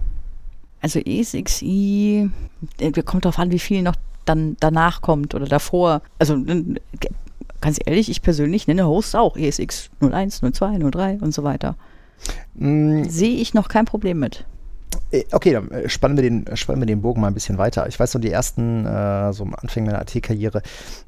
Also 0.80 0.98
ESXi, 0.98 2.30
äh, 2.78 3.02
kommt 3.02 3.24
darauf 3.24 3.38
an, 3.38 3.50
wie 3.50 3.58
viel 3.58 3.82
noch 3.82 3.96
dann 4.24 4.56
danach 4.60 5.02
kommt 5.02 5.34
oder 5.34 5.46
davor. 5.46 6.02
Also 6.18 6.42
ganz 7.60 7.78
ehrlich, 7.84 8.10
ich 8.10 8.22
persönlich 8.22 8.66
nenne 8.66 8.86
Hosts 8.86 9.14
auch 9.14 9.36
ESX 9.36 9.90
01, 10.00 10.40
02, 10.52 10.78
03 10.90 11.18
und 11.20 11.34
so 11.34 11.42
weiter. 11.42 11.76
Mm, 12.54 13.04
Sehe 13.04 13.36
ich 13.36 13.54
noch 13.54 13.68
kein 13.68 13.84
Problem 13.84 14.18
mit. 14.18 14.44
Äh, 15.10 15.24
Okay, 15.32 15.52
dann 15.52 15.70
äh, 15.70 15.88
spannen 15.88 16.16
wir, 16.16 16.22
den, 16.22 16.44
spannen 16.56 16.80
wir 16.80 16.86
den 16.86 17.02
Bogen 17.02 17.20
mal 17.20 17.28
ein 17.28 17.34
bisschen 17.34 17.58
weiter. 17.58 17.86
Ich 17.88 17.98
weiß 17.98 18.14
noch, 18.14 18.20
die 18.20 18.30
ersten, 18.30 18.86
äh, 18.86 19.32
so 19.32 19.44
am 19.44 19.54
Anfang 19.54 19.84
meiner 19.84 20.00
AT-Karriere, 20.00 20.62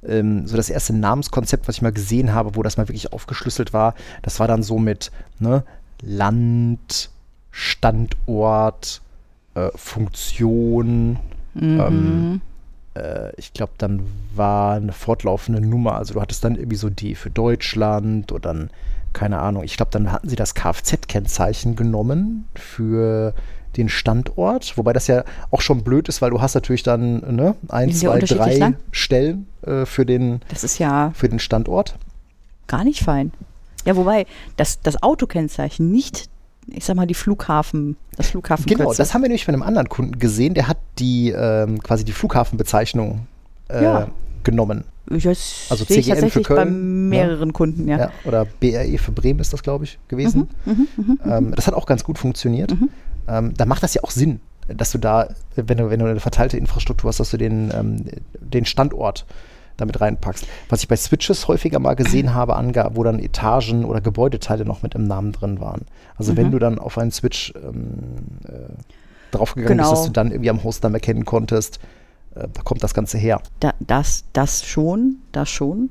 ähm, 0.06 0.46
so 0.46 0.56
das 0.56 0.70
erste 0.70 0.94
Namenskonzept, 0.94 1.68
was 1.68 1.76
ich 1.76 1.82
mal 1.82 1.92
gesehen 1.92 2.32
habe, 2.32 2.56
wo 2.56 2.62
das 2.62 2.76
mal 2.76 2.88
wirklich 2.88 3.12
aufgeschlüsselt 3.12 3.72
war, 3.72 3.94
das 4.22 4.40
war 4.40 4.48
dann 4.48 4.62
so 4.62 4.78
mit 4.78 5.10
ne, 5.38 5.64
Land, 6.02 7.10
Standort, 7.50 9.02
äh, 9.54 9.70
Funktion, 9.74 11.18
ähm, 11.54 12.40
äh, 12.94 13.34
ich 13.36 13.52
glaube, 13.52 13.72
dann 13.78 14.02
war 14.34 14.74
eine 14.76 14.92
fortlaufende 14.92 15.60
Nummer. 15.60 15.96
Also 15.96 16.14
du 16.14 16.20
hattest 16.20 16.44
dann 16.44 16.56
irgendwie 16.56 16.76
so 16.76 16.90
D 16.90 17.14
für 17.14 17.30
Deutschland 17.30 18.32
oder 18.32 18.52
dann, 18.52 18.70
keine 19.12 19.40
Ahnung, 19.40 19.62
ich 19.64 19.76
glaube, 19.76 19.90
dann 19.90 20.10
hatten 20.12 20.28
sie 20.28 20.36
das 20.36 20.54
Kfz-Kennzeichen 20.54 21.76
genommen 21.76 22.48
für 22.54 23.34
den 23.76 23.88
Standort, 23.88 24.76
wobei 24.76 24.92
das 24.92 25.06
ja 25.06 25.24
auch 25.50 25.62
schon 25.62 25.82
blöd 25.82 26.08
ist, 26.08 26.20
weil 26.20 26.30
du 26.30 26.42
hast 26.42 26.54
natürlich 26.54 26.82
dann 26.82 27.20
ne, 27.34 27.54
ein, 27.68 27.90
zwei, 27.92 28.18
drei 28.18 28.58
lang. 28.58 28.76
Stellen 28.90 29.46
äh, 29.62 29.86
für, 29.86 30.04
den, 30.04 30.40
Das 30.48 30.62
ist 30.62 30.78
ja 30.78 31.12
für 31.14 31.28
den 31.28 31.38
Standort. 31.38 31.96
gar 32.66 32.84
nicht 32.84 33.02
fein. 33.02 33.32
Ja, 33.84 33.96
wobei 33.96 34.26
das, 34.56 34.80
das 34.82 35.02
Autokennzeichen 35.02 35.90
nicht, 35.90 36.28
ich 36.68 36.84
sag 36.84 36.96
mal, 36.96 37.06
die 37.06 37.14
Flughafen, 37.14 37.96
das 38.16 38.28
Flughafen 38.28 38.66
Genau, 38.66 38.92
das 38.92 39.14
haben 39.14 39.22
wir 39.22 39.28
nämlich 39.28 39.46
bei 39.46 39.52
einem 39.52 39.62
anderen 39.62 39.88
Kunden 39.88 40.18
gesehen, 40.18 40.54
der 40.54 40.68
hat 40.68 40.78
die 40.98 41.30
ähm, 41.30 41.82
quasi 41.82 42.04
die 42.04 42.12
Flughafenbezeichnung 42.12 43.26
äh, 43.68 43.82
Ja. 43.82 44.08
genommen. 44.44 44.84
Das 45.06 45.66
Also 45.68 45.84
sehe 45.84 45.98
ich 45.98 46.04
CGN 46.06 46.14
für 46.16 46.20
tatsächlich 46.22 46.48
bei 46.48 46.54
Köln, 46.54 47.08
mehreren 47.08 47.52
Kunden, 47.52 47.88
ja. 47.88 47.98
Ja, 47.98 48.10
oder 48.24 48.44
BRE 48.44 48.96
für 48.98 49.12
Bremen 49.12 49.40
ist 49.40 49.52
das, 49.52 49.62
glaube 49.62 49.84
ich, 49.84 49.98
gewesen. 50.08 50.48
Mhm, 50.64 51.18
ähm, 51.26 51.52
das 51.54 51.66
hat 51.66 51.74
auch 51.74 51.86
ganz 51.86 52.04
gut 52.04 52.18
funktioniert. 52.18 52.74
Ähm, 53.28 53.52
da 53.56 53.66
macht 53.66 53.82
das 53.82 53.94
ja 53.94 54.02
auch 54.04 54.10
Sinn, 54.12 54.40
dass 54.68 54.92
du 54.92 54.98
da, 54.98 55.28
wenn 55.56 55.76
du, 55.78 55.90
wenn 55.90 55.98
du 55.98 56.06
eine 56.06 56.20
verteilte 56.20 56.56
Infrastruktur 56.56 57.08
hast, 57.08 57.18
dass 57.20 57.30
du 57.30 57.36
den, 57.36 57.72
ähm, 57.74 58.04
den 58.40 58.64
Standort 58.64 59.26
damit 59.76 60.00
reinpackst. 60.00 60.46
Was 60.68 60.82
ich 60.82 60.88
bei 60.88 60.96
Switches 60.96 61.48
häufiger 61.48 61.78
mal 61.78 61.94
gesehen 61.94 62.34
habe, 62.34 62.56
angab, 62.56 62.96
wo 62.96 63.02
dann 63.04 63.18
Etagen 63.18 63.84
oder 63.84 64.00
Gebäudeteile 64.00 64.64
noch 64.64 64.82
mit 64.82 64.94
im 64.94 65.06
Namen 65.06 65.32
drin 65.32 65.60
waren. 65.60 65.82
Also 66.16 66.36
wenn 66.36 66.50
du 66.50 66.58
dann 66.58 66.78
auf 66.78 66.98
einen 66.98 67.10
Switch 67.10 67.52
ähm, 67.56 67.94
äh, 68.46 68.50
draufgegangen 69.32 69.78
Genau. 69.78 69.90
bist, 69.90 70.02
dass 70.02 70.06
du 70.06 70.12
dann 70.12 70.30
irgendwie 70.30 70.50
am 70.50 70.62
Hostnamen 70.62 70.94
erkennen 70.94 71.24
konntest, 71.24 71.80
äh, 72.34 72.46
da 72.52 72.62
kommt 72.62 72.82
das 72.82 72.94
Ganze 72.94 73.18
her. 73.18 73.40
Da, 73.60 73.72
das, 73.80 74.24
das 74.32 74.64
schon, 74.64 75.16
das 75.32 75.50
schon. 75.50 75.90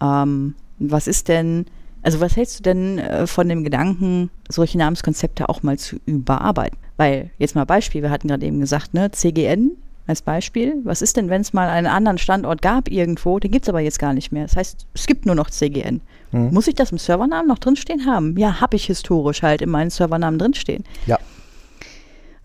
Ähm, 0.00 0.54
was 0.78 1.06
ist 1.06 1.28
denn, 1.28 1.66
also 2.02 2.20
was 2.20 2.36
hältst 2.36 2.58
du 2.58 2.62
denn 2.64 2.98
äh, 2.98 3.26
von 3.26 3.48
dem 3.48 3.62
Gedanken, 3.64 4.30
solche 4.48 4.78
Namenskonzepte 4.78 5.48
auch 5.48 5.62
mal 5.62 5.78
zu 5.78 5.96
überarbeiten? 6.06 6.78
Weil, 6.96 7.30
jetzt 7.38 7.54
mal 7.54 7.64
Beispiel, 7.64 8.02
wir 8.02 8.10
hatten 8.10 8.28
gerade 8.28 8.44
eben 8.44 8.60
gesagt, 8.60 8.94
ne, 8.94 9.10
CGN 9.12 9.72
als 10.06 10.22
Beispiel. 10.22 10.76
Was 10.84 11.02
ist 11.02 11.16
denn, 11.16 11.28
wenn 11.30 11.40
es 11.40 11.52
mal 11.52 11.68
einen 11.68 11.86
anderen 11.86 12.18
Standort 12.18 12.62
gab 12.62 12.88
irgendwo, 12.88 13.38
den 13.38 13.50
gibt 13.50 13.66
es 13.66 13.68
aber 13.68 13.80
jetzt 13.80 13.98
gar 13.98 14.12
nicht 14.12 14.32
mehr. 14.32 14.44
Das 14.44 14.56
heißt, 14.56 14.86
es 14.94 15.06
gibt 15.06 15.26
nur 15.26 15.34
noch 15.34 15.50
CGN. 15.50 16.00
Mhm. 16.32 16.52
Muss 16.52 16.66
ich 16.66 16.74
das 16.74 16.92
im 16.92 16.98
Servernamen 16.98 17.46
noch 17.46 17.58
drinstehen 17.58 18.06
haben? 18.06 18.36
Ja, 18.36 18.60
habe 18.60 18.76
ich 18.76 18.86
historisch 18.86 19.42
halt 19.42 19.62
in 19.62 19.70
meinen 19.70 19.90
Servernamen 19.90 20.38
drinstehen. 20.38 20.84
Ja. 21.06 21.18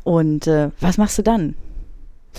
Und 0.04 0.48
äh, 0.48 0.70
was 0.80 0.98
machst 0.98 1.18
du 1.18 1.24
dann? 1.24 1.56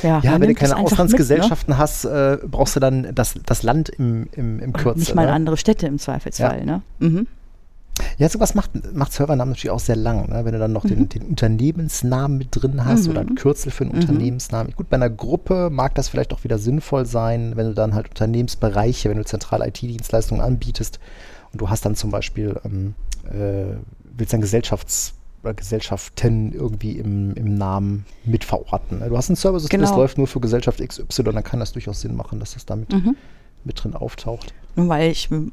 Ja, 0.03 0.21
man 0.23 0.41
wenn 0.41 0.49
du 0.49 0.55
keine 0.55 0.77
Auslandsgesellschaften 0.77 1.77
hast, 1.77 2.05
äh, 2.05 2.39
brauchst 2.47 2.77
du 2.77 2.81
dann 2.81 3.15
das, 3.15 3.35
das 3.45 3.63
Land 3.63 3.89
im, 3.89 4.29
im, 4.33 4.61
im 4.61 4.67
mit, 4.67 4.67
ne? 4.67 4.73
Kürzel. 4.73 5.01
Nicht 5.01 5.15
mal 5.15 5.27
ne? 5.27 5.33
andere 5.33 5.57
Städte 5.57 5.87
im 5.87 5.99
Zweifelsfall, 5.99 6.65
ne? 6.65 6.83
Mhm. 7.01 7.27
Ja, 8.19 8.29
sowas 8.29 8.55
macht, 8.57 8.95
macht 8.95 9.13
Servernamen 9.13 9.51
natürlich 9.51 9.71
auch 9.71 9.79
sehr 9.81 9.95
lang. 9.97 10.29
Ne? 10.29 10.45
Wenn 10.45 10.53
du 10.53 10.59
dann 10.59 10.73
noch 10.73 10.85
den, 10.85 11.09
den 11.09 11.23
Unternehmensnamen 11.23 12.37
mit 12.39 12.49
drin 12.51 12.85
hast 12.85 13.05
Mhm. 13.05 13.11
oder 13.11 13.21
ein 13.21 13.35
Kürzel 13.37 13.71
für 13.71 13.85
einen 13.85 13.93
Unternehmensnamen. 13.95 14.73
Gut, 14.75 14.91
bei 14.91 14.97
einer 14.97 15.09
Gruppe 15.11 15.71
mag 15.71 15.95
das 15.95 16.09
vielleicht 16.09 16.33
auch 16.33 16.43
wieder 16.45 16.59
sinnvoll 16.59 17.07
sein, 17.07 17.53
wenn 17.57 17.67
du 17.69 17.75
dann 17.75 17.95
halt 17.95 18.09
Unternehmensbereiche, 18.09 19.09
wenn 19.09 19.19
du 19.19 19.25
zentrale 19.25 19.67
IT-Dienstleistungen 19.69 20.43
anbietest 20.43 20.99
und 21.53 21.61
du 21.61 21.71
hast 21.71 21.85
dann 21.85 21.95
zum 21.95 22.11
Beispiel, 22.11 22.61
ähm, 22.65 22.95
äh, 23.31 23.77
willst 24.17 24.33
dann 24.33 24.43
Gesellschafts- 24.43 25.13
oder 25.45 25.55
Gesellschaften 25.55 26.53
irgendwie 26.53 26.99
im, 26.99 27.35
im 27.35 27.55
Namen 27.57 28.05
mit 28.25 28.43
verorten. 28.43 28.99
ne? 28.99 29.09
Du 29.09 29.17
hast 29.17 29.29
ein 29.29 29.37
Service-System, 29.37 29.81
das 29.81 29.91
Genau. 29.91 30.01
läuft 30.03 30.19
nur 30.19 30.27
für 30.27 30.41
Gesellschaft 30.41 30.81
XY, 30.85 31.23
dann 31.23 31.45
kann 31.45 31.61
das 31.61 31.73
durchaus 31.73 32.01
Sinn 32.01 32.17
machen, 32.17 32.41
dass 32.41 32.55
das 32.55 32.67
damit 32.67 32.93
Mhm. 32.93 33.15
mit 33.65 33.83
drin 33.83 33.95
auftaucht. 33.95 34.53
Weil 34.87 35.11
ich, 35.11 35.29
ähm, 35.33 35.51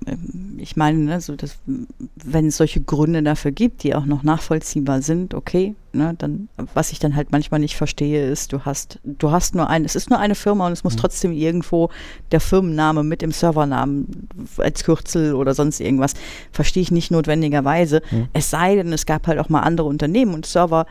ich 0.57 0.75
meine, 0.75 0.99
ne, 0.99 1.19
so 1.19 1.35
das, 1.35 1.57
wenn 1.65 2.45
es 2.47 2.57
solche 2.57 2.79
Gründe 2.81 3.23
dafür 3.23 3.51
gibt, 3.51 3.81
die 3.81 3.95
auch 3.95 4.05
noch 4.05 4.21
nachvollziehbar 4.21 5.01
sind, 5.01 5.33
okay, 5.33 5.73
ne, 5.93 6.13
dann, 6.17 6.47
was 6.75 6.91
ich 6.91 6.99
dann 6.99 7.15
halt 7.15 7.31
manchmal 7.31 7.59
nicht 7.59 7.75
verstehe, 7.75 8.29
ist, 8.29 8.53
du 8.53 8.65
hast, 8.65 8.99
du 9.03 9.31
hast 9.31 9.55
nur 9.55 9.67
ein, 9.67 9.83
es 9.83 9.95
ist 9.95 10.11
nur 10.11 10.19
eine 10.19 10.35
Firma 10.35 10.67
und 10.67 10.73
es 10.73 10.83
muss 10.83 10.95
trotzdem 10.95 11.31
irgendwo 11.31 11.89
der 12.31 12.39
Firmenname 12.39 13.03
mit 13.03 13.23
dem 13.23 13.31
Servernamen 13.31 14.27
als 14.57 14.83
Kürzel 14.83 15.33
oder 15.33 15.55
sonst 15.55 15.79
irgendwas, 15.79 16.13
verstehe 16.51 16.83
ich 16.83 16.91
nicht 16.91 17.09
notwendigerweise. 17.09 18.03
Es 18.33 18.51
sei 18.51 18.75
denn, 18.75 18.93
es 18.93 19.07
gab 19.07 19.25
halt 19.25 19.39
auch 19.39 19.49
mal 19.49 19.61
andere 19.61 19.87
Unternehmen 19.87 20.35
und 20.35 20.45
Server, 20.45 20.85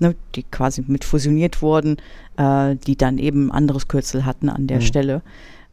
ne, 0.00 0.14
die 0.34 0.42
quasi 0.42 0.84
mit 0.86 1.04
fusioniert 1.04 1.62
wurden, 1.62 1.96
äh, 2.36 2.76
die 2.76 2.96
dann 2.96 3.16
eben 3.16 3.48
ein 3.48 3.52
anderes 3.56 3.88
Kürzel 3.88 4.26
hatten 4.26 4.50
an 4.50 4.66
der 4.66 4.78
Mhm. 4.78 4.82
Stelle. 4.82 5.22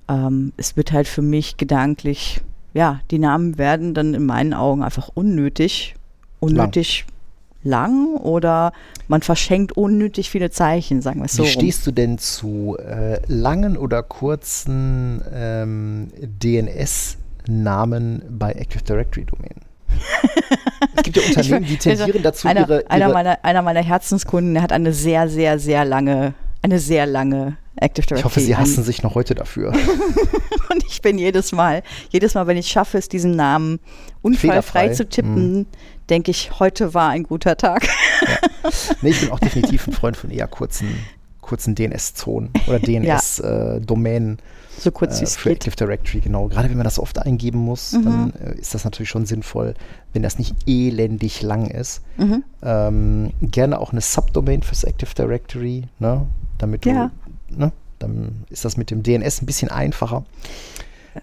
Ähm, 0.09 0.53
es 0.57 0.77
wird 0.77 0.91
halt 0.91 1.07
für 1.07 1.21
mich 1.21 1.57
gedanklich, 1.57 2.41
ja, 2.73 3.01
die 3.11 3.19
Namen 3.19 3.57
werden 3.57 3.93
dann 3.93 4.13
in 4.13 4.25
meinen 4.25 4.53
Augen 4.53 4.83
einfach 4.83 5.09
unnötig, 5.13 5.95
unnötig 6.39 7.05
lang, 7.63 8.15
oder 8.15 8.71
man 9.07 9.21
verschenkt 9.21 9.73
unnötig 9.73 10.29
viele 10.29 10.49
Zeichen, 10.49 11.01
sagen 11.01 11.19
wir 11.19 11.25
es 11.25 11.33
so. 11.33 11.43
Wie 11.43 11.47
rum. 11.47 11.53
stehst 11.53 11.87
du 11.87 11.91
denn 11.91 12.17
zu 12.17 12.77
äh, 12.77 13.19
langen 13.27 13.77
oder 13.77 14.03
kurzen 14.03 15.21
ähm, 15.33 16.07
DNS-Namen 16.21 18.21
bei 18.29 18.53
Active 18.53 18.83
Directory 18.83 19.25
Domänen? 19.25 19.61
es 20.95 21.03
gibt 21.03 21.17
ja 21.17 21.23
Unternehmen, 21.23 21.65
die 21.65 21.77
tendieren 21.77 22.23
dazu, 22.23 22.47
einer, 22.47 22.61
ihre, 22.61 22.89
einer, 22.89 23.05
ihre 23.05 23.13
meiner, 23.13 23.43
einer 23.43 23.61
meiner 23.61 23.83
Herzenskunden, 23.83 24.53
der 24.53 24.63
hat 24.63 24.71
eine 24.71 24.93
sehr, 24.93 25.29
sehr, 25.29 25.59
sehr 25.59 25.85
lange, 25.85 26.33
eine 26.61 26.79
sehr 26.79 27.05
lange 27.05 27.57
Active 27.77 28.05
Directory. 28.05 28.19
ich 28.19 28.25
hoffe, 28.25 28.39
sie 28.39 28.55
hassen 28.55 28.83
sich 28.83 29.03
noch 29.03 29.15
heute 29.15 29.35
dafür. 29.35 29.71
Und 30.69 30.83
ich 30.87 31.01
bin 31.01 31.17
jedes 31.17 31.51
Mal, 31.51 31.83
jedes 32.09 32.33
Mal, 32.33 32.47
wenn 32.47 32.57
ich 32.57 32.67
schaffe, 32.67 32.97
es 32.97 33.07
diesen 33.09 33.35
Namen 33.35 33.79
unfallfrei 34.21 34.89
zu 34.89 35.07
tippen, 35.07 35.65
denke 36.09 36.31
ich, 36.31 36.59
heute 36.59 36.93
war 36.93 37.09
ein 37.09 37.23
guter 37.23 37.55
Tag. 37.57 37.87
nee, 39.01 39.09
ich 39.11 39.21
bin 39.21 39.31
auch 39.31 39.39
definitiv 39.39 39.87
ein 39.87 39.93
Freund 39.93 40.17
von 40.17 40.29
eher 40.31 40.47
kurzen, 40.47 40.87
kurzen 41.41 41.75
DNS-Zonen 41.75 42.49
oder 42.67 42.79
DNS-Domänen 43.51 44.37
So 44.79 44.91
kurz 44.91 45.17
wie 45.19 45.21
äh, 45.21 45.27
es 45.27 45.37
für. 45.37 45.51
Active 45.51 45.75
Directory, 45.75 46.19
genau. 46.19 46.47
Gerade 46.47 46.69
wenn 46.69 46.77
man 46.77 46.83
das 46.83 46.99
oft 46.99 47.19
eingeben 47.19 47.59
muss, 47.59 47.93
Mhm. 47.93 48.03
dann 48.03 48.33
äh, 48.41 48.55
ist 48.59 48.73
das 48.73 48.83
natürlich 48.83 49.09
schon 49.09 49.25
sinnvoll, 49.25 49.73
wenn 50.13 50.23
das 50.23 50.37
nicht 50.39 50.55
elendig 50.67 51.41
lang 51.41 51.67
ist. 51.67 52.01
Mhm. 52.17 52.43
Ähm, 52.63 53.31
gerne 53.41 53.79
auch 53.79 53.91
eine 53.91 54.01
Subdomain 54.01 54.61
fürs 54.63 54.83
Active 54.83 55.13
Directory, 55.15 55.83
ne? 55.99 56.25
damit 56.57 56.85
du, 56.85 56.89
Ja. 56.89 57.11
Ne? 57.49 57.71
dann 57.99 58.45
ist 58.49 58.65
das 58.65 58.77
mit 58.77 58.91
dem 58.91 59.03
DNS 59.03 59.41
ein 59.41 59.45
bisschen 59.45 59.69
einfacher. 59.69 60.23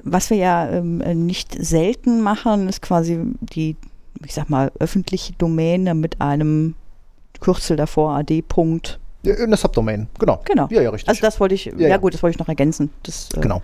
Was 0.03 0.31
wir 0.31 0.37
ja 0.37 0.69
ähm, 0.71 1.01
äh, 1.01 1.15
nicht 1.15 1.55
selten 1.65 2.21
machen, 2.21 2.69
ist 2.69 2.83
quasi 2.83 3.21
die, 3.41 3.77
ich 4.25 4.35
sag 4.35 4.51
mal, 4.51 4.73
öffentliche 4.81 5.35
Domäne 5.35 5.95
mit 5.95 6.21
einem 6.21 6.75
Kürzel 7.41 7.77
davor, 7.77 8.17
AD. 8.17 8.43
Punkt. 8.43 8.99
Ja, 9.23 9.35
eine 9.37 9.57
Subdomain, 9.57 10.09
genau. 10.19 10.41
Genau. 10.45 10.67
Ja, 10.71 10.83
ja, 10.83 10.91
richtig. 10.91 11.09
Also 11.09 11.21
das 11.21 11.39
wollte 11.39 11.55
ich, 11.55 11.67
ja, 11.67 11.89
ja. 11.89 11.97
gut, 11.97 12.13
das 12.13 12.23
wollte 12.23 12.35
ich 12.35 12.41
noch 12.41 12.49
ergänzen. 12.49 12.91
Das, 13.05 13.29
äh, 13.37 13.41
genau. 13.41 13.63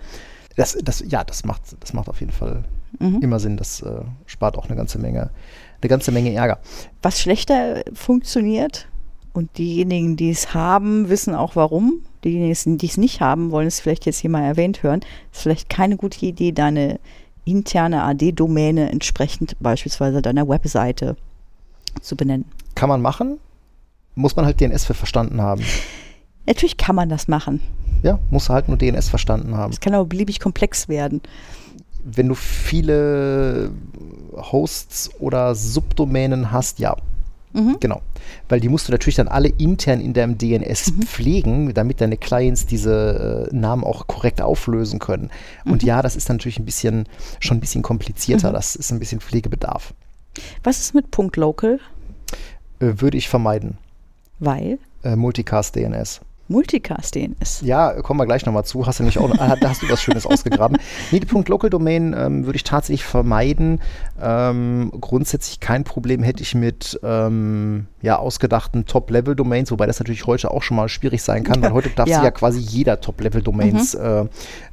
Das, 0.55 0.77
das, 0.81 1.03
ja, 1.05 1.23
das 1.23 1.43
macht, 1.43 1.61
das 1.79 1.93
macht 1.93 2.07
auf 2.07 2.19
jeden 2.21 2.31
Fall 2.31 2.63
Mhm. 2.99 3.19
immer 3.21 3.39
Sinn. 3.39 3.57
Das 3.57 3.81
äh, 3.81 4.01
spart 4.25 4.57
auch 4.57 4.67
eine 4.67 4.75
ganze 4.75 4.99
Menge, 4.99 5.29
eine 5.81 5.89
ganze 5.89 6.11
Menge 6.11 6.33
Ärger. 6.33 6.59
Was 7.01 7.19
schlechter 7.19 7.83
funktioniert 7.93 8.87
und 9.33 9.57
diejenigen, 9.57 10.17
die 10.17 10.29
es 10.29 10.53
haben, 10.53 11.09
wissen 11.09 11.35
auch 11.35 11.55
warum. 11.55 12.01
Diejenigen, 12.23 12.77
die 12.77 12.85
es 12.85 12.97
nicht 12.97 13.21
haben, 13.21 13.51
wollen 13.51 13.67
es 13.67 13.79
vielleicht 13.79 14.05
jetzt 14.05 14.19
hier 14.19 14.29
mal 14.29 14.43
erwähnt 14.43 14.83
hören. 14.83 15.01
Ist 15.31 15.41
vielleicht 15.41 15.69
keine 15.69 15.97
gute 15.97 16.25
Idee, 16.25 16.51
deine 16.51 16.99
interne 17.45 18.03
AD-Domäne 18.03 18.91
entsprechend 18.91 19.55
beispielsweise 19.59 20.21
deiner 20.21 20.47
Webseite 20.47 21.15
zu 22.01 22.15
benennen. 22.15 22.45
Kann 22.75 22.89
man 22.89 23.01
machen, 23.01 23.39
muss 24.15 24.35
man 24.35 24.45
halt 24.45 24.61
DNS 24.61 24.85
für 24.85 24.93
verstanden 24.93 25.41
haben. 25.41 25.63
Natürlich 26.45 26.77
kann 26.77 26.95
man 26.95 27.09
das 27.09 27.27
machen. 27.27 27.61
Ja, 28.03 28.19
muss 28.29 28.49
halt 28.49 28.67
nur 28.67 28.77
DNS 28.77 29.09
verstanden 29.09 29.55
haben. 29.55 29.71
Es 29.71 29.79
kann 29.79 29.93
aber 29.93 30.05
beliebig 30.05 30.39
komplex 30.39 30.89
werden. 30.89 31.21
Wenn 32.03 32.27
du 32.27 32.35
viele 32.35 33.71
Hosts 34.35 35.11
oder 35.19 35.53
Subdomänen 35.53 36.51
hast, 36.51 36.79
ja, 36.79 36.97
Mhm. 37.53 37.77
Genau. 37.79 38.01
Weil 38.49 38.59
die 38.59 38.69
musst 38.69 38.87
du 38.87 38.91
natürlich 38.91 39.15
dann 39.15 39.27
alle 39.27 39.49
intern 39.49 39.99
in 39.99 40.13
deinem 40.13 40.37
DNS 40.37 40.91
Mhm. 40.93 41.01
pflegen, 41.03 41.73
damit 41.73 42.01
deine 42.01 42.17
Clients 42.17 42.65
diese 42.65 43.49
äh, 43.51 43.55
Namen 43.55 43.83
auch 43.83 44.07
korrekt 44.07 44.41
auflösen 44.41 44.99
können. 44.99 45.29
Mhm. 45.65 45.71
Und 45.73 45.83
ja, 45.83 46.01
das 46.01 46.15
ist 46.15 46.29
dann 46.29 46.37
natürlich 46.37 46.59
ein 46.59 46.65
bisschen, 46.65 47.05
schon 47.39 47.57
ein 47.57 47.61
bisschen 47.61 47.81
komplizierter. 47.83 48.51
Das 48.51 48.75
ist 48.75 48.91
ein 48.91 48.99
bisschen 48.99 49.19
Pflegebedarf. 49.21 49.93
Was 50.63 50.79
ist 50.79 50.93
mit 50.95 51.11
Punkt 51.11 51.35
.local? 51.37 51.79
Äh, 52.79 52.93
würde 52.97 53.17
ich 53.17 53.27
vermeiden. 53.29 53.77
Weil 54.39 54.79
Äh, 55.03 55.15
Multicast 55.15 55.75
DNS. 55.75 56.21
Multicast 56.51 57.15
DNS. 57.15 57.61
Ja, 57.63 57.93
kommen 58.01 58.19
wir 58.19 58.25
gleich 58.25 58.45
nochmal 58.45 58.65
zu. 58.65 58.85
Hast 58.85 58.99
du 58.99 59.03
nämlich 59.03 59.17
auch, 59.17 59.29
da 59.35 59.69
hast 59.69 59.81
du 59.81 59.89
was 59.89 60.01
Schönes 60.01 60.25
ausgegraben. 60.25 60.77
Nee, 61.11 61.19
Punkt 61.21 61.49
Local 61.49 61.69
Domain 61.69 62.13
ähm, 62.17 62.45
würde 62.45 62.55
ich 62.57 62.63
tatsächlich 62.63 63.03
vermeiden. 63.03 63.79
Ähm, 64.21 64.91
grundsätzlich 64.99 65.59
kein 65.59 65.83
Problem 65.83 66.23
hätte 66.23 66.43
ich 66.43 66.53
mit 66.55 66.99
ähm, 67.03 67.87
ja, 68.01 68.17
ausgedachten 68.17 68.85
Top-Level-Domains, 68.85 69.71
wobei 69.71 69.87
das 69.87 69.99
natürlich 69.99 70.25
heute 70.27 70.51
auch 70.51 70.61
schon 70.63 70.77
mal 70.77 70.89
schwierig 70.89 71.23
sein 71.23 71.43
kann, 71.43 71.61
weil 71.61 71.71
heute 71.73 71.89
darf 71.89 72.07
Ja. 72.07 72.17
sich 72.17 72.23
ja 72.23 72.31
quasi 72.31 72.59
jeder 72.59 72.99
Top-Level-Domains 73.01 73.93
äh, 73.95 74.25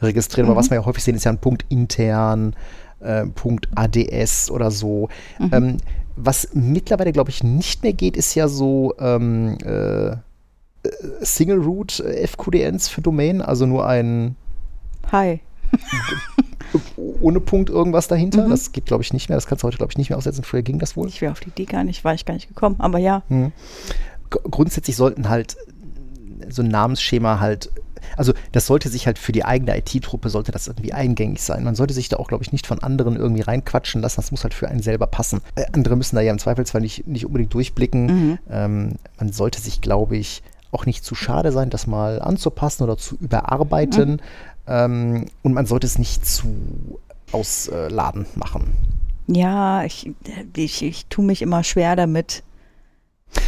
registrieren. 0.02 0.48
Aber 0.50 0.58
was 0.58 0.70
wir 0.70 0.78
ja 0.78 0.84
häufig 0.84 1.04
sehen, 1.04 1.14
ist 1.16 1.24
ja 1.24 1.32
ein 1.32 1.38
Punkt 1.38 1.64
intern, 1.68 2.54
äh, 3.00 3.26
Punkt 3.26 3.68
ADS 3.74 4.50
oder 4.50 4.70
so. 4.70 5.08
Ähm, 5.52 5.76
was 6.16 6.48
mittlerweile, 6.52 7.12
glaube 7.12 7.30
ich, 7.30 7.44
nicht 7.44 7.82
mehr 7.84 7.92
geht, 7.92 8.16
ist 8.16 8.34
ja 8.34 8.48
so 8.48 8.94
ähm, 8.98 9.56
äh, 9.64 10.16
Single 11.20 11.58
Root 11.58 12.00
äh, 12.00 12.26
FQDNs 12.26 12.88
für 12.88 13.00
Domain, 13.02 13.40
also 13.42 13.66
nur 13.66 13.86
ein 13.86 14.36
Hi. 15.12 15.40
ohne 17.20 17.40
Punkt 17.40 17.70
irgendwas 17.70 18.08
dahinter. 18.08 18.46
Mhm. 18.46 18.50
Das 18.50 18.72
geht, 18.72 18.86
glaube 18.86 19.02
ich, 19.02 19.12
nicht 19.12 19.28
mehr. 19.28 19.36
Das 19.36 19.46
kannst 19.46 19.62
du 19.62 19.66
heute, 19.66 19.78
glaube 19.78 19.92
ich, 19.92 19.98
nicht 19.98 20.10
mehr 20.10 20.18
aussetzen. 20.18 20.44
Früher 20.44 20.62
ging 20.62 20.78
das 20.78 20.96
wohl. 20.96 21.08
Ich 21.08 21.20
wäre 21.20 21.32
auf 21.32 21.40
die 21.40 21.48
Idee 21.48 21.64
gar 21.64 21.84
nicht, 21.84 22.04
war 22.04 22.14
ich 22.14 22.24
gar 22.24 22.34
nicht 22.34 22.48
gekommen. 22.48 22.76
Aber 22.78 22.98
ja, 22.98 23.22
Hm. 23.28 23.52
G- 24.30 24.38
Grundsätzlich 24.50 24.96
sollten 24.96 25.28
halt 25.28 25.56
so 26.50 26.62
ein 26.62 26.68
Namensschema 26.68 27.40
halt, 27.40 27.70
also 28.16 28.32
das 28.52 28.66
sollte 28.66 28.88
sich 28.88 29.06
halt 29.06 29.18
für 29.18 29.32
die 29.32 29.44
eigene 29.44 29.76
IT-Truppe, 29.78 30.28
sollte 30.30 30.52
das 30.52 30.66
irgendwie 30.68 30.92
eingängig 30.92 31.42
sein. 31.42 31.64
Man 31.64 31.74
sollte 31.74 31.94
sich 31.94 32.08
da 32.08 32.16
auch, 32.18 32.28
glaube 32.28 32.44
ich, 32.44 32.52
nicht 32.52 32.66
von 32.66 32.78
anderen 32.82 33.16
irgendwie 33.16 33.42
reinquatschen 33.42 34.00
lassen. 34.02 34.16
Das 34.16 34.30
muss 34.30 34.44
halt 34.44 34.54
für 34.54 34.68
einen 34.68 34.82
selber 34.82 35.06
passen. 35.06 35.40
Äh, 35.56 35.64
andere 35.72 35.96
müssen 35.96 36.16
da 36.16 36.22
ja 36.22 36.32
im 36.32 36.38
Zweifelsfall 36.38 36.80
nicht, 36.80 37.06
nicht 37.06 37.26
unbedingt 37.26 37.52
durchblicken. 37.54 38.06
Mhm. 38.06 38.38
Ähm, 38.50 38.92
man 39.18 39.32
sollte 39.32 39.60
sich, 39.60 39.80
glaube 39.80 40.16
ich, 40.16 40.42
auch 40.72 40.86
nicht 40.86 41.04
zu 41.04 41.14
schade 41.14 41.52
sein, 41.52 41.70
das 41.70 41.86
mal 41.86 42.20
anzupassen 42.20 42.82
oder 42.84 42.96
zu 42.96 43.16
überarbeiten. 43.20 44.12
Mhm. 44.12 44.18
Ähm, 44.66 45.26
und 45.42 45.54
man 45.54 45.66
sollte 45.66 45.86
es 45.86 45.98
nicht 45.98 46.26
zu 46.26 46.98
ausladend 47.32 48.36
machen. 48.36 48.72
ja, 49.26 49.84
ich, 49.84 50.10
ich, 50.56 50.82
ich 50.82 51.06
tue 51.06 51.24
mich 51.24 51.42
immer 51.42 51.62
schwer 51.64 51.96
damit, 51.96 52.42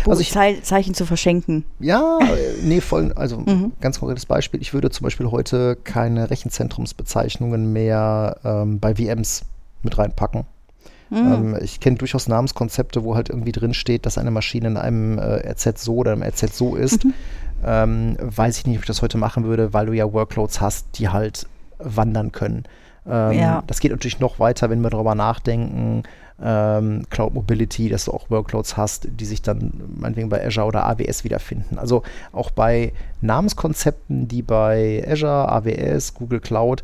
Also 0.06 0.20
ich- 0.20 0.30
Zei 0.32 0.60
Zeichen 0.62 0.92
zu 0.94 1.06
verschenken. 1.06 1.64
Ja, 1.78 2.18
äh, 2.20 2.62
nee, 2.62 2.80
voll, 2.82 3.12
also 3.14 3.38
Mhm. 3.46 3.72
ganz 3.80 3.98
konkretes 3.98 4.26
Beispiel. 4.26 4.60
Ich 4.60 4.72
würde 4.74 4.90
zum 4.90 5.04
Beispiel 5.04 5.30
heute 5.30 5.76
keine 5.76 6.28
Rechenzentrumsbezeichnungen 6.30 7.72
mehr 7.72 8.36
ähm, 8.44 8.78
bei 8.80 8.94
VMs 8.94 9.42
mit 9.82 9.96
reinpacken. 9.96 10.44
Mhm. 11.10 11.32
Ähm, 11.32 11.58
ich 11.60 11.80
kenne 11.80 11.96
durchaus 11.96 12.28
Namenskonzepte, 12.28 13.04
wo 13.04 13.14
halt 13.16 13.28
irgendwie 13.28 13.52
drin 13.52 13.74
steht, 13.74 14.06
dass 14.06 14.18
eine 14.18 14.30
Maschine 14.30 14.68
in 14.68 14.76
einem 14.76 15.18
äh, 15.18 15.50
RZ 15.50 15.78
so 15.78 15.96
oder 15.96 16.12
einem 16.12 16.22
RZ 16.22 16.54
so 16.54 16.76
ist. 16.76 17.04
Mhm. 17.04 17.14
ähm, 17.66 18.16
weiß 18.20 18.58
ich 18.58 18.66
nicht, 18.66 18.76
ob 18.78 18.82
ich 18.84 18.86
das 18.88 19.02
heute 19.02 19.18
machen 19.18 19.44
würde, 19.44 19.72
weil 19.72 19.86
du 19.86 19.92
ja 19.92 20.12
Workloads 20.12 20.60
hast, 20.60 20.86
die 20.98 21.08
halt 21.08 21.46
wandern 21.78 22.32
können. 22.32 22.64
Ähm, 23.06 23.32
Ja. 23.32 23.62
Das 23.66 23.80
geht 23.80 23.90
natürlich 23.90 24.20
noch 24.20 24.38
weiter, 24.38 24.70
wenn 24.70 24.80
wir 24.80 24.90
darüber 24.90 25.14
nachdenken, 25.14 26.04
ähm, 26.42 27.04
Cloud 27.10 27.34
Mobility, 27.34 27.88
dass 27.90 28.06
du 28.06 28.12
auch 28.12 28.30
Workloads 28.30 28.76
hast, 28.76 29.08
die 29.10 29.24
sich 29.26 29.42
dann 29.42 29.72
meinetwegen 29.94 30.30
bei 30.30 30.44
Azure 30.46 30.66
oder 30.66 30.86
AWS 30.86 31.22
wiederfinden. 31.24 31.78
Also 31.78 32.02
auch 32.32 32.50
bei 32.50 32.92
Namenskonzepten, 33.20 34.26
die 34.28 34.42
bei 34.42 35.04
Azure, 35.06 35.48
AWS, 35.50 36.14
Google 36.14 36.40
Cloud, 36.40 36.82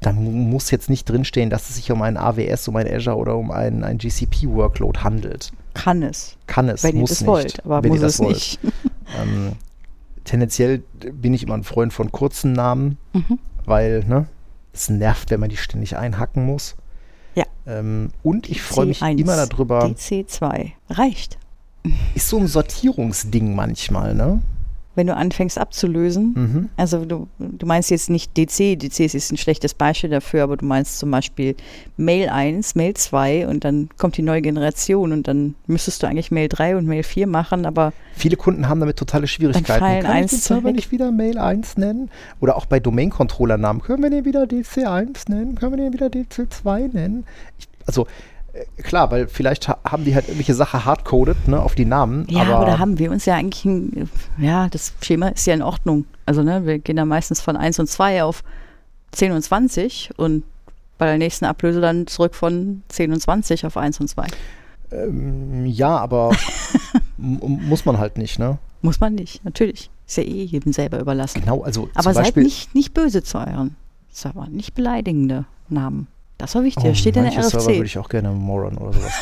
da 0.00 0.12
mu- 0.12 0.30
muss 0.30 0.70
jetzt 0.70 0.88
nicht 0.88 1.08
drinstehen, 1.08 1.50
dass 1.50 1.68
es 1.68 1.76
sich 1.76 1.90
um 1.92 2.00
ein 2.02 2.16
AWS, 2.16 2.68
um 2.68 2.76
ein 2.76 2.86
Azure 2.92 3.16
oder 3.16 3.36
um 3.36 3.50
ein, 3.50 3.84
ein 3.84 3.98
GCP-Workload 3.98 5.00
handelt. 5.00 5.52
Kann 5.74 6.02
es, 6.02 6.36
Kann 6.46 6.68
es, 6.68 6.82
wenn 6.82 6.94
ihr 6.96 7.00
muss 7.02 7.10
das 7.10 7.20
nicht. 7.20 7.28
wollt, 7.28 7.64
aber 7.64 7.82
wenn 7.82 7.90
muss 7.90 7.98
ihr 7.98 8.02
das 8.02 8.14
es 8.14 8.20
wollt. 8.20 8.34
nicht. 8.34 8.58
Ähm, 9.20 9.52
tendenziell 10.24 10.78
bin 11.12 11.34
ich 11.34 11.42
immer 11.42 11.54
ein 11.54 11.64
Freund 11.64 11.92
von 11.92 12.12
kurzen 12.12 12.52
Namen, 12.52 12.96
Mhm. 13.12 13.38
weil 13.64 14.04
ne, 14.06 14.26
es 14.72 14.88
nervt, 14.88 15.30
wenn 15.30 15.40
man 15.40 15.48
die 15.50 15.56
ständig 15.56 15.96
einhacken 15.96 16.46
muss. 16.46 16.76
Ja. 17.34 17.44
Ähm, 17.66 18.10
und 18.22 18.48
ich 18.48 18.62
freue 18.62 18.86
mich 18.86 19.02
C1, 19.02 19.18
immer 19.18 19.36
darüber. 19.46 19.84
DC2 19.84 20.72
reicht. 20.90 21.38
Ist 22.14 22.28
so 22.28 22.36
ein 22.38 22.46
Sortierungsding 22.46 23.54
manchmal, 23.54 24.14
ne? 24.14 24.42
Wenn 24.96 25.06
du 25.06 25.14
anfängst 25.14 25.56
abzulösen, 25.56 26.34
Mhm. 26.34 26.68
also 26.76 27.04
du, 27.04 27.28
du 27.38 27.64
meinst 27.66 27.90
jetzt 27.90 28.10
nicht 28.10 28.36
DC, 28.36 28.76
DC 28.76 29.00
ist 29.14 29.30
ein 29.32 29.36
schlechtes 29.36 29.72
Beispiel 29.72 30.10
dafür, 30.10 30.42
aber 30.42 30.56
du 30.56 30.64
meinst 30.66 30.98
zum 30.98 31.10
Beispiel 31.12 31.54
Mail 31.96 32.28
1, 32.28 32.74
Mail 32.74 32.94
2 32.94 33.46
und 33.46 33.64
dann 33.64 33.88
kommt 33.98 34.16
die 34.16 34.22
neue 34.22 34.42
Generation 34.42 35.12
und 35.12 35.28
dann 35.28 35.54
müsstest 35.68 36.02
du 36.02 36.08
eigentlich 36.08 36.32
Mail 36.32 36.48
3 36.48 36.76
und 36.76 36.86
Mail 36.86 37.04
4 37.04 37.28
machen, 37.28 37.66
aber 37.66 37.92
Viele 38.16 38.36
Kunden 38.36 38.68
haben 38.68 38.80
damit 38.80 38.96
totale 38.96 39.28
Schwierigkeiten. 39.28 39.78
fallen 39.78 40.02
Kann 40.02 40.10
ich 40.16 40.22
eins 40.22 40.30
den 40.32 40.40
Server 40.40 40.72
nicht 40.72 40.90
wieder 40.90 41.12
Mail 41.12 41.38
1 41.38 41.76
nennen? 41.76 42.10
Oder 42.40 42.56
auch 42.56 42.66
bei 42.66 42.80
Domain-Controller-Namen. 42.80 43.82
Können 43.82 44.02
wir 44.02 44.10
den 44.10 44.24
wieder 44.24 44.42
DC1 44.42 45.30
nennen? 45.30 45.54
Können 45.54 45.72
wir 45.72 45.84
den 45.84 45.92
wieder 45.92 46.08
DC2 46.08 46.92
nennen? 46.92 47.24
Ich, 47.58 47.68
also 47.86 48.06
klar, 48.82 49.10
weil 49.10 49.28
vielleicht 49.28 49.68
ha 49.68 49.78
haben 49.84 50.04
die 50.04 50.14
halt 50.14 50.26
irgendwelche 50.26 50.54
Sachen 50.54 50.84
hardcoded 50.84 51.48
ne, 51.48 51.60
auf 51.60 51.74
die 51.74 51.84
Namen. 51.84 52.26
ja, 52.28 52.42
aber, 52.42 52.56
aber, 52.56 52.66
da 52.66 52.78
haben 52.78 52.98
wir 52.98 53.10
uns 53.10 53.24
ja 53.24 53.36
eigentlich, 53.36 53.64
ein, 53.64 54.10
ja, 54.38 54.68
das 54.68 54.92
Schema 55.02 55.28
ist 55.28 55.46
ja 55.46 55.54
in 55.54 55.62
Ordnung. 55.62 56.04
Also 56.26 56.42
ne, 56.42 56.66
wir 56.66 56.78
gehen 56.78 56.96
da 56.96 57.04
meistens 57.04 57.40
von 57.40 57.56
1 57.56 57.78
und 57.78 57.88
2 57.88 58.24
auf 58.24 58.42
10 59.12 59.32
und 59.32 59.42
20 59.42 60.10
und 60.16 60.44
bei 60.98 61.06
der 61.06 61.18
nächsten 61.18 61.46
Ablöse 61.46 61.80
dann 61.80 62.06
zurück 62.06 62.34
von 62.34 62.82
10 62.88 63.12
und 63.12 63.20
20 63.20 63.66
auf 63.66 63.76
1 63.76 64.00
und 64.00 64.08
2. 64.08 64.26
ähm, 64.92 65.66
ja, 65.66 65.96
aber 65.96 66.32
muss 67.16 67.84
man 67.84 67.98
halt 67.98 68.18
nicht, 68.18 68.38
ne? 68.38 68.58
Muss 68.82 69.00
man 69.00 69.14
nicht, 69.14 69.44
natürlich. 69.44 69.90
Ist 70.06 70.16
ja 70.16 70.22
eh 70.24 70.44
jedem 70.44 70.72
selber 70.72 70.98
überlassen. 70.98 71.40
Genau, 71.40 71.62
also 71.62 71.88
Aber 71.94 72.12
seid 72.12 72.24
Beispiel, 72.24 72.42
nicht, 72.42 72.74
nicht 72.74 72.94
böse 72.94 73.22
zu 73.22 73.38
euren 73.38 73.76
Servern, 74.10 74.52
nicht 74.52 74.74
beleidigende 74.74 75.44
Namen. 75.68 76.08
Das 76.40 76.54
war 76.54 76.64
wichtig, 76.64 76.84
Oh, 76.84 76.94
steht 76.94 77.16
in 77.16 77.24
der 77.24 77.32
manche 77.34 77.48
Server 77.48 77.66
würde 77.66 77.78
RFC. 77.80 77.86
ich 77.86 77.98
auch 77.98 78.08
gerne 78.08 78.30
Moron 78.32 78.78
oder 78.78 78.92
sowas 78.94 79.12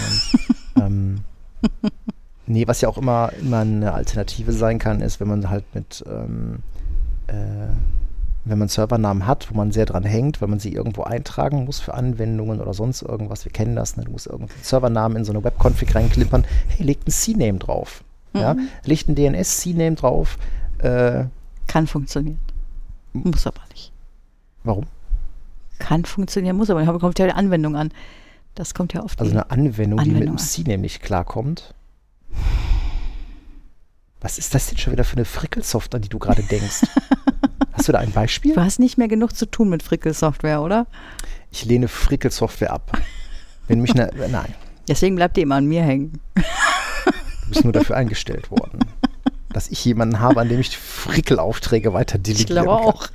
nennen. 0.77 1.25
ähm, 1.73 1.81
nee, 2.47 2.67
was 2.67 2.81
ja 2.81 2.89
auch 2.89 2.99
immer, 2.99 3.33
immer 3.41 3.59
eine 3.61 3.93
Alternative 3.93 4.53
sein 4.53 4.79
kann, 4.79 5.01
ist, 5.01 5.19
wenn 5.21 5.29
man 5.29 5.51
halt 5.51 5.65
mit, 5.75 6.05
ähm, 6.09 6.61
äh, 7.27 7.35
wenn 8.45 8.59
man 8.59 8.69
Servernamen 8.69 9.27
hat, 9.27 9.51
wo 9.51 9.57
man 9.57 9.73
sehr 9.73 9.85
dran 9.85 10.05
hängt, 10.05 10.41
weil 10.41 10.49
man 10.49 10.61
sie 10.61 10.73
irgendwo 10.73 11.03
eintragen 11.03 11.65
muss 11.65 11.81
für 11.81 11.95
Anwendungen 11.95 12.61
oder 12.61 12.73
sonst 12.73 13.03
irgendwas. 13.03 13.45
Wir 13.45 13.53
kennen 13.53 13.75
das, 13.77 13.97
ne? 13.97 14.05
du 14.05 14.13
musst 14.13 14.27
irgendeinen 14.27 14.63
Servernamen 14.63 15.19
in 15.19 15.25
so 15.25 15.33
eine 15.33 15.43
Webconfig 15.45 15.95
reinklimpern. 15.95 16.45
Hey, 16.69 16.87
legt 16.87 17.07
ein 17.09 17.11
CNAME 17.11 17.59
drauf. 17.59 18.05
Ja? 18.35 18.55
Mhm. 18.55 18.69
Legt 18.85 19.09
ein 19.09 19.17
DNS-CNAME 19.17 19.97
drauf. 19.97 20.39
Äh, 20.79 21.25
Kann 21.67 21.87
funktionieren. 21.87 22.39
Muss 23.13 23.47
aber 23.47 23.61
nicht. 23.73 23.93
warum? 24.65 24.87
Kann 25.88 26.05
funktionieren, 26.05 26.55
muss 26.59 26.68
aber 26.68 26.85
nicht. 26.85 27.01
Kommt 27.01 27.18
ja 27.18 27.24
die 27.27 27.33
Anwendung 27.33 27.74
an. 27.74 27.92
Das 28.55 28.74
kommt 28.74 28.92
ja 28.92 29.01
auf 29.01 29.16
die. 29.16 29.20
Also 29.20 29.33
eine 29.33 29.51
Anwendung, 29.51 30.01
die 30.01 30.11
mit 30.11 30.16
Anwendung 30.16 30.37
dem 30.37 30.42
an. 30.42 30.46
CNAME 30.46 30.83
nicht 30.83 31.01
klarkommt. 31.03 31.72
Was 34.20 34.37
ist 34.37 34.55
das 34.55 34.66
denn 34.66 34.77
schon 34.77 34.92
wieder 34.92 35.05
für 35.05 35.16
eine 35.16 35.24
Frickelsoft, 35.24 35.94
an 35.94 36.03
die 36.03 36.11
du 36.11 36.18
gerade 36.18 36.42
denkst? 36.42 36.83
Hast 37.72 37.88
du 37.88 37.92
da 37.92 38.01
ein 38.01 38.11
Beispiel? 38.11 38.55
du 38.55 38.61
hast 38.61 38.81
nicht 38.81 38.98
mehr 38.98 39.09
genug 39.09 39.35
zu 39.35 39.46
tun 39.46 39.70
mit 39.70 39.83
Frickel-Software, 39.83 40.61
oder? 40.61 40.88
Ich 41.53 41.64
lehne 41.64 41.88
Frickelsoftware 41.88 42.72
ab. 42.72 42.98
Wenn 43.68 43.81
mich 43.81 43.92
eine, 43.94 44.11
nein, 44.31 44.53
Deswegen 44.88 45.16
bleibt 45.16 45.37
ihr 45.38 45.44
immer 45.44 45.55
an 45.55 45.64
mir 45.66 45.83
hängen. 45.85 46.20
du 46.35 47.48
bist 47.48 47.64
nur 47.64 47.72
dafür 47.72 47.96
eingestellt 47.96 48.51
worden. 48.51 48.81
Dass 49.55 49.68
ich 49.68 49.83
jemanden 49.85 50.20
habe, 50.20 50.40
an 50.42 50.48
dem 50.48 50.61
ich 50.61 50.77
Frickelaufträge 50.77 51.94
weiter 51.94 52.16
Ich 52.16 52.22
delegieren 52.24 52.64
glaube 52.64 52.68
kann. 52.68 52.77
auch. 52.85 53.09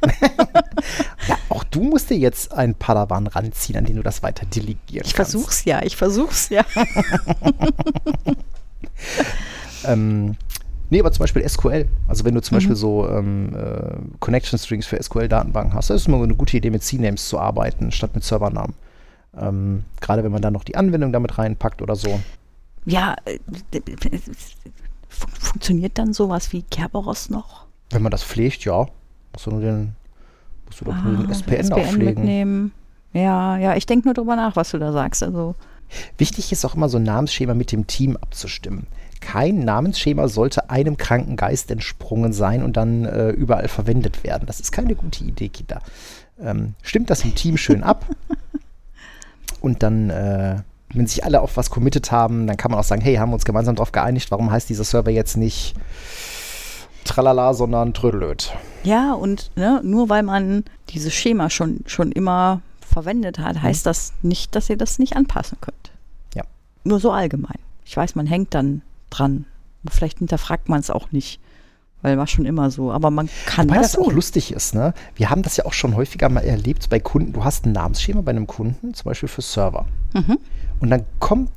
Auch 1.53 1.63
du 1.63 1.83
musst 1.83 2.09
dir 2.09 2.17
jetzt 2.17 2.51
einen 2.53 2.73
Padawan 2.75 3.27
ranziehen, 3.27 3.77
an 3.77 3.85
den 3.85 3.95
du 3.97 4.01
das 4.03 4.23
weiter 4.23 4.45
delegieren 4.45 5.05
Ich 5.05 5.13
kannst. 5.13 5.31
versuch's 5.31 5.65
ja, 5.65 5.83
ich 5.83 5.95
versuch's 5.95 6.49
ja. 6.49 6.65
Ähm, 9.85 10.35
nee, 10.89 10.99
aber 10.99 11.11
zum 11.11 11.23
Beispiel 11.23 11.47
SQL. 11.47 11.87
Also 12.07 12.23
wenn 12.25 12.33
du 12.33 12.39
Mhm. 12.39 12.43
zum 12.43 12.57
Beispiel 12.57 12.75
so 12.75 13.07
ähm, 13.09 13.53
äh, 13.55 13.95
Connection 14.19 14.57
Strings 14.57 14.85
für 14.85 15.01
SQL-Datenbanken 15.01 15.73
hast, 15.73 15.89
das 15.89 16.01
ist 16.01 16.07
immer 16.07 16.21
eine 16.23 16.35
gute 16.35 16.57
Idee, 16.57 16.69
mit 16.69 16.83
CNAMEs 16.83 17.27
zu 17.27 17.39
arbeiten, 17.39 17.91
statt 17.91 18.11
mit 18.15 18.23
Servernamen. 18.23 18.73
Ähm, 19.37 19.83
Gerade 19.99 20.23
wenn 20.23 20.31
man 20.31 20.41
dann 20.41 20.53
noch 20.53 20.63
die 20.63 20.75
Anwendung 20.75 21.11
damit 21.11 21.37
reinpackt 21.37 21.81
oder 21.81 21.95
so. 21.95 22.19
Ja, 22.85 23.15
äh, 23.25 23.39
fun 25.09 25.29
funktioniert 25.39 25.97
dann 25.97 26.13
sowas 26.13 26.51
wie 26.53 26.61
Kerberos 26.63 27.29
noch? 27.29 27.65
Wenn 27.89 28.01
man 28.01 28.11
das 28.11 28.23
pflegt, 28.23 28.63
ja, 28.65 28.87
musst 29.33 29.45
du 29.45 29.51
nur 29.51 29.61
den, 29.61 29.95
musst 30.73 30.81
du 30.81 30.85
doch 30.85 31.03
nur 31.03 31.17
den 31.17 31.27
Ah, 31.27 31.31
SPN, 31.31 31.73
aufpflegen. 31.73 32.05
mitnehmen. 32.05 32.71
Ja, 33.13 33.57
ja, 33.57 33.75
ich 33.75 33.85
denke 33.85 34.07
nur 34.07 34.15
drüber 34.15 34.35
nach, 34.35 34.55
was 34.55 34.71
du 34.71 34.79
da 34.79 34.91
sagst. 34.91 35.21
Also, 35.23 35.55
Wichtig 36.17 36.51
ist 36.51 36.65
auch 36.65 36.73
immer 36.75 36.89
so 36.89 36.97
ein 36.97 37.03
Namensschema 37.03 37.53
mit 37.53 37.71
dem 37.71 37.85
Team 37.85 38.17
abzustimmen. 38.17 38.87
Kein 39.21 39.59
Namensschema 39.59 40.27
sollte 40.27 40.71
einem 40.71 40.97
kranken 40.97 41.35
Geist 41.35 41.69
entsprungen 41.69 42.33
sein 42.33 42.63
und 42.63 42.75
dann 42.75 43.05
äh, 43.05 43.29
überall 43.29 43.67
verwendet 43.67 44.23
werden. 44.23 44.47
Das 44.47 44.59
ist 44.59 44.71
keine 44.71 44.95
gute 44.95 45.23
Idee, 45.23 45.49
Kinder. 45.49 45.81
Ähm, 46.41 46.73
stimmt 46.81 47.11
das 47.11 47.23
im 47.23 47.35
Team 47.35 47.57
schön 47.57 47.83
ab 47.83 48.05
und 49.61 49.83
dann, 49.83 50.09
äh, 50.09 50.55
wenn 50.93 51.05
sich 51.05 51.23
alle 51.23 51.41
auf 51.41 51.55
was 51.55 51.69
committed 51.69 52.11
haben, 52.11 52.47
dann 52.47 52.57
kann 52.57 52.71
man 52.71 52.79
auch 52.79 52.83
sagen, 52.83 53.01
hey, 53.01 53.15
haben 53.15 53.29
wir 53.29 53.35
uns 53.35 53.45
gemeinsam 53.45 53.75
darauf 53.75 53.91
geeinigt, 53.91 54.31
warum 54.31 54.49
heißt 54.51 54.69
dieser 54.69 54.83
Server 54.83 55.11
jetzt 55.11 55.37
nicht 55.37 55.75
Tralala, 57.03 57.53
sondern 57.53 57.93
Trödelöd. 57.93 58.53
ja, 58.83 59.13
und 59.13 59.51
ne, 59.55 59.81
nur 59.83 60.09
weil 60.09 60.23
man 60.23 60.63
dieses 60.89 61.13
Schema 61.13 61.49
schon, 61.49 61.79
schon 61.85 62.11
immer 62.11 62.61
verwendet 62.81 63.39
hat, 63.39 63.61
heißt 63.61 63.85
das 63.85 64.13
nicht, 64.21 64.55
dass 64.55 64.69
ihr 64.69 64.77
das 64.77 64.99
nicht 64.99 65.15
anpassen 65.15 65.57
könnt. 65.61 65.91
Ja. 66.35 66.43
Nur 66.83 66.99
so 66.99 67.11
allgemein. 67.11 67.57
Ich 67.85 67.97
weiß, 67.97 68.15
man 68.15 68.27
hängt 68.27 68.53
dann 68.53 68.81
dran. 69.09 69.45
Vielleicht 69.89 70.19
hinterfragt 70.19 70.69
man 70.69 70.79
es 70.79 70.89
auch 70.89 71.11
nicht, 71.11 71.39
weil 72.01 72.17
war 72.17 72.27
schon 72.27 72.45
immer 72.45 72.69
so. 72.71 72.91
Aber 72.91 73.09
man 73.09 73.29
kann 73.45 73.69
Weil 73.69 73.79
das 73.81 73.93
das 73.93 74.01
auch 74.01 74.11
lustig 74.11 74.51
ist, 74.53 74.75
ne? 74.75 74.93
Wir 75.15 75.29
haben 75.29 75.41
das 75.41 75.57
ja 75.57 75.65
auch 75.65 75.73
schon 75.73 75.95
häufiger 75.95 76.29
mal 76.29 76.41
erlebt 76.41 76.89
bei 76.89 76.99
Kunden. 76.99 77.33
Du 77.33 77.43
hast 77.43 77.65
ein 77.65 77.71
Namensschema 77.71 78.21
bei 78.21 78.31
einem 78.31 78.47
Kunden, 78.47 78.93
zum 78.93 79.05
Beispiel 79.05 79.29
für 79.29 79.41
Server. 79.41 79.85
Mhm. 80.13 80.37
Und 80.79 80.89
dann 80.89 81.05
kommt 81.19 81.49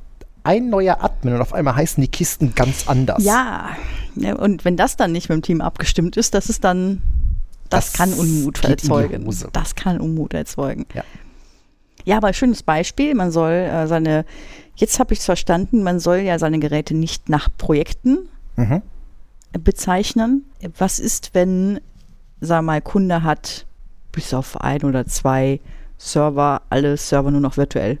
ein 0.47 0.69
neuer 0.69 1.03
Admin 1.03 1.33
und 1.35 1.41
auf 1.41 1.53
einmal 1.53 1.75
heißen 1.75 2.01
die 2.01 2.07
Kisten 2.07 2.55
ganz 2.55 2.87
anders. 2.87 3.23
Ja, 3.23 3.69
ja, 4.15 4.35
und 4.35 4.65
wenn 4.65 4.77
das 4.77 4.95
dann 4.97 5.11
nicht 5.11 5.29
mit 5.29 5.35
dem 5.37 5.41
Team 5.41 5.61
abgestimmt 5.61 6.17
ist, 6.17 6.33
das 6.33 6.49
ist 6.49 6.63
dann, 6.63 7.01
das, 7.69 7.91
Das 7.91 7.93
kann 7.93 8.13
Unmut 8.13 8.63
erzeugen. 8.63 9.29
Das 9.53 9.75
kann 9.75 9.99
Unmut 9.99 10.33
erzeugen. 10.33 10.85
Ja. 10.93 11.03
Ja, 12.05 12.17
aber 12.17 12.31
schönes 12.31 12.63
Beispiel. 12.63 13.13
Man 13.15 13.31
soll 13.31 13.51
äh, 13.51 13.85
seine, 13.87 14.23
jetzt 14.77 14.97
habe 14.99 15.13
ich 15.13 15.19
es 15.19 15.25
verstanden, 15.25 15.83
man 15.83 15.99
soll 15.99 16.19
ja 16.19 16.39
seine 16.39 16.59
Geräte 16.59 16.95
nicht 16.95 17.27
nach 17.29 17.49
Projekten 17.57 18.29
Mhm. 18.55 18.81
bezeichnen. 19.59 20.45
Was 20.77 20.99
ist, 20.99 21.31
wenn, 21.33 21.79
sag 22.41 22.63
mal, 22.63 22.81
Kunde 22.81 23.23
hat 23.23 23.65
bis 24.11 24.33
auf 24.33 24.59
ein 24.61 24.83
oder 24.83 25.05
zwei 25.05 25.59
Server, 25.97 26.61
alle 26.69 26.95
Server 26.97 27.31
nur 27.31 27.41
noch 27.41 27.57
virtuell? 27.57 27.99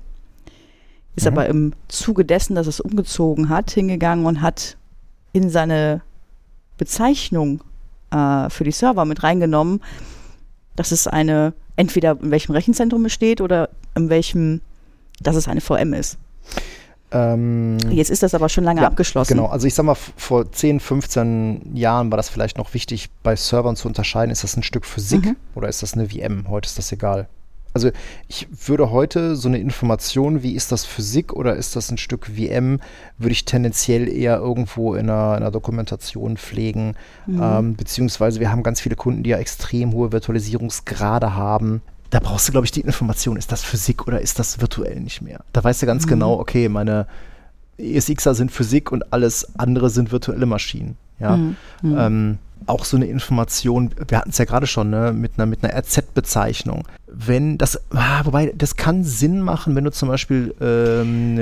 Ist 1.17 1.25
Mhm. 1.25 1.31
aber 1.33 1.47
im 1.47 1.73
Zuge 1.89 2.23
dessen, 2.23 2.55
dass 2.55 2.67
es 2.67 2.79
umgezogen 2.79 3.49
hat, 3.49 3.71
hingegangen 3.71 4.25
und 4.25 4.41
hat 4.41 4.77
in 5.33 5.49
seine 5.49 6.01
Bezeichnung 6.77 7.61
äh, 8.11 8.49
für 8.49 8.63
die 8.63 8.71
Server 8.71 9.03
mit 9.03 9.23
reingenommen, 9.23 9.81
dass 10.77 10.91
es 10.91 11.07
eine, 11.07 11.53
entweder 11.75 12.17
in 12.21 12.31
welchem 12.31 12.53
Rechenzentrum 12.53 13.03
es 13.05 13.13
steht 13.13 13.41
oder 13.41 13.69
in 13.95 14.09
welchem, 14.09 14.61
dass 15.19 15.35
es 15.35 15.47
eine 15.49 15.59
VM 15.59 15.93
ist. 15.93 16.17
Ähm, 17.09 17.77
Jetzt 17.89 18.09
ist 18.11 18.21
das 18.21 18.33
aber 18.35 18.47
schon 18.49 18.63
lange 18.65 18.81
ja, 18.81 18.87
abgeschlossen. 18.87 19.35
Genau, 19.35 19.47
also 19.47 19.65
ich 19.65 19.73
sag 19.73 19.83
mal, 19.85 19.95
vor 19.95 20.51
10, 20.51 20.79
15 20.79 21.71
Jahren 21.75 22.11
war 22.11 22.17
das 22.17 22.29
vielleicht 22.29 22.57
noch 22.57 22.73
wichtig, 22.73 23.09
bei 23.23 23.35
Servern 23.35 23.75
zu 23.75 23.87
unterscheiden, 23.87 24.29
ist 24.31 24.43
das 24.43 24.57
ein 24.57 24.63
Stück 24.63 24.85
Physik 24.85 25.25
Mhm. 25.25 25.35
oder 25.55 25.67
ist 25.69 25.81
das 25.81 25.93
eine 25.93 26.09
VM? 26.09 26.47
Heute 26.49 26.67
ist 26.67 26.77
das 26.77 26.91
egal. 26.91 27.27
Also 27.77 27.91
ich 28.27 28.47
würde 28.65 28.89
heute 28.89 29.35
so 29.35 29.47
eine 29.47 29.59
Information, 29.59 30.41
wie 30.41 30.53
ist 30.53 30.71
das 30.71 30.83
Physik 30.83 31.31
oder 31.31 31.55
ist 31.55 31.75
das 31.75 31.91
ein 31.91 31.99
Stück 31.99 32.25
VM, 32.25 32.79
würde 33.19 33.33
ich 33.33 33.45
tendenziell 33.45 34.07
eher 34.07 34.37
irgendwo 34.37 34.95
in 34.95 35.07
einer, 35.11 35.37
in 35.37 35.43
einer 35.43 35.51
Dokumentation 35.51 36.37
pflegen. 36.37 36.95
Mhm. 37.27 37.39
Ähm, 37.39 37.75
beziehungsweise 37.75 38.39
wir 38.39 38.51
haben 38.51 38.63
ganz 38.63 38.81
viele 38.81 38.95
Kunden, 38.95 39.21
die 39.21 39.29
ja 39.29 39.37
extrem 39.37 39.93
hohe 39.93 40.11
Virtualisierungsgrade 40.11 41.35
haben. 41.35 41.83
Da 42.09 42.19
brauchst 42.19 42.47
du, 42.47 42.51
glaube 42.51 42.65
ich, 42.65 42.71
die 42.71 42.81
Information, 42.81 43.37
ist 43.37 43.51
das 43.51 43.61
Physik 43.61 44.07
oder 44.07 44.21
ist 44.21 44.39
das 44.39 44.59
virtuell 44.59 44.99
nicht 44.99 45.21
mehr? 45.21 45.41
Da 45.53 45.63
weißt 45.63 45.83
du 45.83 45.85
ganz 45.85 46.07
mhm. 46.07 46.09
genau, 46.09 46.39
okay, 46.39 46.69
meine 46.69 47.05
ESXer 47.77 48.33
sind 48.33 48.51
Physik 48.51 48.91
und 48.91 49.13
alles 49.13 49.55
andere 49.59 49.91
sind 49.91 50.11
virtuelle 50.11 50.47
Maschinen. 50.47 50.97
Ja. 51.19 51.37
Mhm. 51.37 51.55
mhm. 51.83 51.95
Ähm, 51.95 52.37
auch 52.65 52.85
so 52.85 52.97
eine 52.97 53.05
Information, 53.05 53.91
wir 54.07 54.17
hatten 54.17 54.29
es 54.31 54.37
ja 54.37 54.45
gerade 54.45 54.67
schon, 54.67 54.89
ne, 54.89 55.13
mit 55.13 55.33
einer, 55.37 55.45
mit 55.45 55.63
einer 55.63 55.77
RZ-Bezeichnung. 55.77 56.83
Wenn 57.07 57.57
das, 57.57 57.79
ah, 57.91 58.25
wobei, 58.25 58.53
das 58.55 58.75
kann 58.75 59.03
Sinn 59.03 59.41
machen, 59.41 59.75
wenn 59.75 59.83
du 59.83 59.91
zum 59.91 60.09
Beispiel 60.09 60.53
ähm, 60.59 61.39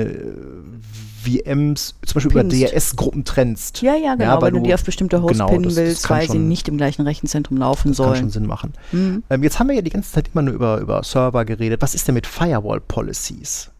VMs 1.25 1.95
zum 2.06 2.13
Beispiel 2.13 2.41
Pinst. 2.41 2.58
über 2.58 2.67
DRS-Gruppen 2.67 3.23
trennst. 3.25 3.82
Ja, 3.82 3.95
ja, 3.95 4.15
genau, 4.15 4.36
ja, 4.36 4.41
weil, 4.41 4.51
du 4.51 4.60
die 4.60 4.73
auf 4.73 4.84
bestimmte 4.84 5.21
Hosts 5.21 5.39
genau, 5.39 5.49
pinnen 5.49 5.63
das, 5.63 5.75
willst, 5.75 6.04
das 6.04 6.10
weil 6.10 6.25
schon, 6.28 6.36
sie 6.38 6.43
nicht 6.43 6.67
im 6.67 6.78
gleichen 6.78 7.01
Rechenzentrum 7.01 7.58
laufen 7.58 7.89
das 7.89 7.97
sollen. 7.97 8.10
Das 8.10 8.19
kann 8.19 8.25
schon 8.25 8.32
Sinn 8.32 8.45
machen. 8.45 8.73
Mhm. 8.91 9.23
Ähm, 9.30 9.43
jetzt 9.43 9.60
haben 9.60 9.67
wir 9.67 9.75
ja 9.75 9.82
die 9.82 9.89
ganze 9.89 10.12
Zeit 10.12 10.30
immer 10.34 10.43
nur 10.43 10.54
über, 10.54 10.80
über 10.80 11.04
Server 11.04 11.45
geredet. 11.45 11.82
Was 11.82 11.95
ist 11.95 12.08
denn 12.08 12.15
mit 12.15 12.28
Firewall-Policies? 12.28 13.71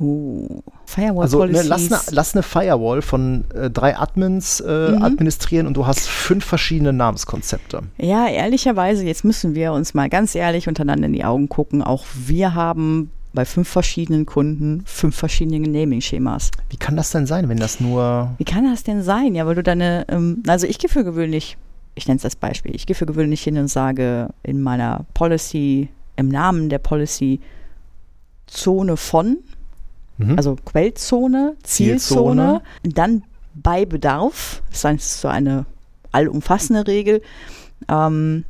Uh, 0.00 0.62
Firewall 0.86 1.24
also 1.24 1.44
ne, 1.44 1.62
lass, 1.62 1.92
eine, 1.92 2.00
lass 2.10 2.34
eine 2.34 2.42
Firewall 2.42 3.02
von 3.02 3.44
äh, 3.54 3.68
drei 3.68 3.98
Admins 3.98 4.60
äh, 4.60 4.92
mhm. 4.92 5.02
administrieren 5.02 5.66
und 5.66 5.76
du 5.76 5.86
hast 5.86 6.08
fünf 6.08 6.44
verschiedene 6.44 6.94
Namenskonzepte. 6.94 7.82
Ja, 7.98 8.26
ehrlicherweise, 8.26 9.04
jetzt 9.04 9.24
müssen 9.24 9.54
wir 9.54 9.74
uns 9.74 9.92
mal 9.92 10.08
ganz 10.08 10.34
ehrlich 10.34 10.68
untereinander 10.68 11.06
in 11.06 11.12
die 11.12 11.24
Augen 11.24 11.50
gucken. 11.50 11.82
Auch 11.82 12.06
wir 12.14 12.54
haben 12.54 13.10
bei 13.32 13.44
fünf 13.44 13.68
verschiedenen 13.68 14.26
Kunden 14.26 14.82
fünf 14.86 15.16
verschiedene 15.16 15.68
Naming-Schemas. 15.68 16.50
Wie 16.70 16.76
kann 16.76 16.96
das 16.96 17.10
denn 17.10 17.26
sein, 17.26 17.48
wenn 17.48 17.58
das 17.58 17.78
nur. 17.78 18.30
Wie 18.38 18.44
kann 18.44 18.64
das 18.64 18.82
denn 18.82 19.02
sein? 19.02 19.34
Ja, 19.34 19.46
weil 19.46 19.54
du 19.54 19.62
deine, 19.62 20.06
ähm, 20.08 20.42
also 20.46 20.66
ich 20.66 20.78
gehe 20.78 20.90
für 20.90 21.04
gewöhnlich, 21.04 21.56
ich 21.94 22.08
nenne 22.08 22.16
es 22.16 22.24
als 22.24 22.36
Beispiel, 22.36 22.74
ich 22.74 22.86
gehe 22.86 22.96
für 22.96 23.06
gewöhnlich 23.06 23.42
hin 23.42 23.58
und 23.58 23.68
sage 23.68 24.30
in 24.42 24.62
meiner 24.62 25.04
Policy, 25.14 25.88
im 26.16 26.28
Namen 26.28 26.70
der 26.70 26.78
Policy 26.78 27.40
Zone 28.46 28.96
von 28.96 29.38
Mhm. 30.20 30.36
Also 30.36 30.56
Quellzone, 30.64 31.56
Zielzone, 31.62 31.98
Zielzone. 31.98 32.62
dann 32.82 33.22
bei 33.54 33.84
Bedarf, 33.84 34.62
das 34.70 34.84
ist 34.84 35.20
so 35.20 35.28
eine 35.28 35.66
allumfassende 36.12 36.86
Regel, 36.86 37.22
ähm, 37.88 38.44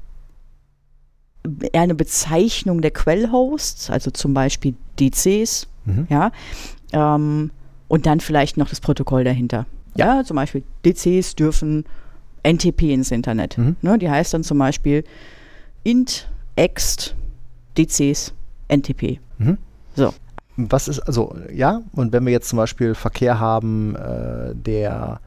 eine 1.72 1.94
Bezeichnung 1.94 2.82
der 2.82 2.90
Quellhosts, 2.90 3.90
also 3.90 4.10
zum 4.10 4.34
Beispiel 4.34 4.74
DCs, 4.98 5.68
mhm. 5.84 6.06
ja, 6.10 6.32
ähm, 6.92 7.50
und 7.88 8.06
dann 8.06 8.20
vielleicht 8.20 8.56
noch 8.56 8.68
das 8.68 8.80
Protokoll 8.80 9.24
dahinter. 9.24 9.66
Ja, 9.96 10.16
ja 10.16 10.24
zum 10.24 10.36
Beispiel 10.36 10.62
DCs 10.84 11.34
dürfen 11.36 11.84
NTP 12.42 12.92
ins 12.92 13.10
Internet. 13.10 13.58
Mhm. 13.58 13.76
Ne, 13.82 13.98
die 13.98 14.10
heißt 14.10 14.34
dann 14.34 14.44
zum 14.44 14.58
Beispiel 14.58 15.04
int, 15.82 16.30
ext, 16.56 17.16
DCs, 17.76 18.34
NTP. 18.68 19.18
Mhm. 19.38 19.58
So 19.96 20.12
was 20.56 20.88
ist, 20.88 21.00
also 21.00 21.34
ja, 21.52 21.82
und 21.92 22.12
wenn 22.12 22.24
wir 22.24 22.32
jetzt 22.32 22.48
zum 22.48 22.56
Beispiel 22.56 22.94
Verkehr 22.94 23.40
haben, 23.40 23.96
äh, 23.96 24.54
der 24.54 25.20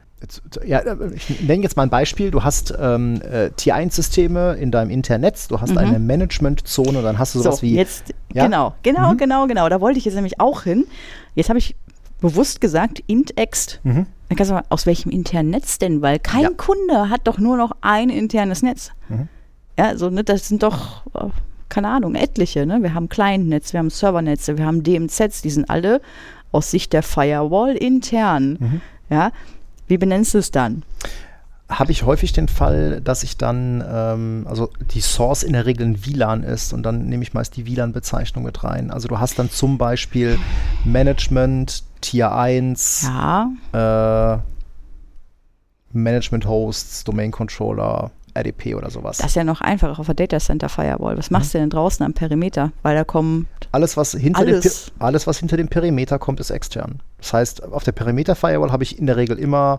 ja, 0.64 0.82
ich 1.14 1.40
nenne 1.42 1.62
jetzt 1.62 1.76
mal 1.76 1.82
ein 1.84 1.90
Beispiel. 1.90 2.30
Du 2.30 2.42
hast 2.42 2.74
ähm, 2.78 3.20
äh, 3.22 3.50
T1-Systeme 3.58 4.54
in 4.54 4.70
deinem 4.70 4.90
internen 4.90 5.22
Netz, 5.22 5.48
du 5.48 5.60
hast 5.60 5.70
mhm. 5.70 5.78
eine 5.78 5.98
Managementzone, 5.98 7.02
dann 7.02 7.18
hast 7.18 7.34
du 7.34 7.40
sowas 7.40 7.56
so, 7.56 7.62
wie. 7.62 7.74
Jetzt, 7.74 8.14
ja? 8.32 8.44
Genau, 8.44 8.74
genau, 8.82 9.12
mhm. 9.12 9.18
genau, 9.18 9.46
genau. 9.46 9.68
Da 9.68 9.80
wollte 9.80 9.98
ich 9.98 10.04
jetzt 10.04 10.14
nämlich 10.14 10.40
auch 10.40 10.62
hin. 10.62 10.86
Jetzt 11.34 11.48
habe 11.48 11.58
ich 11.58 11.76
bewusst 12.20 12.60
gesagt, 12.60 13.02
int-ext. 13.06 13.80
Mhm. 13.82 14.06
Dann 14.28 14.36
kannst 14.36 14.50
du 14.50 14.54
mal, 14.54 14.64
aus 14.70 14.86
welchem 14.86 15.10
internen 15.10 15.50
Netz 15.50 15.78
denn? 15.78 16.00
Weil 16.00 16.18
kein 16.18 16.42
ja. 16.42 16.50
Kunde 16.56 17.10
hat 17.10 17.22
doch 17.24 17.38
nur 17.38 17.56
noch 17.56 17.72
ein 17.82 18.08
internes 18.08 18.62
Netz. 18.62 18.92
Mhm. 19.08 19.28
Ja, 19.78 19.96
so, 19.96 20.08
ne, 20.10 20.24
das 20.24 20.48
sind 20.48 20.62
doch. 20.62 21.04
Äh, 21.14 21.28
keine 21.68 21.88
Ahnung, 21.88 22.14
etliche. 22.14 22.66
Ne? 22.66 22.82
Wir 22.82 22.94
haben 22.94 23.08
Client-Netz, 23.08 23.72
wir 23.72 23.80
haben 23.80 23.90
Servernetze, 23.90 24.58
wir 24.58 24.66
haben 24.66 24.82
DMZs, 24.82 25.42
die 25.42 25.50
sind 25.50 25.68
alle 25.70 26.00
aus 26.52 26.70
Sicht 26.70 26.92
der 26.92 27.02
Firewall 27.02 27.74
intern. 27.76 28.58
Mhm. 28.60 28.80
Ja? 29.10 29.32
Wie 29.88 29.98
benennst 29.98 30.34
du 30.34 30.38
es 30.38 30.50
dann? 30.50 30.82
habe 31.68 31.92
ich 31.92 32.04
häufig 32.04 32.32
den 32.32 32.48
Fall, 32.48 33.00
dass 33.00 33.22
ich 33.22 33.36
dann, 33.36 33.82
ähm, 33.88 34.46
also 34.48 34.70
die 34.92 35.00
Source 35.00 35.42
in 35.42 35.54
der 35.54 35.66
Regel 35.66 35.86
ein 35.86 36.06
WLAN 36.06 36.42
ist 36.42 36.72
und 36.72 36.82
dann 36.82 37.06
nehme 37.06 37.22
ich 37.22 37.32
meist 37.32 37.56
die 37.56 37.66
WLAN-Bezeichnung 37.66 38.44
mit 38.44 38.64
rein. 38.64 38.90
Also 38.90 39.08
du 39.08 39.18
hast 39.18 39.38
dann 39.38 39.50
zum 39.50 39.78
Beispiel 39.78 40.38
Management, 40.84 41.82
Tier 42.00 42.32
1, 42.32 43.08
ja. 43.08 43.50
äh, 43.72 44.38
Management 45.92 46.46
Hosts, 46.46 47.04
Domain 47.04 47.30
Controller, 47.30 48.10
RDP 48.36 48.74
oder 48.74 48.90
sowas. 48.90 49.18
Das 49.18 49.28
ist 49.28 49.36
ja 49.36 49.44
noch 49.44 49.60
einfacher 49.60 49.98
auf 49.98 50.06
der 50.06 50.14
Data 50.14 50.38
Center 50.38 50.68
Firewall. 50.68 51.16
Was 51.16 51.30
machst 51.30 51.54
mhm. 51.54 51.58
du 51.58 51.62
denn 51.62 51.70
draußen 51.70 52.04
am 52.04 52.14
Perimeter? 52.14 52.72
Weil 52.82 52.96
da 52.96 53.04
kommt. 53.04 53.46
Alles 53.72 53.96
was, 53.96 54.12
hinter 54.12 54.40
alles. 54.40 54.86
Dem, 54.86 55.02
alles, 55.02 55.26
was 55.26 55.38
hinter 55.38 55.56
dem 55.56 55.68
Perimeter 55.68 56.18
kommt, 56.18 56.40
ist 56.40 56.50
extern. 56.50 57.00
Das 57.18 57.32
heißt, 57.32 57.62
auf 57.64 57.84
der 57.84 57.92
Perimeter 57.92 58.34
Firewall 58.34 58.72
habe 58.72 58.82
ich 58.82 58.98
in 58.98 59.06
der 59.06 59.16
Regel 59.16 59.38
immer. 59.38 59.78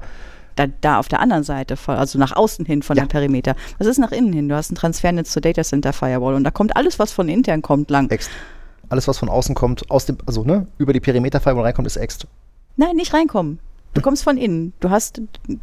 Da, 0.56 0.68
da, 0.68 1.00
auf 1.00 1.10
der 1.10 1.20
anderen 1.20 1.44
Seite, 1.44 1.78
also 1.88 2.18
nach 2.18 2.34
außen 2.34 2.66
hin 2.66 2.82
von 2.82 2.96
ja. 2.96 3.04
dem 3.04 3.10
Perimeter. 3.10 3.56
Was 3.78 3.88
ist 3.88 3.98
nach 3.98 4.14
innen 4.14 4.32
hin? 4.32 4.48
Du 4.48 4.56
hast 4.56 4.72
ein 4.72 4.76
Transfernetz 4.76 5.32
zur 5.32 5.42
Data 5.42 5.64
Center 5.64 5.92
Firewall 5.92 6.34
und 6.36 6.46
da 6.46 6.52
kommt 6.52 6.78
alles, 6.78 6.98
was 6.98 7.12
von 7.12 7.28
intern 7.28 7.62
kommt, 7.62 7.90
lang. 7.90 8.10
Ext. 8.10 8.30
Alles, 8.88 9.08
was 9.08 9.18
von 9.18 9.28
außen 9.28 9.54
kommt, 9.54 9.90
aus 9.92 10.06
dem, 10.06 10.18
also 10.26 10.44
ne, 10.44 10.68
über 10.78 10.94
die 10.94 11.02
Perimeter 11.02 11.42
Firewall 11.42 11.66
reinkommt, 11.66 11.88
ist 11.88 11.98
Ext. 11.98 12.28
Nein, 12.78 12.96
nicht 12.96 13.14
reinkommen. 13.14 13.60
Du 13.96 14.02
kommst 14.02 14.24
von 14.24 14.38
innen. 14.38 14.74
Du 14.82 14.90
hast, 14.90 15.22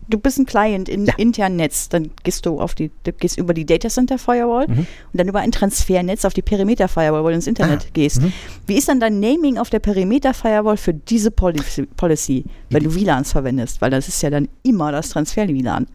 du 0.09 0.19
bist 0.19 0.39
ein 0.39 0.47
Client 0.47 0.89
in 0.89 1.05
ja. 1.05 1.15
internen 1.19 1.57
Netz. 1.57 1.91
Dann 1.91 2.11
gehst 2.23 2.47
du 2.47 2.61
auf 2.61 2.75
die, 2.75 2.91
du 3.05 3.13
gehst 3.13 3.39
über 3.39 3.53
die 3.55 3.67
Data 3.67 3.89
Center 3.89 4.19
Firewall 4.19 4.67
mhm. 4.67 4.79
und 4.79 4.87
dann 5.13 5.29
über 5.29 5.41
ein 5.41 5.53
Transfernetz 5.53 6.25
auf 6.25 6.33
die 6.33 6.43
Perimeter 6.43 6.89
Firewall, 6.89 7.23
wo 7.23 7.29
du 7.29 7.35
ins 7.35 7.47
Internet 7.47 7.85
ah. 7.85 7.91
gehst. 7.93 8.23
Mhm. 8.23 8.33
Wie 8.67 8.77
ist 8.77 8.89
dann 8.89 9.01
dein 9.01 9.21
Naming 9.21 9.59
auf 9.59 9.69
der 9.69 9.81
Perimeter 9.81 10.33
Firewall 10.33 10.79
für 10.79 10.95
diese 10.95 11.31
Policy, 11.31 11.87
Policy 11.97 12.45
wenn 12.71 12.85
du 12.85 12.95
WLANs 12.95 13.33
verwendest? 13.33 13.83
Weil 13.83 13.91
das 13.91 14.09
ist 14.09 14.23
ja 14.23 14.31
dann 14.31 14.49
immer 14.63 14.93
das 14.93 15.11
Transfer-WLAN. 15.11 15.87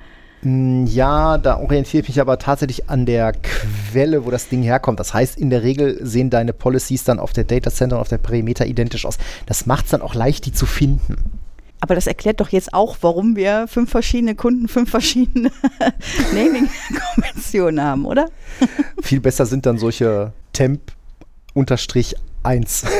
Mm, 0.43 0.85
ja, 0.85 1.39
da 1.39 1.59
orientiere 1.59 2.03
ich 2.03 2.09
mich 2.09 2.21
aber 2.21 2.37
tatsächlich 2.37 2.89
an 2.89 3.07
der 3.07 3.33
Quelle, 3.33 4.25
wo 4.25 4.31
das 4.31 4.49
Ding 4.49 4.61
herkommt. 4.61 4.99
Das 4.99 5.13
heißt, 5.13 5.39
in 5.39 5.49
der 5.49 5.63
Regel 5.63 5.97
sehen 6.05 6.29
deine 6.29 6.53
Policies 6.53 7.03
dann 7.03 7.19
auf 7.19 7.33
der 7.33 7.43
Data 7.43 7.71
Center 7.71 7.95
und 7.95 8.01
auf 8.01 8.09
der 8.09 8.19
Perimeter 8.19 8.67
identisch 8.67 9.05
aus. 9.05 9.17
Das 9.47 9.65
macht 9.65 9.85
es 9.85 9.91
dann 9.91 10.01
auch 10.01 10.13
leicht, 10.13 10.45
die 10.45 10.53
zu 10.53 10.67
finden. 10.67 11.36
Aber 11.79 11.95
das 11.95 12.07
erklärt 12.07 12.39
doch 12.39 12.49
jetzt 12.49 12.73
auch, 12.73 12.97
warum 13.01 13.35
wir 13.35 13.67
fünf 13.67 13.91
verschiedene 13.91 14.35
Kunden, 14.35 14.67
fünf 14.67 14.89
verschiedene 14.89 15.51
Naming-Konventionen 16.33 17.83
haben, 17.83 18.05
oder? 18.05 18.29
Viel 19.01 19.19
besser 19.19 19.45
sind 19.45 19.65
dann 19.65 19.77
solche 19.77 20.33
Temp-1 20.53 22.87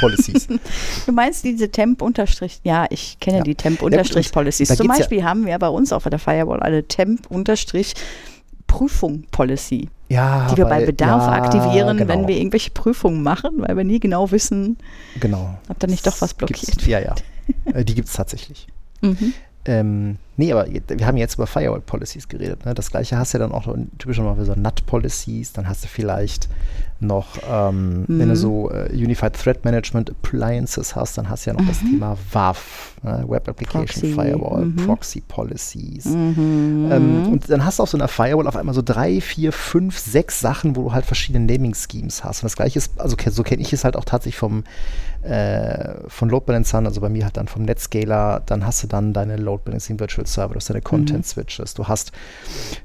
Policies. 0.00 0.48
Du 1.04 1.12
meinst 1.12 1.44
diese 1.44 1.70
Temp 1.70 2.00
unterstrich, 2.00 2.60
ja, 2.64 2.86
ich 2.88 3.18
kenne 3.20 3.38
ja. 3.38 3.44
die 3.44 3.54
Temp 3.54 3.82
unterstrich 3.82 4.32
Policies. 4.32 4.74
Zum 4.74 4.88
Beispiel 4.88 5.18
ja 5.18 5.24
haben 5.24 5.44
wir 5.44 5.58
bei 5.58 5.68
uns 5.68 5.92
auf 5.92 6.04
der 6.04 6.18
Firewall 6.18 6.62
eine 6.62 6.84
Temp 6.84 7.30
unterstrich 7.30 7.94
Prüfung 8.66 9.24
Policy. 9.30 9.90
Ja, 10.08 10.48
die 10.50 10.56
wir 10.56 10.64
weil, 10.64 10.80
bei 10.80 10.86
Bedarf 10.86 11.26
ja, 11.26 11.32
aktivieren, 11.32 11.98
genau. 11.98 12.08
wenn 12.08 12.26
wir 12.26 12.36
irgendwelche 12.36 12.70
Prüfungen 12.70 13.22
machen, 13.22 13.50
weil 13.58 13.76
wir 13.76 13.84
nie 13.84 14.00
genau 14.00 14.30
wissen, 14.32 14.78
genau. 15.20 15.58
ob 15.68 15.78
da 15.78 15.86
nicht 15.86 16.06
doch 16.06 16.20
was 16.20 16.34
blockiert. 16.34 16.66
Gibt's, 16.66 16.86
ja, 16.86 16.98
ja. 16.98 17.14
Äh, 17.72 17.84
die 17.84 17.94
gibt 17.94 18.08
es 18.08 18.14
tatsächlich. 18.14 18.66
Mhm. 19.00 19.34
Ähm, 19.64 20.16
nee, 20.40 20.52
aber 20.52 20.66
wir 20.66 21.06
haben 21.06 21.18
jetzt 21.18 21.34
über 21.34 21.46
Firewall 21.46 21.82
Policies 21.82 22.26
geredet. 22.26 22.64
Ne? 22.64 22.72
Das 22.72 22.90
gleiche 22.90 23.18
hast 23.18 23.34
du 23.34 23.38
ja 23.38 23.46
dann 23.46 23.52
auch 23.52 23.68
typischerweise 23.98 24.46
so 24.46 24.54
NAT 24.54 24.86
Policies, 24.86 25.52
dann 25.52 25.68
hast 25.68 25.84
du 25.84 25.88
vielleicht 25.88 26.48
noch, 26.98 27.36
ähm, 27.50 28.00
mhm. 28.00 28.04
wenn 28.08 28.28
du 28.28 28.34
mhm. 28.34 28.36
so 28.36 28.70
äh, 28.70 28.90
Unified 28.92 29.34
Threat 29.34 29.64
Management 29.64 30.10
Appliances 30.10 30.96
hast, 30.96 31.18
dann 31.18 31.28
hast 31.28 31.44
du 31.44 31.50
ja 31.50 31.54
noch 31.54 31.62
mhm. 31.62 31.68
das 31.68 31.78
Thema 31.80 32.16
WAF, 32.32 32.94
ne? 33.02 33.24
Web 33.28 33.48
Application 33.48 33.86
Proxy. 33.86 34.12
Firewall, 34.12 34.64
mhm. 34.66 34.76
Proxy 34.76 35.20
Policies. 35.20 36.06
Mhm. 36.06 36.88
Ähm, 36.90 37.32
und 37.32 37.50
dann 37.50 37.64
hast 37.64 37.78
du 37.78 37.82
auf 37.82 37.90
so 37.90 37.98
einer 37.98 38.08
Firewall 38.08 38.46
auf 38.46 38.56
einmal 38.56 38.74
so 38.74 38.82
drei, 38.82 39.20
vier, 39.20 39.52
fünf, 39.52 39.98
sechs 39.98 40.40
Sachen, 40.40 40.74
wo 40.76 40.84
du 40.84 40.92
halt 40.92 41.04
verschiedene 41.04 41.44
Naming 41.44 41.74
Schemes 41.74 42.24
hast. 42.24 42.42
Und 42.42 42.46
das 42.46 42.56
gleiche 42.56 42.78
ist, 42.78 42.98
also 42.98 43.16
so 43.30 43.42
kenne 43.42 43.62
ich 43.62 43.72
es 43.72 43.84
halt 43.84 43.96
auch 43.96 44.04
tatsächlich 44.04 44.36
vom 44.36 44.64
äh, 45.22 46.08
von 46.08 46.30
Load 46.30 46.46
Balancern, 46.46 46.86
also 46.86 47.00
bei 47.00 47.10
mir 47.10 47.24
halt 47.24 47.36
dann 47.36 47.46
vom 47.46 47.62
Netscaler, 47.62 48.42
dann 48.46 48.64
hast 48.64 48.82
du 48.82 48.86
dann 48.86 49.12
deine 49.12 49.36
Load 49.36 49.62
Balancing 49.64 50.00
Virtual 50.00 50.26
Server, 50.34 50.54
du 50.54 50.56
hast 50.60 50.70
deine 50.70 50.82
Content 50.82 51.26
Switches, 51.26 51.74
du 51.74 51.86
hast 51.88 52.12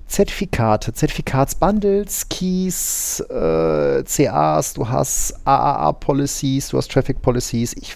Zertifikate, 0.07 0.93
Zertifikatsbundles, 0.93 2.29
Keys, 2.29 3.21
äh, 3.29 4.03
CAs, 4.03 4.73
du 4.73 4.89
hast 4.89 5.35
AAA 5.45 5.91
Policies, 5.93 6.69
du 6.69 6.77
hast 6.77 6.91
Traffic 6.91 7.21
Policies, 7.21 7.73
ich, 7.73 7.95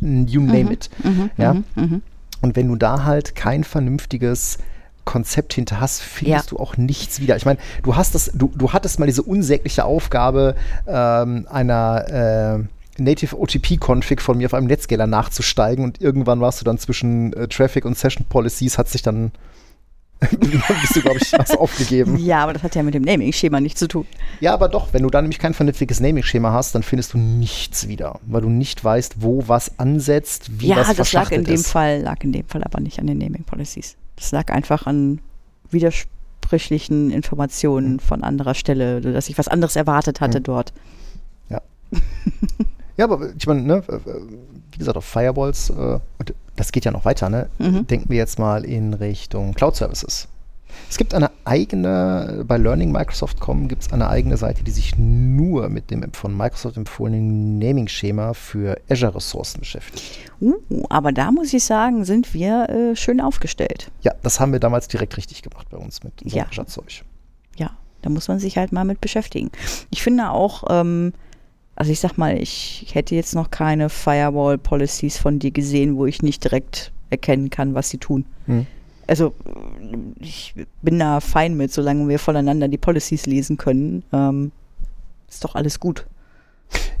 you 0.00 0.40
name 0.40 0.64
mhm. 0.64 0.72
it. 0.72 0.90
Mhm. 1.02 1.30
Ja? 1.36 1.54
Mhm. 1.54 1.64
mhm. 1.74 2.02
Und 2.42 2.56
wenn 2.56 2.68
du 2.68 2.76
da 2.76 3.04
halt 3.04 3.34
kein 3.34 3.64
vernünftiges 3.64 4.58
Konzept 5.04 5.54
hinter 5.54 5.80
hast, 5.80 6.00
findest 6.00 6.50
ja. 6.50 6.56
du 6.56 6.62
auch 6.62 6.76
nichts 6.76 7.20
wieder. 7.20 7.36
Ich 7.36 7.44
meine, 7.44 7.58
du 7.82 7.96
hast 7.96 8.14
das, 8.14 8.30
du, 8.34 8.50
du 8.54 8.72
hattest 8.72 8.98
mal 8.98 9.06
diese 9.06 9.22
unsägliche 9.22 9.84
Aufgabe 9.84 10.54
ähm, 10.86 11.46
einer 11.50 12.58
äh, 12.60 12.73
Native 12.98 13.36
OTP-Config 13.38 14.20
von 14.20 14.38
mir 14.38 14.46
auf 14.46 14.54
einem 14.54 14.66
Netscaler 14.66 15.06
nachzusteigen 15.06 15.84
und 15.84 16.00
irgendwann 16.00 16.40
warst 16.40 16.60
du 16.60 16.64
dann 16.64 16.78
zwischen 16.78 17.32
äh, 17.32 17.48
Traffic 17.48 17.84
und 17.84 17.98
Session 17.98 18.26
Policies, 18.28 18.78
hat 18.78 18.88
sich 18.88 19.02
dann 19.02 19.32
bist 20.30 20.96
du, 20.96 21.02
glaube 21.02 21.18
ich, 21.20 21.32
hast 21.32 21.58
aufgegeben. 21.58 22.18
Ja, 22.18 22.42
aber 22.42 22.52
das 22.52 22.62
hat 22.62 22.74
ja 22.74 22.82
mit 22.82 22.94
dem 22.94 23.02
Naming-Schema 23.02 23.60
nichts 23.60 23.80
zu 23.80 23.88
tun. 23.88 24.06
Ja, 24.40 24.54
aber 24.54 24.68
doch, 24.68 24.92
wenn 24.92 25.02
du 25.02 25.10
da 25.10 25.20
nämlich 25.20 25.38
kein 25.38 25.54
vernünftiges 25.54 26.00
Naming-Schema 26.00 26.52
hast, 26.52 26.74
dann 26.74 26.82
findest 26.82 27.14
du 27.14 27.18
nichts 27.18 27.88
wieder, 27.88 28.20
weil 28.26 28.42
du 28.42 28.48
nicht 28.48 28.82
weißt, 28.82 29.16
wo 29.18 29.44
was 29.46 29.78
ansetzt, 29.78 30.60
wie 30.60 30.68
ja, 30.68 30.76
was 30.76 30.88
Ja, 30.88 30.94
das 30.94 31.12
lag 31.12 31.30
in 31.30 31.44
dem 31.44 31.54
ist. 31.54 31.70
Fall, 31.70 32.02
lag 32.02 32.22
in 32.22 32.32
dem 32.32 32.46
Fall 32.46 32.64
aber 32.64 32.80
nicht 32.80 32.98
an 32.98 33.06
den 33.06 33.18
Naming-Policies. 33.18 33.96
Das 34.16 34.32
lag 34.32 34.50
einfach 34.50 34.86
an 34.86 35.20
widersprüchlichen 35.70 37.10
Informationen 37.10 38.00
von 38.00 38.22
anderer 38.22 38.54
Stelle, 38.54 39.00
dass 39.00 39.28
ich 39.28 39.38
was 39.38 39.48
anderes 39.48 39.76
erwartet 39.76 40.20
hatte 40.20 40.40
mhm. 40.40 40.44
dort. 40.44 40.72
Ja. 41.50 41.60
ja, 42.96 43.04
aber 43.04 43.30
ich 43.36 43.46
meine, 43.46 43.62
ne, 43.62 43.82
wie 44.72 44.78
gesagt, 44.78 44.96
auf 44.96 45.04
Firewalls, 45.04 45.70
äh, 45.70 45.98
und 46.18 46.34
das 46.56 46.72
geht 46.72 46.84
ja 46.84 46.90
noch 46.90 47.04
weiter, 47.04 47.28
ne? 47.28 47.48
Mhm. 47.58 47.86
Denken 47.86 48.10
wir 48.10 48.16
jetzt 48.16 48.38
mal 48.38 48.64
in 48.64 48.94
Richtung 48.94 49.54
Cloud 49.54 49.76
Services. 49.76 50.28
Es 50.90 50.98
gibt 50.98 51.14
eine 51.14 51.30
eigene, 51.44 52.44
bei 52.46 52.56
Learning 52.56 52.92
Microsoft.com 52.92 53.68
gibt 53.68 53.82
es 53.82 53.92
eine 53.92 54.08
eigene 54.08 54.36
Seite, 54.36 54.64
die 54.64 54.70
sich 54.70 54.96
nur 54.96 55.68
mit 55.68 55.90
dem 55.90 56.12
von 56.12 56.36
Microsoft 56.36 56.76
empfohlenen 56.76 57.58
Naming-Schema 57.58 58.34
für 58.34 58.76
Azure-Ressourcen 58.88 59.60
beschäftigt. 59.60 60.30
Uh, 60.40 60.54
aber 60.90 61.12
da 61.12 61.30
muss 61.30 61.52
ich 61.52 61.64
sagen, 61.64 62.04
sind 62.04 62.34
wir 62.34 62.68
äh, 62.68 62.96
schön 62.96 63.20
aufgestellt. 63.20 63.90
Ja, 64.02 64.14
das 64.22 64.40
haben 64.40 64.52
wir 64.52 64.60
damals 64.60 64.88
direkt 64.88 65.16
richtig 65.16 65.42
gemacht 65.42 65.68
bei 65.70 65.78
uns 65.78 66.02
mit 66.02 66.22
unserem 66.22 66.38
ja. 66.38 66.46
Azure-Zeug. 66.48 67.04
Ja, 67.56 67.70
da 68.02 68.10
muss 68.10 68.28
man 68.28 68.38
sich 68.38 68.56
halt 68.56 68.72
mal 68.72 68.84
mit 68.84 69.00
beschäftigen. 69.00 69.50
Ich 69.90 70.02
finde 70.02 70.30
auch, 70.30 70.64
ähm, 70.68 71.12
also 71.76 71.90
ich 71.90 72.00
sag 72.00 72.16
mal, 72.16 72.38
ich 72.40 72.86
hätte 72.92 73.14
jetzt 73.14 73.34
noch 73.34 73.50
keine 73.50 73.88
Firewall-Policies 73.88 75.18
von 75.18 75.38
dir 75.38 75.50
gesehen, 75.50 75.96
wo 75.96 76.06
ich 76.06 76.22
nicht 76.22 76.44
direkt 76.44 76.92
erkennen 77.10 77.50
kann, 77.50 77.74
was 77.74 77.90
sie 77.90 77.98
tun. 77.98 78.24
Hm. 78.46 78.66
Also 79.06 79.34
ich 80.18 80.54
bin 80.82 80.98
da 80.98 81.20
fein 81.20 81.56
mit, 81.56 81.72
solange 81.72 82.08
wir 82.08 82.18
voneinander 82.18 82.68
die 82.68 82.78
Policies 82.78 83.26
lesen 83.26 83.56
können. 83.56 84.02
Ähm, 84.12 84.52
ist 85.28 85.44
doch 85.44 85.54
alles 85.54 85.80
gut. 85.80 86.06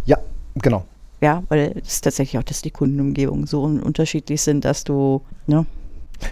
Ja, 0.04 0.18
genau. 0.56 0.84
Ja, 1.20 1.42
weil 1.48 1.80
es 1.82 1.94
ist 1.94 2.00
tatsächlich 2.02 2.38
auch, 2.38 2.44
dass 2.44 2.60
die 2.60 2.70
Kundenumgebungen 2.70 3.46
so 3.46 3.62
unterschiedlich 3.62 4.42
sind, 4.42 4.64
dass 4.64 4.84
du, 4.84 5.22
ne? 5.46 5.64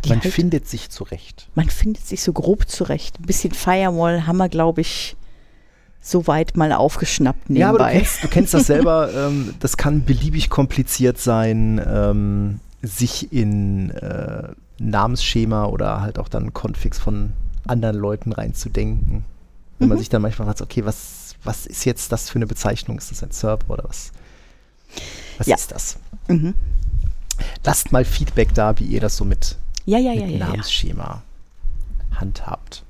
Man 0.08 0.20
halt, 0.20 0.32
findet 0.32 0.68
sich 0.68 0.90
zurecht. 0.90 1.48
Man 1.54 1.68
findet 1.68 2.06
sich 2.06 2.22
so 2.22 2.32
grob 2.32 2.68
zurecht. 2.68 3.18
Ein 3.18 3.26
bisschen 3.26 3.52
Firewall 3.52 4.26
haben 4.26 4.36
wir, 4.36 4.48
glaube 4.48 4.80
ich, 4.80 5.16
so 6.02 6.26
weit 6.26 6.56
mal 6.56 6.72
aufgeschnappt 6.72 7.48
nebenbei. 7.48 7.60
Ja, 7.60 7.68
aber 7.68 7.78
du 7.78 7.98
kennst, 7.98 8.24
du 8.24 8.28
kennst 8.28 8.54
das 8.54 8.66
selber. 8.66 9.10
ähm, 9.16 9.54
das 9.60 9.76
kann 9.76 10.04
beliebig 10.04 10.50
kompliziert 10.50 11.18
sein, 11.18 11.80
ähm, 11.86 12.60
sich 12.82 13.32
in 13.32 13.90
äh, 13.90 14.48
Namensschema 14.78 15.66
oder 15.66 16.00
halt 16.00 16.18
auch 16.18 16.28
dann 16.28 16.52
Configs 16.52 16.98
von 16.98 17.32
anderen 17.66 17.96
Leuten 17.96 18.32
reinzudenken. 18.32 19.24
Wenn 19.78 19.86
mhm. 19.86 19.90
man 19.90 19.98
sich 19.98 20.08
dann 20.08 20.22
manchmal 20.22 20.46
fragt, 20.46 20.60
okay, 20.60 20.84
was, 20.84 21.36
was 21.44 21.66
ist 21.66 21.84
jetzt 21.84 22.10
das 22.10 22.28
für 22.28 22.36
eine 22.36 22.48
Bezeichnung? 22.48 22.98
Ist 22.98 23.12
das 23.12 23.22
ein 23.22 23.30
Server 23.30 23.70
oder 23.70 23.84
was? 23.84 24.10
Was 25.38 25.46
ja. 25.46 25.54
ist 25.54 25.70
das? 25.70 25.98
Mhm. 26.26 26.54
Lasst 27.64 27.92
mal 27.92 28.04
Feedback 28.04 28.52
da, 28.54 28.76
wie 28.80 28.84
ihr 28.84 29.00
das 29.00 29.16
so 29.16 29.24
mit, 29.24 29.56
ja, 29.86 29.98
ja, 29.98 30.14
mit 30.14 30.38
Namensschema 30.38 31.22
handhabt 32.16 32.82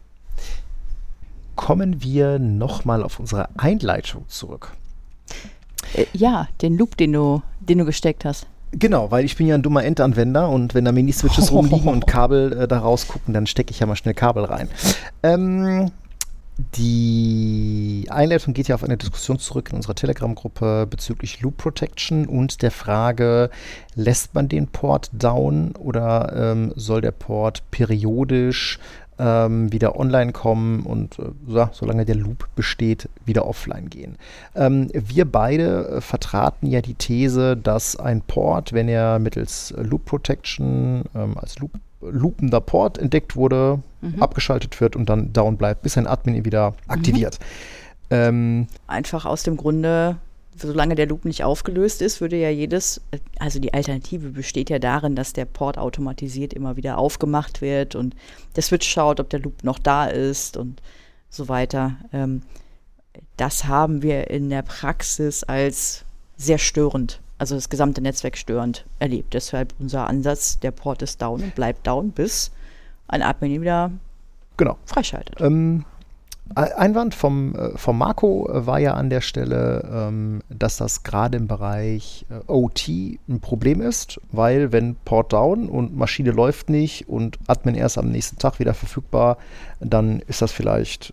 kommen 1.57 2.03
wir 2.03 2.39
nochmal 2.39 3.03
auf 3.03 3.21
unsere 3.21 3.49
Einleitung 3.59 4.25
zurück. 4.29 4.73
Äh, 5.95 6.07
ja, 6.13 6.49
den 6.61 6.77
Loop, 6.77 6.97
den 6.97 7.13
du, 7.13 7.43
den 7.61 7.79
du 7.79 7.85
gesteckt 7.85 8.25
hast. 8.25 8.47
Genau, 8.73 9.11
weil 9.11 9.25
ich 9.25 9.37
bin 9.37 9.47
ja 9.47 9.55
ein 9.55 9.63
dummer 9.63 9.85
Endanwender 9.85 10.49
und 10.49 10.75
wenn 10.75 10.85
da 10.85 10.93
Mini-Switches 10.93 11.53
oh. 11.53 11.57
rumliegen 11.57 11.89
und 11.89 12.07
Kabel 12.07 12.53
äh, 12.53 12.69
da 12.69 12.79
rausgucken, 12.79 13.35
dann 13.35 13.47
stecke 13.47 13.71
ich 13.71 13.81
ja 13.81 13.87
mal 13.87 13.97
schnell 13.97 14.15
Kabel 14.15 14.45
rein. 14.45 14.69
Ähm, 15.23 15.91
die 16.77 18.07
Einleitung 18.11 18.55
geht 18.55 18.69
ja 18.69 18.75
auf 18.75 18.85
eine 18.85 18.97
Diskussion 18.97 19.39
zurück 19.39 19.71
in 19.71 19.77
unserer 19.77 19.95
Telegram-Gruppe 19.95 20.87
bezüglich 20.89 21.41
Loop 21.41 21.57
Protection 21.57 22.27
und 22.27 22.63
der 22.63 22.71
Frage, 22.71 23.51
lässt 23.95 24.35
man 24.35 24.49
den 24.49 24.69
Port 24.69 25.11
down 25.13 25.73
oder 25.77 26.33
ähm, 26.35 26.73
soll 26.77 27.01
der 27.01 27.11
Port 27.13 27.63
periodisch 27.71 28.79
ähm, 29.23 29.73
wieder 29.73 29.99
online 29.99 30.33
kommen 30.33 30.81
und 30.81 31.19
äh, 31.19 31.23
ja, 31.47 31.71
solange 31.73 32.05
der 32.05 32.17
Loop 32.17 32.49
besteht, 32.57 33.09
wieder 33.25 33.47
offline 33.47 33.89
gehen. 33.89 34.17
Ähm, 34.57 34.89
wir 34.93 35.31
beide 35.31 35.89
äh, 35.89 36.01
vertraten 36.01 36.67
ja 36.67 36.81
die 36.81 36.95
These, 36.95 37.57
dass 37.57 37.97
ein 37.97 38.21
Port, 38.21 38.73
wenn 38.73 38.89
er 38.89 39.21
mittels 39.21 39.73
Loop 39.77 40.07
Protection 40.07 41.05
ähm, 41.15 41.39
als 41.39 41.59
Loop 41.59 41.71
loopender 42.01 42.61
Port 42.61 42.99
entdeckt 42.99 43.37
wurde, 43.37 43.79
mhm. 44.01 44.21
abgeschaltet 44.21 44.81
wird 44.81 44.97
und 44.97 45.09
dann 45.09 45.33
down 45.33 45.57
bleibt, 45.57 45.83
bis 45.83 45.97
ein 45.97 46.09
Admin 46.09 46.35
ihn 46.35 46.45
wieder 46.45 46.75
aktiviert. 46.89 47.39
Mhm. 47.39 47.47
Ähm, 48.11 48.67
Einfach 48.89 49.25
aus 49.25 49.45
dem 49.45 49.57
Grunde, 49.57 50.17
solange 50.57 50.95
der 50.95 51.07
Loop 51.07 51.25
nicht 51.25 51.45
aufgelöst 51.45 52.03
ist, 52.03 52.21
würde 52.21 52.37
ja 52.37 52.51
jedes, 52.51 53.01
also 53.39 53.59
die 53.59 53.75
Alternative 53.75 54.31
besteht 54.31 54.71
ja 54.71 54.79
darin, 54.79 55.17
dass 55.17 55.33
der 55.33 55.45
Port 55.45 55.79
automatisiert 55.79 56.53
immer 56.53 56.77
wieder 56.77 56.99
aufgemacht 56.99 57.61
wird 57.61 57.95
und 57.95 58.15
der 58.57 58.63
Switch 58.63 58.89
schaut, 58.89 59.21
ob 59.21 59.31
der 59.31 59.41
Loop 59.41 59.65
noch 59.65 59.79
da 59.79 60.07
ist 60.07 60.57
und 60.57 60.83
so 61.31 61.49
weiter. 61.49 61.97
Ähm, 62.13 62.43
das 63.37 63.65
haben 63.65 64.03
wir 64.03 64.31
in 64.31 64.51
der 64.51 64.63
Praxis 64.63 65.45
als 65.45 66.05
sehr 66.37 66.59
störend, 66.59 67.21
also 67.39 67.55
das 67.55 67.69
gesamte 67.69 68.01
Netzwerk 68.01 68.37
störend 68.37 68.85
erlebt. 68.99 69.35
Deshalb 69.35 69.75
unser 69.79 70.07
Ansatz, 70.07 70.59
der 70.61 70.71
Port 70.71 71.03
ist 71.03 71.21
down 71.21 71.43
und 71.43 71.55
bleibt 71.55 71.87
down, 71.87 72.11
bis 72.11 72.51
ein 73.09 73.23
Admin 73.23 73.53
ihn 73.53 73.63
wieder 73.63 73.91
genau. 74.57 74.77
freischaltet. 74.87 75.41
Ähm, 75.41 75.85
Einwand 76.55 77.15
vom, 77.15 77.55
äh, 77.55 77.79
vom 77.79 77.99
Marco 77.99 78.51
äh, 78.51 78.67
war 78.67 78.79
ja 78.79 78.95
an 78.95 79.11
der 79.11 79.21
Stelle, 79.21 79.89
ähm, 79.91 80.43
dass 80.51 80.77
das 80.77 81.03
gerade 81.03 81.39
im 81.39 81.47
Bereich 81.47 82.27
äh, 82.31 82.41
OT 82.47 82.89
ein 82.89 83.41
Problem 83.41 83.81
ist, 83.81 84.21
weil 84.33 84.73
wenn 84.73 84.97
Port 84.97 85.33
down 85.33 85.69
und 85.69 85.97
Maschine 85.97 86.31
läuft 86.31 86.69
nicht 86.69 87.09
und 87.09 87.39
Admin 87.47 87.75
erst 87.75 87.97
am 87.97 88.11
nächsten 88.11 88.39
Tag 88.39 88.59
wieder 88.59 88.75
verfügbar, 88.75 89.39
dann 89.81 90.21
ist 90.21 90.43
das 90.43 90.53
vielleicht 90.53 91.13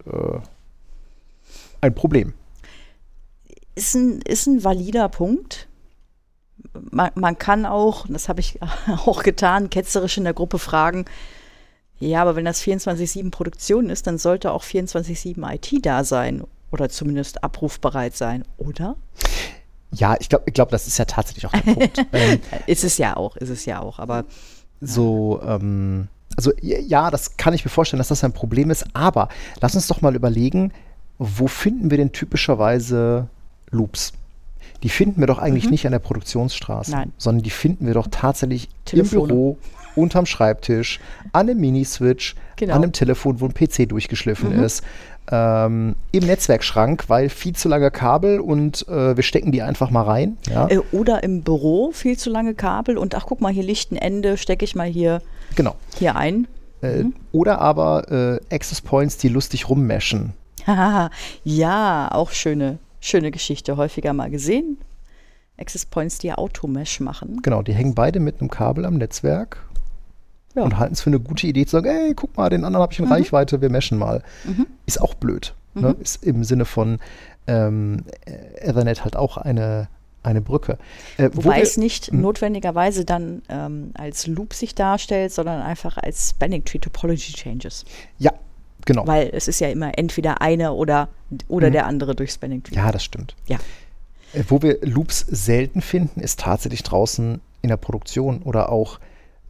ein 1.82 1.96
Problem. 1.96 2.34
Ist 3.76 3.96
ein, 3.96 4.22
ist 4.22 4.48
ein 4.48 4.64
valider 4.64 5.08
Punkt. 5.10 5.68
Man, 6.92 7.12
man 7.16 7.38
kann 7.38 7.66
auch, 7.66 8.06
das 8.10 8.30
habe 8.30 8.42
ich 8.42 8.60
auch 8.88 9.24
getan, 9.24 9.70
ketzerisch 9.70 10.18
in 10.18 10.26
der 10.26 10.34
Gruppe 10.34 10.60
fragen, 10.60 11.06
ja, 12.00 12.22
aber 12.22 12.36
wenn 12.36 12.46
das 12.46 12.62
24-7 12.62 13.30
Produktion 13.32 13.90
ist, 13.90 14.08
dann 14.08 14.18
sollte 14.18 14.52
auch 14.52 14.64
24-7 14.64 15.54
IT 15.54 15.86
da 15.86 16.04
sein 16.04 16.44
oder 16.72 16.90
zumindest 16.90 17.44
abrufbereit 17.44 18.16
sein, 18.16 18.46
oder? 18.58 18.96
Ja, 19.92 20.16
ich 20.20 20.30
glaube, 20.30 20.46
ich 20.48 20.54
glaub, 20.54 20.70
das 20.70 20.88
ist 20.88 20.98
ja 20.98 21.06
tatsächlich 21.06 21.46
auch 21.48 21.52
der 21.52 21.74
Punkt. 21.74 22.06
ähm, 22.14 22.40
ist 22.68 22.84
es 22.84 22.98
ja 22.98 23.18
auch, 23.18 23.36
ist 23.38 23.50
es 23.50 23.66
ja 23.66 23.82
auch, 23.82 24.00
aber. 24.00 24.26
So, 24.82 25.42
ähm, 25.44 26.08
also 26.38 26.54
ja, 26.62 27.12
das 27.12 27.36
kann 27.36 27.54
ich 27.54 27.66
mir 27.66 27.72
vorstellen, 27.72 27.98
dass 27.98 28.08
das 28.08 28.24
ein 28.24 28.32
Problem 28.32 28.70
ist, 28.70 28.86
aber 28.94 29.28
lass 29.60 29.76
uns 29.76 29.88
doch 29.88 30.02
mal 30.02 30.16
überlegen, 30.16 30.72
wo 31.18 31.48
finden 31.48 31.92
wir 31.92 31.98
denn 31.98 32.14
typischerweise 32.14 33.28
Loops? 33.72 34.14
Die 34.84 34.90
finden 34.90 35.20
wir 35.20 35.28
doch 35.28 35.40
eigentlich 35.40 35.66
mhm. 35.66 35.72
nicht 35.72 35.86
an 35.86 35.92
der 35.92 36.00
Produktionsstraße, 36.00 36.92
Nein. 36.92 37.12
sondern 37.18 37.44
die 37.44 37.50
finden 37.50 37.86
wir 37.86 37.94
doch 37.94 38.08
tatsächlich 38.10 38.70
Telefone. 38.86 39.22
im 39.22 39.28
Büro, 39.28 39.58
unterm 40.00 40.26
Schreibtisch, 40.26 41.00
an 41.32 41.50
einem 41.50 41.60
Mini-Switch, 41.60 42.36
genau. 42.56 42.76
an 42.76 42.84
einem 42.84 42.92
Telefon, 42.92 43.40
wo 43.42 43.46
ein 43.46 43.54
PC 43.54 43.88
durchgeschliffen 43.90 44.56
mhm. 44.56 44.64
ist, 44.64 44.84
ähm, 45.32 45.96
im 46.12 46.26
Netzwerkschrank, 46.26 47.06
weil 47.08 47.30
viel 47.30 47.56
zu 47.56 47.70
lange 47.70 47.92
Kabel 47.92 48.40
und 48.40 48.88
äh, 48.88 49.16
wir 49.16 49.24
stecken 49.24 49.52
die 49.52 49.62
einfach 49.62 49.92
mal 49.92 50.04
rein. 50.04 50.38
Ja. 50.50 50.68
Äh, 50.68 50.80
oder 50.92 51.24
im 51.24 51.44
Büro 51.44 51.92
viel 51.92 52.18
zu 52.18 52.30
lange 52.30 52.56
Kabel 52.56 52.98
und 52.98 53.16
ach 53.16 53.26
guck 53.28 53.42
mal, 53.42 53.54
hier 53.54 53.64
liegt 53.64 53.92
ein 53.92 53.96
Ende, 53.96 54.38
stecke 54.38 54.66
ich 54.66 54.76
mal 54.76 54.88
hier, 54.88 55.22
genau. 55.56 55.76
hier 55.98 56.16
ein. 56.16 56.48
Äh, 56.82 57.04
mhm. 57.04 57.14
Oder 57.32 57.60
aber 57.62 58.40
äh, 58.50 58.56
Access 58.56 58.82
Points, 58.82 59.18
die 59.18 59.30
lustig 59.30 59.70
rummeschen. 59.70 60.34
ja, 61.44 62.10
auch 62.12 62.32
schöne, 62.32 62.80
schöne 63.00 63.32
Geschichte, 63.32 63.78
häufiger 63.78 64.14
mal 64.14 64.30
gesehen. 64.30 64.78
Access 65.60 65.86
Points, 65.86 66.20
die 66.20 66.32
Automesh 66.32 67.02
machen. 67.02 67.42
Genau, 67.44 67.62
die 67.62 67.74
hängen 67.74 67.94
beide 67.94 68.20
mit 68.20 68.40
einem 68.40 68.50
Kabel 68.50 68.86
am 68.86 68.96
Netzwerk 68.96 69.58
ja. 70.56 70.64
und 70.64 70.78
halten 70.78 70.94
es 70.94 71.02
für 71.02 71.10
eine 71.10 71.20
gute 71.20 71.48
Idee 71.48 71.66
zu 71.66 71.72
sagen, 71.72 71.88
ey, 71.88 72.14
guck 72.14 72.36
mal, 72.38 72.50
den 72.50 72.64
anderen 72.64 72.84
habe 72.84 72.94
ich 72.94 73.00
in 73.00 73.06
mhm. 73.06 73.12
Reichweite, 73.12 73.62
wir 73.62 73.70
meschen 73.70 73.98
mal. 73.98 74.24
Mhm. 74.46 74.68
Ist 74.86 75.02
auch 75.02 75.14
blöd. 75.14 75.54
Ne? 75.74 75.90
Mhm. 75.90 76.02
Ist 76.02 76.24
im 76.24 76.44
Sinne 76.44 76.66
von 76.66 77.00
ähm, 77.48 78.04
Ethernet 78.62 79.04
halt 79.04 79.16
auch 79.16 79.38
eine 79.38 79.88
eine 80.22 80.42
Brücke. 80.42 80.78
Äh, 81.18 81.30
Wobei 81.34 81.58
wir, 81.58 81.64
es 81.64 81.78
nicht 81.78 82.08
hm? 82.08 82.22
notwendigerweise 82.22 83.06
dann 83.06 83.42
ähm, 83.50 83.92
als 83.94 84.28
Loop 84.28 84.54
sich 84.54 84.76
darstellt, 84.76 85.32
sondern 85.32 85.62
einfach 85.62 85.98
als 85.98 86.32
Spanning 86.32 86.66
Tree 86.66 86.80
Topology 86.80 87.34
Changes. 87.34 87.86
Ja, 88.18 88.34
genau. 88.86 89.08
Weil 89.08 89.30
es 89.34 89.48
ist 89.48 89.60
ja 89.60 89.70
immer 89.70 89.98
entweder 89.98 90.42
eine 90.42 90.74
oder, 90.74 91.08
oder 91.48 91.68
hm. 91.68 91.74
der 91.74 91.86
andere 91.86 92.16
durch 92.16 92.32
Spanning 92.32 92.64
Tree. 92.64 92.76
Ja, 92.76 92.92
das 92.92 93.04
stimmt. 93.04 93.36
Ja. 93.48 93.60
Äh, 94.34 94.44
wo 94.50 94.62
wir 94.62 94.80
Loops 94.82 95.20
selten 95.30 95.82
finden, 95.82 96.20
ist 96.20 96.42
tatsächlich 96.42 96.84
draußen 96.84 97.40
in 97.62 97.70
der 97.70 97.78
Produktion 97.78 98.42
oder 98.44 98.72
auch 98.72 99.00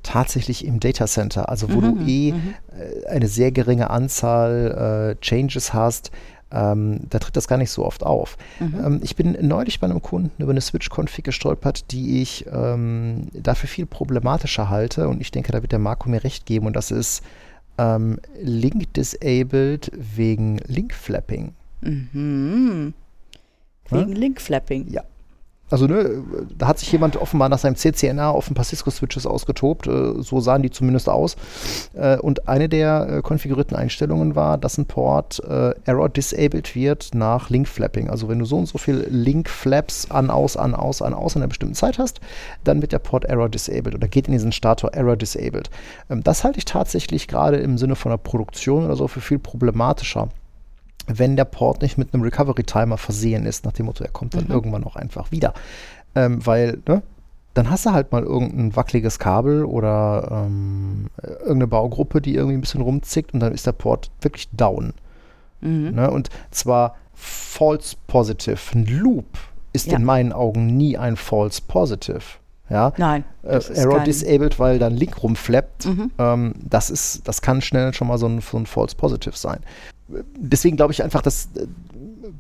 tatsächlich 0.04 0.66
im 0.66 0.80
Data 0.80 1.06
Center, 1.08 1.50
also 1.50 1.72
wo 1.72 1.82
mhm, 1.82 2.00
du 2.00 2.06
eh 2.06 2.32
mhm. 2.34 2.54
Äh, 2.72 3.08
eine 3.08 3.28
sehr 3.28 3.52
geringe 3.52 3.90
Anzahl 3.90 5.16
äh, 5.18 5.22
Changes 5.22 5.74
hast, 5.74 6.12
ähm, 6.52 7.02
da 7.10 7.20
tritt 7.20 7.36
das 7.36 7.48
gar 7.48 7.58
nicht 7.58 7.70
so 7.70 7.86
oft 7.86 8.04
auf. 8.04 8.38
Mhm. 8.60 8.82
Ähm, 8.84 9.00
ich 9.04 9.16
bin 9.16 9.38
neulich 9.42 9.80
bei 9.80 9.88
einem 9.88 10.02
Kunden 10.02 10.42
über 10.42 10.52
eine 10.52 10.62
Switch-Config 10.62 11.24
gestolpert, 11.24 11.92
die 11.92 12.22
ich 12.22 12.46
ähm, 12.52 13.28
dafür 13.34 13.70
viel 13.70 13.86
problematischer 13.86 14.70
halte 14.70 15.08
und 15.08 15.22
ich 15.22 15.32
denke, 15.32 15.52
da 15.52 15.62
wird 15.62 15.72
der 15.72 15.80
Marco 15.80 16.10
mir 16.10 16.24
recht 16.24 16.46
geben 16.46 16.66
und 16.66 16.76
das 16.76 16.92
ist 16.92 17.24
ähm, 17.78 18.20
Link 18.42 18.94
Disabled 18.94 19.92
wegen 19.96 20.58
Link-Flapping. 20.66 21.54
Mhm. 21.82 22.94
Wegen 23.90 24.12
ja? 24.12 24.18
Link-Flapping. 24.18 24.88
Ja. 24.90 25.04
Also 25.70 25.88
ne, 25.88 26.24
da 26.58 26.68
hat 26.68 26.80
sich 26.80 26.92
jemand 26.92 27.18
offenbar 27.18 27.50
nach 27.50 27.60
seinem 27.60 27.76
CCNA 27.76 28.30
auf 28.30 28.50
ein 28.50 28.54
paar 28.54 28.66
Cisco-Switches 28.66 29.26
ausgetobt. 29.26 29.88
Äh, 29.88 30.22
so 30.22 30.40
sahen 30.40 30.62
die 30.62 30.72
zumindest 30.72 31.10
aus. 31.10 31.36
Äh, 31.94 32.18
und 32.18 32.48
eine 32.48 32.70
der 32.70 33.08
äh, 33.10 33.22
konfigurierten 33.22 33.78
Einstellungen 33.78 34.36
war, 34.36 34.58
dass 34.58 34.78
ein 34.78 34.86
Port 34.86 35.42
äh, 35.48 35.74
Error 35.86 36.10
disabled 36.10 36.76
wird 36.76 37.12
nach 37.14 37.50
Link-Flapping. 37.50 38.10
Also 38.10 38.30
wenn 38.30 38.40
du 38.40 38.46
so 38.46 38.58
und 38.58 38.68
so 38.68 38.78
viel 38.78 39.08
Link-Flaps 39.10 40.12
an, 40.12 40.30
aus, 40.30 40.58
an, 40.58 40.76
aus, 40.76 41.02
an, 41.02 41.14
aus 41.14 41.36
in 41.36 41.42
einer 41.42 41.50
bestimmten 41.50 41.76
Zeit 41.76 42.00
hast, 42.00 42.20
dann 42.64 42.82
wird 42.82 42.92
der 42.92 43.00
Port 43.00 43.26
Error 43.26 43.50
disabled 43.50 43.96
oder 43.96 44.08
geht 44.08 44.28
in 44.28 44.34
diesen 44.34 44.52
Stator 44.52 44.94
Error 44.94 45.16
disabled. 45.16 45.70
Ähm, 46.10 46.24
das 46.24 46.44
halte 46.44 46.58
ich 46.58 46.66
tatsächlich 46.66 47.28
gerade 47.28 47.58
im 47.58 47.78
Sinne 47.78 47.96
von 47.96 48.12
der 48.12 48.18
Produktion 48.18 48.86
oder 48.86 48.96
so 48.96 49.08
für 49.08 49.22
viel 49.22 49.40
problematischer 49.40 50.30
wenn 51.18 51.36
der 51.36 51.46
Port 51.46 51.82
nicht 51.82 51.98
mit 51.98 52.14
einem 52.14 52.24
Recovery-Timer 52.24 52.98
versehen 52.98 53.46
ist, 53.46 53.66
nach 53.66 53.72
dem 53.72 53.88
Motto, 53.88 54.04
er 54.04 54.12
kommt 54.12 54.36
dann 54.36 54.46
mhm. 54.46 54.52
irgendwann 54.52 54.84
auch 54.84 54.96
einfach 54.96 55.32
wieder. 55.32 55.54
Ähm, 56.16 56.46
weil, 56.46 56.80
ne, 56.88 57.02
dann 57.54 57.70
hast 57.70 57.86
du 57.86 57.92
halt 57.92 58.12
mal 58.12 58.24
irgendein 58.24 58.76
wackeliges 58.76 59.20
Kabel 59.20 59.66
oder 59.66 60.46
ähm, 60.48 61.08
irgendeine 61.24 61.68
Baugruppe, 61.68 62.22
die 62.22 62.36
irgendwie 62.36 62.58
ein 62.58 62.62
bisschen 62.62 62.82
rumzickt 62.82 63.34
und 63.34 63.40
dann 63.40 63.54
ist 63.54 63.66
der 63.66 63.72
Port 63.72 64.12
wirklich 64.22 64.50
down. 64.52 64.94
Mhm. 65.62 65.92
Ne, 65.96 66.12
und 66.12 66.30
zwar 66.52 66.96
false 67.14 67.96
positive. 68.08 68.60
Ein 68.74 68.86
Loop 68.86 69.26
ist 69.74 69.88
ja. 69.88 69.98
in 69.98 70.06
meinen 70.06 70.32
Augen 70.32 70.78
nie 70.78 70.98
ein 70.98 71.16
false 71.16 71.62
positive. 71.68 72.22
Ja? 72.70 72.94
Nein. 72.98 73.24
Äh, 73.42 73.60
Error 73.74 74.02
disabled, 74.02 74.60
weil 74.60 74.78
dann 74.78 74.96
Link 74.96 75.22
rumflappt. 75.22 75.88
Mhm. 75.88 76.12
Ähm, 76.20 76.54
das 76.64 76.92
ist, 76.92 77.28
das 77.28 77.42
kann 77.42 77.62
schnell 77.62 77.94
schon 77.94 78.08
mal 78.08 78.20
so 78.20 78.28
ein, 78.28 78.42
so 78.42 78.58
ein 78.58 78.68
false 78.68 78.96
positive 78.96 79.36
sein 79.36 79.60
deswegen 80.38 80.78
glaube 80.78 80.94
ich 80.94 81.04
einfach, 81.04 81.22
dass 81.22 81.50
äh, 81.56 81.68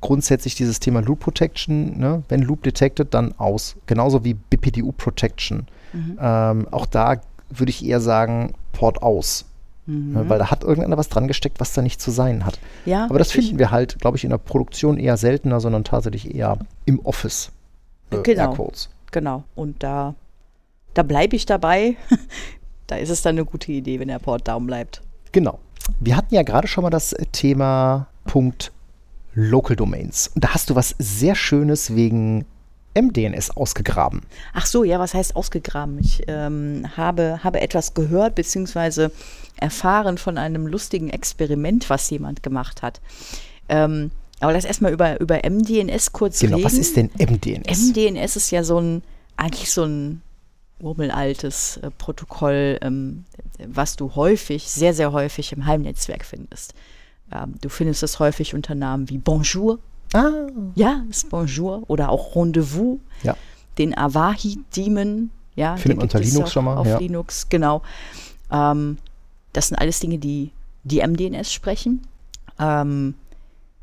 grundsätzlich 0.02 0.56
dieses 0.56 0.80
Thema 0.80 1.02
Loop 1.02 1.20
Protection, 1.20 1.98
ne, 1.98 2.24
wenn 2.30 2.42
Loop 2.42 2.64
detected, 2.64 3.14
dann 3.14 3.34
aus. 3.38 3.76
Genauso 3.86 4.24
wie 4.24 4.34
BPDU 4.34 4.92
Protection. 4.92 5.68
Mhm. 5.94 6.18
Ähm, 6.22 6.68
auch 6.72 6.86
da 6.86 7.22
würde 7.50 7.70
ich 7.70 7.86
eher 7.86 8.00
sagen, 8.00 8.54
Port 8.72 9.02
aus. 9.02 9.46
Mhm. 9.86 10.14
Ne, 10.14 10.30
weil 10.30 10.40
da 10.40 10.52
hat 10.52 10.64
irgendeiner 10.64 10.98
was 10.98 11.10
dran 11.10 11.28
gesteckt, 11.28 11.60
was 11.60 11.74
da 11.74 11.82
nicht 11.82 12.00
zu 12.02 12.12
sein 12.12 12.46
hat. 12.46 12.60
Ja, 12.86 13.06
Aber 13.06 13.20
das 13.20 13.32
finden 13.32 13.58
wir 13.60 13.72
halt, 13.72 14.00
glaube 14.00 14.18
ich, 14.18 14.24
in 14.24 14.30
der 14.30 14.38
Produktion 14.38 14.98
eher 14.98 15.18
seltener, 15.18 15.60
sondern 15.60 15.84
tatsächlich 15.84 16.34
eher 16.34 16.58
im 16.86 17.00
Office. 17.06 17.52
Äh, 18.12 18.22
genau. 18.22 18.52
Aircodes. 18.52 18.90
Genau. 19.12 19.44
Und 19.56 19.82
da, 19.84 20.16
da 20.94 21.04
bleibe 21.04 21.36
ich 21.36 21.46
dabei. 21.46 21.96
da 22.88 22.98
ist 22.98 23.10
es 23.10 23.22
dann 23.22 23.36
eine 23.36 23.46
gute 23.46 23.72
Idee, 23.72 24.00
wenn 24.00 24.08
der 24.08 24.20
Port 24.20 24.48
down 24.48 24.68
bleibt. 24.68 25.02
Genau. 25.32 25.60
Wir 26.00 26.16
hatten 26.16 26.34
ja 26.34 26.44
gerade 26.44 26.68
schon 26.68 26.84
mal 26.84 26.90
das 26.90 27.16
Thema 27.32 28.08
Punkt 28.26 28.72
Local 29.34 29.76
Domains. 29.76 30.32
Und 30.36 30.44
da 30.44 30.54
hast 30.54 30.70
du 30.70 30.76
was 30.76 30.96
sehr 30.98 31.36
Schönes 31.36 31.96
wegen 31.96 32.46
MDNS 32.96 33.52
ausgegraben. 33.52 34.22
Ach 34.54 34.66
so, 34.66 34.84
ja, 34.84 35.00
was 35.00 35.14
heißt 35.14 35.36
ausgegraben? 35.36 36.00
Ich 36.00 36.24
ähm, 36.28 36.86
habe, 36.98 37.40
habe 37.44 37.62
etwas 37.62 37.94
gehört 37.94 38.36
bzw. 38.36 39.10
erfahren 39.58 40.18
von 40.18 40.38
einem 40.38 40.68
lustigen 40.68 41.10
Experiment, 41.10 41.90
was 41.90 42.10
jemand 42.10 42.44
gemacht 42.44 42.82
hat. 42.82 43.00
Ähm, 43.70 44.12
aber 44.40 44.54
lass 44.54 44.66
erstmal 44.66 44.92
über, 44.92 45.20
über 45.20 45.42
MDNS 45.48 46.12
kurz 46.12 46.40
genau, 46.40 46.58
reden. 46.58 46.68
Genau, 46.68 46.74
was 46.74 46.80
ist 46.80 46.98
denn 46.98 47.10
MDNS? 47.18 47.90
MDNS 47.90 48.36
ist 48.36 48.52
ja 48.52 48.64
so 48.64 48.80
ein, 48.80 49.04
eigentlich 49.38 49.72
so 49.72 49.84
ein 49.84 50.22
urmelaltes 50.80 51.78
äh, 51.78 51.92
Protokoll, 51.92 52.78
ähm, 52.82 53.26
was 53.66 53.96
du 53.96 54.16
häufig, 54.16 54.70
sehr, 54.70 54.94
sehr 54.94 55.12
häufig 55.12 55.52
im 55.52 55.66
Heimnetzwerk 55.66 56.26
findest. 56.26 56.74
Ähm, 57.32 57.56
du 57.62 57.70
findest 57.70 58.04
es 58.04 58.20
häufig 58.20 58.56
unter 58.56 58.76
Namen 58.76 59.10
wie 59.10 59.18
Bonjour. 59.18 59.80
Ah. 60.14 60.48
Ja, 60.76 61.04
ist 61.10 61.30
Bonjour 61.30 61.84
oder 61.88 62.10
auch 62.10 62.36
Rendezvous. 62.36 63.00
Ja. 63.24 63.36
Den 63.78 63.98
Avahi-Daemon. 63.98 65.30
Ja, 65.56 65.76
Findet 65.78 65.98
man 65.98 66.04
unter 66.06 66.20
Linux 66.20 66.52
schon 66.52 66.66
mal. 66.66 66.78
Auf 66.78 66.88
ja. 66.88 66.98
Linux, 66.98 67.50
genau. 67.50 67.82
Ähm, 68.52 68.98
das 69.54 69.68
sind 69.68 69.78
alles 69.78 70.00
Dinge, 70.00 70.18
die, 70.18 70.52
die 70.84 71.06
MDNS 71.06 71.52
sprechen. 71.52 72.02
Ähm, 72.58 73.16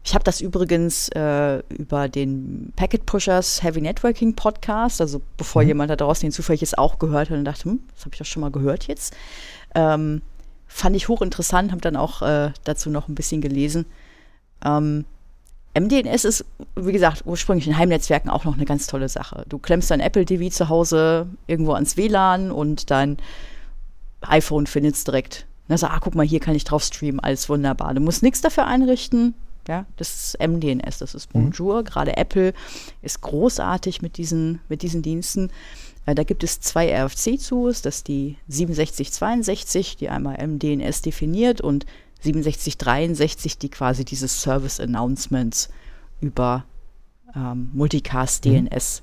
ich 0.06 0.14
habe 0.14 0.22
das 0.22 0.40
übrigens 0.40 1.08
äh, 1.08 1.64
über 1.68 2.08
den 2.08 2.72
Packet 2.76 3.06
Pushers 3.06 3.64
Heavy 3.64 3.80
Networking 3.80 4.36
Podcast, 4.36 5.00
also 5.00 5.20
bevor 5.36 5.62
mhm. 5.62 5.68
jemand 5.68 5.90
da 5.90 5.96
draußen 5.96 6.24
den 6.24 6.32
zufällig 6.32 6.60
jetzt 6.60 6.78
auch 6.78 7.00
gehört 7.00 7.28
hat 7.28 7.36
und 7.36 7.44
dachte, 7.44 7.64
hm, 7.64 7.80
das 7.92 8.04
habe 8.04 8.14
ich 8.14 8.18
doch 8.20 8.24
schon 8.24 8.42
mal 8.42 8.52
gehört 8.52 8.86
jetzt. 8.86 9.16
Ähm, 9.74 10.22
fand 10.68 10.94
ich 10.94 11.08
hochinteressant, 11.08 11.72
habe 11.72 11.80
dann 11.80 11.96
auch 11.96 12.22
äh, 12.22 12.52
dazu 12.62 12.88
noch 12.88 13.08
ein 13.08 13.16
bisschen 13.16 13.40
gelesen. 13.40 13.84
Ähm, 14.64 15.06
MDNS 15.76 16.24
ist, 16.24 16.44
wie 16.76 16.92
gesagt, 16.92 17.24
ursprünglich 17.26 17.66
in 17.66 17.76
Heimnetzwerken 17.76 18.30
auch 18.30 18.44
noch 18.44 18.54
eine 18.54 18.64
ganz 18.64 18.86
tolle 18.86 19.08
Sache. 19.08 19.44
Du 19.48 19.58
klemmst 19.58 19.90
dein 19.90 19.98
Apple 19.98 20.24
TV 20.24 20.54
zu 20.54 20.68
Hause 20.68 21.26
irgendwo 21.48 21.72
ans 21.72 21.96
WLAN 21.96 22.52
und 22.52 22.92
dein 22.92 23.16
iPhone 24.20 24.68
findet 24.68 24.94
es 24.94 25.02
direkt. 25.02 25.46
Na, 25.66 25.76
so, 25.76 25.88
ah, 25.88 25.98
guck 26.00 26.14
mal, 26.14 26.24
hier 26.24 26.38
kann 26.38 26.54
ich 26.54 26.62
drauf 26.62 26.84
streamen, 26.84 27.18
alles 27.18 27.48
wunderbar. 27.48 27.92
Du 27.92 28.00
musst 28.00 28.22
nichts 28.22 28.40
dafür 28.40 28.68
einrichten, 28.68 29.34
ja, 29.68 29.86
das 29.96 30.34
ist 30.34 30.46
MDNS, 30.46 30.98
das 30.98 31.14
ist 31.14 31.34
mhm. 31.34 31.50
Bonjour. 31.50 31.80
Mhm. 31.80 31.84
Gerade 31.84 32.16
Apple 32.16 32.52
ist 33.02 33.20
großartig 33.20 34.02
mit 34.02 34.16
diesen, 34.16 34.60
mit 34.68 34.82
diesen 34.82 35.02
Diensten. 35.02 35.50
Äh, 36.06 36.14
da 36.14 36.22
gibt 36.22 36.44
es 36.44 36.60
zwei 36.60 36.92
RFC 36.92 37.38
zu, 37.38 37.66
das 37.66 37.86
ist 37.86 38.08
die 38.08 38.36
6762, 38.48 39.96
die 39.96 40.08
einmal 40.08 40.36
MDNS 40.46 41.02
definiert 41.02 41.60
und 41.60 41.86
6763, 42.20 43.58
die 43.58 43.68
quasi 43.68 44.04
dieses 44.04 44.40
Service 44.40 44.80
Announcements 44.80 45.68
über 46.20 46.64
ähm, 47.34 47.70
Multicast 47.72 48.44
DNS 48.44 49.02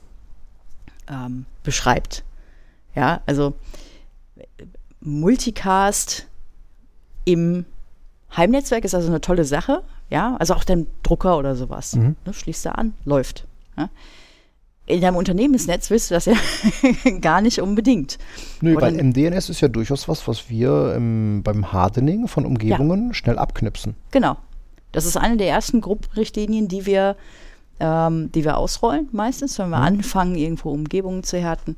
mhm. 1.09 1.15
ähm, 1.15 1.45
beschreibt. 1.63 2.23
Ja, 2.95 3.21
also 3.25 3.53
Multicast 5.01 6.27
im 7.25 7.65
Heimnetzwerk 8.35 8.85
ist 8.85 8.95
also 8.95 9.09
eine 9.09 9.21
tolle 9.21 9.45
Sache, 9.45 9.83
ja, 10.13 10.35
also 10.37 10.53
auch 10.53 10.63
dein 10.63 10.85
Drucker 11.01 11.39
oder 11.39 11.55
sowas. 11.55 11.95
Mhm. 11.95 12.15
Ne, 12.23 12.33
schließt 12.33 12.65
du 12.65 12.77
an, 12.77 12.93
läuft. 13.03 13.47
Ja? 13.75 13.89
In 14.85 15.01
deinem 15.01 15.15
Unternehmensnetz 15.15 15.89
willst 15.89 16.11
du 16.11 16.13
das 16.13 16.25
ja 16.25 16.35
gar 17.21 17.41
nicht 17.41 17.59
unbedingt. 17.59 18.19
Nö, 18.61 18.75
weil 18.79 18.93
MDNS 18.93 19.49
ist 19.49 19.61
ja 19.61 19.69
durchaus 19.69 20.07
was, 20.07 20.27
was 20.27 20.51
wir 20.51 20.93
im, 20.95 21.41
beim 21.43 21.73
Hardening 21.73 22.27
von 22.27 22.45
Umgebungen 22.45 23.07
ja. 23.07 23.13
schnell 23.15 23.39
abknipsen. 23.39 23.95
Genau. 24.11 24.37
Das 24.91 25.05
ist 25.07 25.17
eine 25.17 25.37
der 25.37 25.47
ersten 25.47 25.81
Gruppenrichtlinien, 25.81 26.67
die 26.67 26.85
wir, 26.85 27.15
ähm, 27.79 28.31
die 28.33 28.43
wir 28.43 28.57
ausrollen, 28.57 29.09
meistens, 29.13 29.57
wenn 29.57 29.69
wir 29.69 29.77
mhm. 29.77 29.83
anfangen, 29.83 30.35
irgendwo 30.35 30.69
Umgebungen 30.69 31.23
zu 31.23 31.39
härten. 31.39 31.75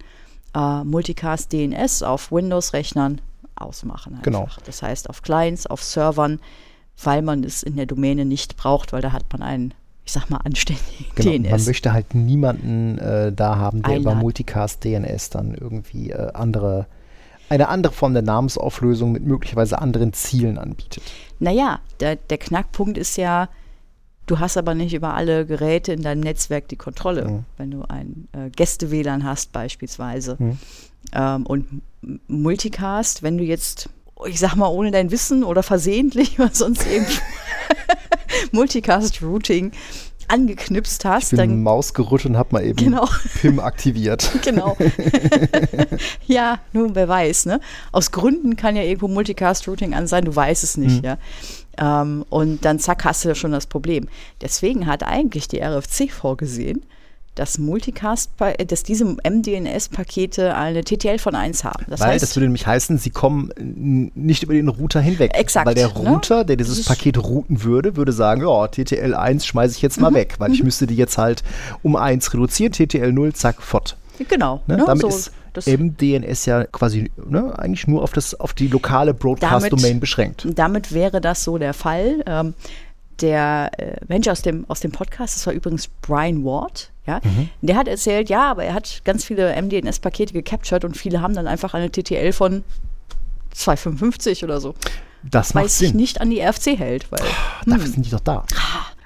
Äh, 0.53 0.83
Multicast 0.83 1.53
DNS 1.53 2.03
auf 2.03 2.33
Windows-Rechnern 2.33 3.21
ausmachen. 3.55 4.15
Einfach. 4.15 4.23
Genau. 4.23 4.47
Das 4.65 4.81
heißt, 4.81 5.09
auf 5.09 5.21
Clients, 5.21 5.67
auf 5.67 5.81
Servern 5.81 6.41
weil 7.03 7.21
man 7.21 7.43
es 7.43 7.63
in 7.63 7.75
der 7.75 7.85
Domäne 7.85 8.25
nicht 8.25 8.57
braucht, 8.57 8.93
weil 8.93 9.01
da 9.01 9.11
hat 9.11 9.25
man 9.31 9.41
einen, 9.41 9.73
ich 10.05 10.11
sag 10.11 10.29
mal, 10.29 10.37
anständigen 10.37 11.05
genau, 11.15 11.31
DNS. 11.31 11.51
Man 11.51 11.65
möchte 11.65 11.93
halt 11.93 12.15
niemanden 12.15 12.97
äh, 12.97 13.31
da 13.31 13.57
haben, 13.57 13.81
der 13.81 13.91
Einladen. 13.91 14.01
über 14.01 14.15
Multicast 14.15 14.83
DNS 14.83 15.29
dann 15.29 15.53
irgendwie 15.53 16.11
äh, 16.11 16.31
andere, 16.33 16.87
eine 17.49 17.69
andere 17.69 17.93
Form 17.93 18.13
der 18.13 18.23
Namensauflösung 18.23 19.11
mit 19.11 19.25
möglicherweise 19.25 19.79
anderen 19.79 20.13
Zielen 20.13 20.57
anbietet. 20.57 21.03
Naja, 21.39 21.79
der, 21.99 22.15
der 22.15 22.37
Knackpunkt 22.37 22.97
ist 22.97 23.17
ja, 23.17 23.49
Du 24.25 24.39
hast 24.39 24.57
aber 24.57 24.73
nicht 24.73 24.93
über 24.93 25.13
alle 25.13 25.45
Geräte 25.45 25.93
in 25.93 26.01
deinem 26.01 26.21
Netzwerk 26.21 26.67
die 26.67 26.77
Kontrolle. 26.77 27.25
Mhm. 27.25 27.45
Wenn 27.57 27.71
du 27.71 27.83
ein 27.83 28.27
äh, 28.31 28.49
Gäste-WLAN 28.49 29.23
hast 29.23 29.51
beispielsweise 29.51 30.35
mhm. 30.39 30.57
ähm, 31.13 31.45
und 31.45 31.81
Multicast, 32.27 33.21
wenn 33.21 33.37
du 33.37 33.43
jetzt 33.43 33.89
ich 34.27 34.39
sag 34.39 34.55
mal, 34.55 34.67
ohne 34.67 34.91
dein 34.91 35.11
Wissen 35.11 35.43
oder 35.43 35.63
versehentlich 35.63 36.39
oder 36.39 36.49
sonst 36.53 36.85
irgendwo 36.87 37.21
Multicast 38.51 39.21
Routing 39.21 39.71
angeknipst 40.27 41.03
Ich 41.03 41.09
hast, 41.09 41.29
bin 41.31 41.37
dann 41.37 41.63
Maus 41.63 41.93
gerutscht 41.93 42.25
und 42.25 42.37
habe 42.37 42.49
mal 42.53 42.63
eben 42.65 42.77
Genau. 42.77 43.07
PIM 43.41 43.59
aktiviert. 43.59 44.31
Genau. 44.43 44.75
ja, 46.27 46.59
nun, 46.73 46.95
wer 46.95 47.07
weiß, 47.07 47.45
ne? 47.45 47.59
Aus 47.91 48.11
Gründen 48.11 48.55
kann 48.55 48.75
ja 48.75 48.83
irgendwo 48.83 49.07
Multicast-Routing 49.07 49.93
an 49.93 50.07
sein, 50.07 50.25
du 50.25 50.35
weißt 50.35 50.63
es 50.63 50.77
nicht, 50.77 51.03
ja. 51.03 51.17
Ähm, 51.77 52.25
und 52.29 52.65
dann 52.65 52.79
zack, 52.79 53.05
hast 53.05 53.23
du 53.23 53.29
ja 53.29 53.35
schon 53.35 53.51
das 53.51 53.67
Problem. 53.67 54.07
Deswegen 54.41 54.87
hat 54.87 55.03
eigentlich 55.03 55.47
die 55.47 55.59
RFC 55.61 56.09
vorgesehen, 56.11 56.85
dass 57.35 57.57
Multicast, 57.57 58.31
äh, 58.39 58.65
dass 58.65 58.83
diese 58.83 59.05
MDNS-Pakete 59.23 60.55
eine 60.55 60.83
TTL 60.83 61.19
von 61.19 61.35
1 61.35 61.63
haben. 61.63 61.85
Das 61.87 61.99
weil 61.99 62.09
heißt, 62.09 62.23
das 62.23 62.35
würde 62.35 62.45
nämlich 62.45 62.65
heißen, 62.65 62.97
sie 62.97 63.09
kommen 63.09 63.49
nicht 64.15 64.43
über 64.43 64.53
den 64.53 64.67
Router 64.69 65.01
hinweg. 65.01 65.31
Exakt, 65.37 65.65
Weil 65.67 65.75
der 65.75 65.87
ne? 65.87 65.93
Router, 66.09 66.43
der 66.43 66.55
dieses 66.55 66.77
Das 66.77 66.85
Paket 66.87 67.17
routen 67.17 67.63
würde, 67.63 67.95
würde 67.95 68.11
sagen, 68.11 68.41
ja, 68.41 68.67
TTL 68.67 69.13
1 69.13 69.45
schmeiße 69.45 69.75
ich 69.75 69.81
jetzt 69.81 69.97
Mhm. 69.97 70.03
mal 70.03 70.13
weg, 70.13 70.35
weil 70.39 70.53
ich 70.53 70.63
müsste 70.63 70.87
die 70.87 70.95
jetzt 70.95 71.17
halt 71.17 71.43
um 71.83 71.95
1 71.95 72.33
reduzieren, 72.33 72.71
TTL 72.71 73.11
0, 73.11 73.33
zack, 73.33 73.61
fort. 73.61 73.97
genau. 74.29 74.61
Ne? 74.67 74.77
ne, 74.77 74.83
Damit 74.85 75.01
so, 75.01 75.07
ist 75.09 75.31
das- 75.53 75.67
MDNS 75.67 76.45
ja 76.45 76.63
quasi 76.65 77.11
ne, 77.29 77.57
eigentlich 77.57 77.87
nur 77.87 78.01
auf, 78.03 78.13
das, 78.13 78.39
auf 78.39 78.53
die 78.53 78.67
lokale 78.67 79.13
Broadcast-Domain 79.13 79.99
beschränkt. 79.99 80.47
Damit 80.53 80.93
wäre 80.93 81.21
das 81.21 81.43
so 81.43 81.57
der 81.57 81.73
Fall. 81.73 82.23
Ähm, 82.25 82.53
der 83.21 83.71
äh, 83.77 83.95
Mensch 84.09 84.27
aus 84.27 84.41
dem, 84.41 84.65
aus 84.67 84.81
dem 84.81 84.91
Podcast, 84.91 85.35
das 85.37 85.47
war 85.47 85.53
übrigens 85.53 85.87
Brian 86.01 86.43
Ward, 86.43 86.91
ja, 87.07 87.19
Mhm. 87.23 87.49
der 87.61 87.75
hat 87.75 87.87
erzählt, 87.87 88.29
ja, 88.29 88.49
aber 88.51 88.63
er 88.65 88.73
hat 88.73 89.01
ganz 89.05 89.23
viele 89.25 89.55
MDNS-Pakete 89.61 90.33
gecaptured 90.33 90.85
und 90.85 90.97
viele 90.97 91.21
haben 91.21 91.33
dann 91.35 91.47
einfach 91.47 91.73
eine 91.73 91.89
TTL 91.91 92.31
von 92.33 92.63
255 93.51 94.43
oder 94.43 94.59
so. 94.59 94.75
Das 95.23 95.55
Weil 95.55 95.63
macht 95.63 95.71
es 95.71 95.79
sich 95.79 95.93
nicht 95.93 96.21
an 96.21 96.29
die 96.29 96.39
RFC 96.41 96.77
hält, 96.77 97.11
weil 97.11 97.21
Dafür 97.65 97.87
sind 97.87 98.05
die 98.05 98.11
doch 98.11 98.19
da. 98.19 98.45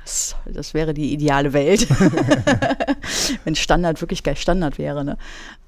das, 0.04 0.36
das 0.46 0.74
wäre 0.74 0.94
die 0.94 1.14
ideale 1.14 1.54
Welt, 1.54 1.88
wenn 3.46 3.56
Standard 3.56 4.02
wirklich 4.02 4.24
gleich 4.24 4.42
Standard 4.42 4.78
wäre. 4.78 5.06
Ne? 5.06 5.18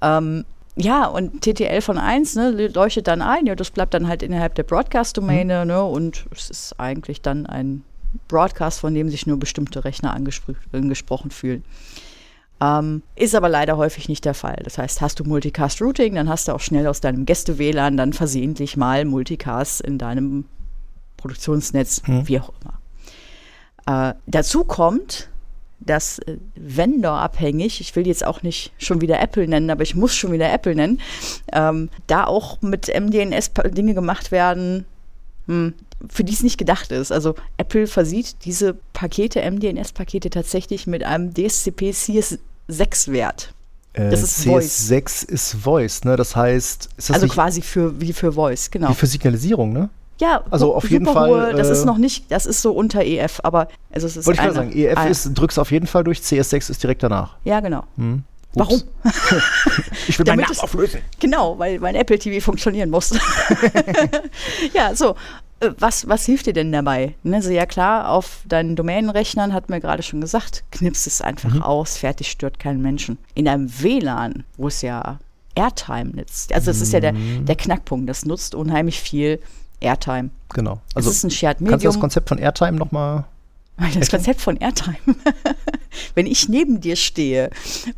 Ähm, 0.02 0.44
ja, 0.76 1.06
und 1.06 1.42
TTL 1.42 1.80
von 1.82 1.98
1 1.98 2.34
ne, 2.34 2.50
leuchtet 2.68 3.06
dann 3.06 3.22
ein, 3.22 3.46
ja, 3.46 3.54
das 3.54 3.70
bleibt 3.70 3.94
dann 3.94 4.08
halt 4.08 4.22
innerhalb 4.22 4.54
der 4.54 4.62
Broadcast-Domäne 4.62 5.66
ne, 5.66 5.82
und 5.84 6.24
es 6.34 6.50
ist 6.50 6.80
eigentlich 6.80 7.20
dann 7.20 7.46
ein 7.46 7.82
Broadcast, 8.28 8.80
von 8.80 8.94
dem 8.94 9.08
sich 9.10 9.26
nur 9.26 9.38
bestimmte 9.38 9.84
Rechner 9.84 10.14
angespr- 10.16 10.54
angesprochen 10.72 11.30
fühlen. 11.30 11.64
Ähm, 12.62 13.02
ist 13.16 13.34
aber 13.34 13.48
leider 13.48 13.76
häufig 13.76 14.08
nicht 14.08 14.24
der 14.24 14.34
Fall. 14.34 14.60
Das 14.62 14.78
heißt, 14.78 15.00
hast 15.00 15.18
du 15.18 15.24
Multicast-Routing, 15.24 16.14
dann 16.14 16.28
hast 16.28 16.46
du 16.46 16.52
auch 16.52 16.60
schnell 16.60 16.86
aus 16.86 17.00
deinem 17.00 17.26
Gäste-WLAN 17.26 17.96
dann 17.96 18.12
versehentlich 18.12 18.76
mal 18.76 19.04
Multicast 19.04 19.80
in 19.80 19.98
deinem 19.98 20.44
Produktionsnetz, 21.16 22.02
wie 22.06 22.38
auch 22.38 22.52
immer. 22.60 24.10
Äh, 24.10 24.14
dazu 24.26 24.62
kommt, 24.62 25.28
dass 25.80 26.20
äh, 26.20 26.36
Vendor-abhängig, 26.54 27.80
ich 27.80 27.96
will 27.96 28.06
jetzt 28.06 28.24
auch 28.24 28.42
nicht 28.42 28.72
schon 28.78 29.00
wieder 29.00 29.20
Apple 29.20 29.48
nennen, 29.48 29.70
aber 29.70 29.82
ich 29.82 29.96
muss 29.96 30.14
schon 30.14 30.30
wieder 30.30 30.52
Apple 30.52 30.76
nennen, 30.76 31.00
ähm, 31.52 31.88
da 32.06 32.24
auch 32.24 32.62
mit 32.62 32.88
MDNS 32.88 33.50
Dinge 33.72 33.94
gemacht 33.94 34.30
werden, 34.30 34.86
hm, 35.46 35.74
für 36.08 36.22
die 36.22 36.32
es 36.32 36.44
nicht 36.44 36.58
gedacht 36.58 36.92
ist. 36.92 37.10
Also 37.10 37.34
Apple 37.56 37.88
versieht 37.88 38.44
diese 38.44 38.74
Pakete, 38.92 39.40
MDNS-Pakete 39.40 40.30
tatsächlich 40.30 40.86
mit 40.86 41.02
einem 41.02 41.34
DSCP 41.34 41.92
CS6-Wert. 42.72 43.52
Äh, 43.94 44.10
Das 44.10 44.22
ist 44.22 44.44
Voice. 44.44 44.88
CS6 44.90 45.28
ist 45.28 45.54
Voice, 45.54 46.04
ne? 46.04 46.16
Das 46.16 46.34
heißt, 46.34 46.88
ist 46.96 47.10
das 47.10 47.14
Also 47.14 47.28
quasi 47.28 47.60
für, 47.62 48.00
wie 48.00 48.12
für 48.12 48.32
Voice, 48.32 48.70
genau. 48.70 48.88
wie 48.90 48.94
für 48.94 49.06
Signalisierung, 49.06 49.72
ne? 49.72 49.90
Ja, 50.20 50.42
Also 50.50 50.74
auf 50.74 50.88
jeden 50.88 51.06
Fall, 51.06 51.30
Hohe, 51.30 51.52
das 51.54 51.68
äh, 51.68 51.72
ist 51.72 51.84
noch 51.84 51.98
nicht, 51.98 52.30
das 52.30 52.46
ist 52.46 52.62
so 52.62 52.72
unter 52.72 53.02
EF, 53.04 53.40
aber 53.42 53.66
also 53.92 54.06
es 54.06 54.16
ist 54.16 54.26
Wollte 54.26 54.40
ich 54.40 54.46
gerade 54.46 54.60
eine- 54.60 54.70
sagen, 54.70 54.78
EF 54.80 54.96
ein- 54.98 55.10
ist, 55.10 55.34
drückst 55.34 55.58
auf 55.58 55.70
jeden 55.72 55.86
Fall 55.86 56.04
durch, 56.04 56.20
CS6 56.20 56.70
ist 56.70 56.82
direkt 56.82 57.02
danach. 57.02 57.36
Ja, 57.44 57.60
genau. 57.60 57.84
Hm. 57.96 58.22
Warum? 58.54 58.82
Ich 60.08 60.18
will 60.18 60.24
Damit 60.26 60.46
meinen 60.46 60.54
Namen 60.56 60.60
auflösen. 60.64 61.00
Genau, 61.20 61.58
weil 61.58 61.78
mein 61.80 61.94
Apple 61.94 62.18
TV 62.18 62.44
funktionieren 62.44 62.90
muss. 62.90 63.10
ja, 64.74 64.94
so. 64.94 65.14
Äh, 65.62 65.70
Was, 65.78 66.08
was 66.08 66.26
hilft 66.26 66.46
dir 66.46 66.52
denn 66.52 66.72
dabei? 66.72 67.14
Ne, 67.22 67.36
also 67.36 67.50
ja 67.50 67.66
klar, 67.66 68.10
auf 68.10 68.40
deinen 68.46 68.76
Domänenrechnern 68.76 69.52
hat 69.52 69.70
mir 69.70 69.80
gerade 69.80 70.02
schon 70.02 70.20
gesagt, 70.20 70.64
knippst 70.72 71.06
es 71.06 71.20
einfach 71.22 71.52
Mhm. 71.54 71.62
aus, 71.62 71.96
fertig 71.96 72.30
stört 72.30 72.58
keinen 72.58 72.82
Menschen. 72.82 73.18
In 73.34 73.48
einem 73.48 73.70
WLAN, 73.82 74.44
wo 74.56 74.68
es 74.68 74.82
ja 74.82 75.18
Airtime 75.54 76.10
nutzt, 76.16 76.52
also 76.52 76.66
das 76.70 76.80
ist 76.80 76.92
ja 76.92 77.00
der, 77.00 77.12
Mhm. 77.12 77.44
der 77.46 77.56
Knackpunkt, 77.56 78.08
das 78.08 78.24
nutzt 78.24 78.54
unheimlich 78.54 79.00
viel 79.00 79.38
Airtime. 79.80 80.30
Genau. 80.54 80.80
Also, 80.94 81.10
es 81.10 81.16
ist 81.16 81.24
ein 81.24 81.30
Shared 81.30 81.58
kannst 81.58 81.70
du 81.70 81.74
das 81.74 81.82
Medium. 81.84 82.00
Konzept 82.00 82.28
von 82.28 82.38
Airtime 82.38 82.72
nochmal 82.78 83.24
Das 83.98 84.10
Konzept 84.10 84.40
von 84.40 84.56
Airtime. 84.58 84.96
Wenn 86.14 86.26
ich 86.26 86.48
neben 86.48 86.80
dir 86.80 86.96
stehe 86.96 87.50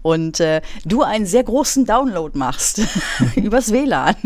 und 0.02 0.40
äh, 0.40 0.62
du 0.84 1.02
einen 1.02 1.26
sehr 1.26 1.44
großen 1.44 1.84
Download 1.84 2.36
machst 2.38 2.80
übers 3.36 3.70
WLAN, 3.72 4.16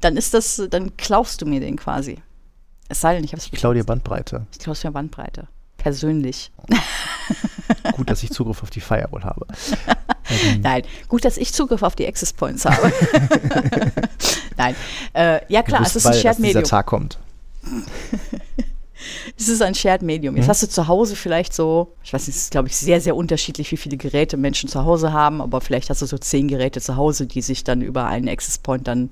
dann 0.00 0.16
ist 0.16 0.32
das, 0.34 0.62
dann 0.70 0.96
klaust 0.96 1.42
du 1.42 1.46
mir 1.46 1.60
den 1.60 1.76
quasi. 1.76 2.18
Es 2.90 3.00
sei 3.00 3.14
denn, 3.14 3.24
ich 3.24 3.32
habe 3.32 3.40
es 3.40 3.46
Ich 3.46 3.52
klaue 3.52 3.74
dir 3.74 3.84
Bandbreite. 3.84 4.46
Ich 4.52 4.58
klaue 4.58 4.76
mir 4.82 4.90
Bandbreite. 4.90 5.46
Persönlich. 5.76 6.50
Gut, 7.92 8.10
dass 8.10 8.22
ich 8.22 8.30
Zugriff 8.30 8.62
auf 8.62 8.70
die 8.70 8.80
Firewall 8.80 9.22
habe. 9.24 9.46
Nein, 10.62 10.82
gut, 11.08 11.24
dass 11.24 11.36
ich 11.36 11.52
Zugriff 11.52 11.82
auf 11.82 11.96
die 11.96 12.06
Access 12.06 12.32
Points 12.32 12.64
habe. 12.64 12.92
Nein. 14.56 14.76
Äh, 15.12 15.40
ja 15.48 15.62
klar, 15.62 15.82
es 15.82 15.96
ist 15.96 16.06
ein 16.06 16.12
Shared 16.12 16.24
dass 16.24 16.36
dieser 16.36 16.46
Medium. 16.46 16.64
Tag 16.64 16.86
kommt. 16.86 17.18
Es 19.36 19.48
ist 19.48 19.60
ein 19.60 19.74
Shared 19.74 20.02
Medium. 20.02 20.36
Jetzt 20.36 20.48
hast 20.48 20.62
du 20.62 20.68
zu 20.68 20.86
Hause 20.86 21.16
vielleicht 21.16 21.52
so, 21.52 21.94
ich 22.04 22.12
weiß 22.12 22.26
nicht, 22.28 22.36
es 22.36 22.42
ist 22.44 22.50
glaube 22.52 22.68
ich 22.68 22.76
sehr, 22.76 23.00
sehr 23.00 23.16
unterschiedlich, 23.16 23.72
wie 23.72 23.76
viele 23.76 23.96
Geräte 23.96 24.36
Menschen 24.36 24.68
zu 24.68 24.84
Hause 24.84 25.12
haben, 25.12 25.40
aber 25.40 25.60
vielleicht 25.60 25.90
hast 25.90 26.02
du 26.02 26.06
so 26.06 26.18
zehn 26.18 26.46
Geräte 26.46 26.80
zu 26.80 26.96
Hause, 26.96 27.26
die 27.26 27.42
sich 27.42 27.64
dann 27.64 27.82
über 27.82 28.06
einen 28.06 28.28
Access 28.28 28.58
Point 28.58 28.86
dann 28.86 29.10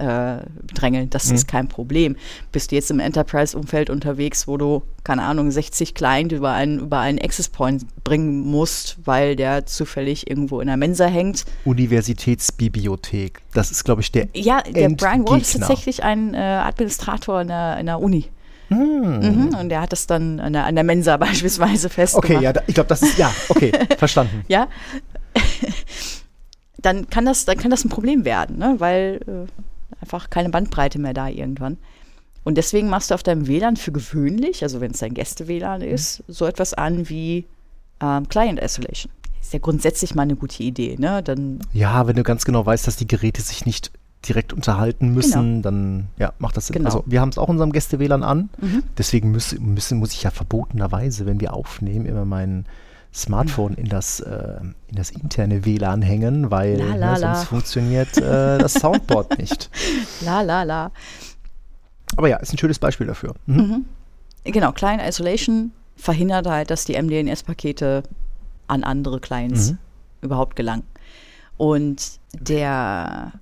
äh, 0.00 0.38
drängeln. 0.74 1.10
Das 1.10 1.30
ist 1.30 1.46
kein 1.46 1.68
Problem. 1.68 2.16
Bist 2.52 2.70
du 2.70 2.76
jetzt 2.76 2.90
im 2.90 3.00
Enterprise-Umfeld 3.00 3.90
unterwegs, 3.90 4.48
wo 4.48 4.56
du, 4.56 4.82
keine 5.04 5.22
Ahnung, 5.22 5.50
60 5.50 5.94
Client 5.94 6.32
über 6.32 6.52
einen, 6.52 6.80
über 6.80 6.98
einen 6.98 7.18
Access 7.18 7.48
Point 7.48 7.84
bringen 8.02 8.40
musst, 8.40 8.96
weil 9.04 9.36
der 9.36 9.66
zufällig 9.66 10.28
irgendwo 10.28 10.60
in 10.60 10.66
der 10.68 10.76
Mensa 10.76 11.06
hängt. 11.06 11.44
Universitätsbibliothek. 11.64 13.40
Das 13.52 13.70
ist, 13.70 13.84
glaube 13.84 14.00
ich, 14.00 14.10
der 14.10 14.28
Ja, 14.34 14.62
der 14.62 14.88
Brian 14.90 15.28
Ward 15.28 15.42
ist 15.42 15.58
tatsächlich 15.58 16.02
ein 16.02 16.34
äh, 16.34 16.38
Administrator 16.38 17.42
in 17.42 17.48
der, 17.48 17.78
in 17.78 17.86
der 17.86 18.00
Uni. 18.00 18.28
Mhm, 18.70 19.56
und 19.58 19.68
der 19.68 19.80
hat 19.80 19.92
das 19.92 20.06
dann 20.06 20.38
an 20.38 20.52
der, 20.52 20.64
an 20.64 20.76
der 20.76 20.84
Mensa 20.84 21.16
beispielsweise 21.18 21.88
festgemacht. 21.88 22.30
Okay, 22.30 22.44
ja, 22.44 22.52
da, 22.52 22.62
ich 22.66 22.74
glaube, 22.74 22.88
das 22.88 23.02
ist, 23.02 23.18
ja, 23.18 23.32
okay, 23.48 23.72
verstanden. 23.98 24.44
ja, 24.48 24.68
dann 26.78 27.10
kann 27.10 27.26
das, 27.26 27.44
dann 27.44 27.58
kann 27.58 27.70
das 27.70 27.84
ein 27.84 27.88
Problem 27.88 28.24
werden, 28.24 28.58
ne? 28.58 28.76
weil 28.78 29.20
äh, 29.26 29.62
einfach 30.00 30.30
keine 30.30 30.50
Bandbreite 30.50 30.98
mehr 30.98 31.14
da 31.14 31.28
irgendwann. 31.28 31.78
Und 32.42 32.56
deswegen 32.56 32.88
machst 32.88 33.10
du 33.10 33.14
auf 33.14 33.22
deinem 33.22 33.46
WLAN 33.46 33.76
für 33.76 33.92
gewöhnlich, 33.92 34.62
also 34.62 34.80
wenn 34.80 34.92
es 34.92 34.98
dein 34.98 35.14
Gäste-WLAN 35.14 35.82
ist, 35.82 36.24
so 36.26 36.46
etwas 36.46 36.72
an 36.72 37.08
wie 37.08 37.46
ähm, 38.00 38.28
Client 38.28 38.60
Isolation. 38.60 39.12
Ist 39.40 39.52
ja 39.52 39.58
grundsätzlich 39.58 40.14
mal 40.14 40.22
eine 40.22 40.36
gute 40.36 40.62
Idee, 40.62 40.96
ne? 40.98 41.22
Dann 41.22 41.60
Ja, 41.72 42.06
wenn 42.06 42.16
du 42.16 42.22
ganz 42.22 42.44
genau 42.44 42.64
weißt, 42.64 42.86
dass 42.86 42.96
die 42.96 43.06
Geräte 43.06 43.42
sich 43.42 43.66
nicht 43.66 43.90
direkt 44.28 44.52
unterhalten 44.52 45.14
müssen, 45.14 45.62
dann 45.62 46.08
ja, 46.18 46.32
macht 46.38 46.56
das 46.56 46.66
Sinn. 46.66 46.74
Genau. 46.74 46.86
Also 46.86 47.04
wir 47.06 47.20
haben 47.20 47.30
es 47.30 47.38
auch 47.38 47.48
in 47.48 47.52
unserem 47.52 47.72
Gäste-WLAN 47.72 48.22
an. 48.22 48.50
Mhm. 48.60 48.82
Deswegen 48.98 49.32
muss, 49.32 49.58
müssen, 49.58 49.98
muss 49.98 50.12
ich 50.12 50.22
ja 50.22 50.30
verbotenerweise, 50.30 51.24
wenn 51.26 51.40
wir 51.40 51.54
aufnehmen, 51.54 52.06
immer 52.06 52.24
mein 52.24 52.66
Smartphone 53.12 53.74
in 53.74 53.86
das, 53.88 54.20
äh, 54.20 54.60
in 54.88 54.94
das 54.96 55.10
interne 55.10 55.64
WLAN 55.64 56.00
hängen, 56.02 56.50
weil 56.50 56.76
La, 56.78 56.94
la, 56.94 57.12
ne, 57.14 57.18
la. 57.20 57.34
sonst 57.34 57.48
funktioniert 57.48 58.16
äh, 58.18 58.58
das 58.58 58.74
Soundboard 58.74 59.38
nicht. 59.38 59.68
la 60.24 60.42
la 60.42 60.62
la. 60.62 60.92
Aber 62.16 62.28
ja, 62.28 62.36
ist 62.38 62.52
ein 62.52 62.58
schönes 62.58 62.78
Beispiel 62.78 63.06
dafür. 63.06 63.34
Mhm. 63.46 63.84
Genau, 64.44 64.72
Client 64.72 65.02
Isolation 65.02 65.72
verhindert 65.96 66.46
halt, 66.46 66.70
dass 66.70 66.84
die 66.84 66.94
MDNS-Pakete 67.00 68.02
an 68.68 68.84
andere 68.84 69.20
Clients 69.20 69.72
Mhm. 69.72 69.78
überhaupt 70.22 70.56
gelangen. 70.56 70.84
Und 71.56 72.18
der 72.32 73.32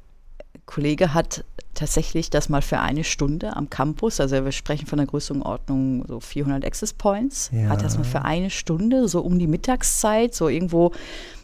Kollege 0.67 1.15
hat 1.15 1.45
tatsächlich 1.75 2.31
das 2.31 2.49
mal 2.49 2.63
für 2.63 2.81
eine 2.81 3.05
Stunde 3.05 3.55
am 3.57 3.71
Campus, 3.71 4.21
also 4.21 4.45
wir 4.45 4.53
sprechen 4.53 4.87
von 4.87 4.99
der 4.99 5.07
Größenordnung 5.07 6.05
so 6.09 6.19
400 6.21 6.65
Access 6.65 6.93
Points, 6.93 7.51
Ja. 7.53 7.69
hat 7.69 7.83
das 7.83 7.97
mal 7.97 8.05
für 8.05 8.23
eine 8.25 8.51
Stunde, 8.51 9.07
so 9.09 9.21
um 9.21 9.39
die 9.39 9.47
Mittagszeit, 9.47 10.35
so 10.35 10.49
irgendwo 10.49 10.93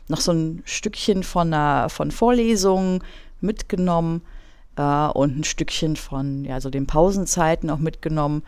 noch 0.09 0.21
so 0.21 0.33
ein 0.33 0.63
Stückchen 0.65 1.23
von, 1.23 1.53
einer, 1.55 1.89
von 1.89 2.11
Vorlesungen 2.11 3.03
mitgenommen 3.41 4.23
äh, 4.77 4.83
und 4.83 5.39
ein 5.39 5.45
Stückchen 5.45 5.97
von 5.97 6.45
ja, 6.45 6.61
so 6.61 6.69
den 6.71 6.87
Pausenzeiten 6.87 7.71
auch 7.71 7.79
mitgenommen. 7.79 8.43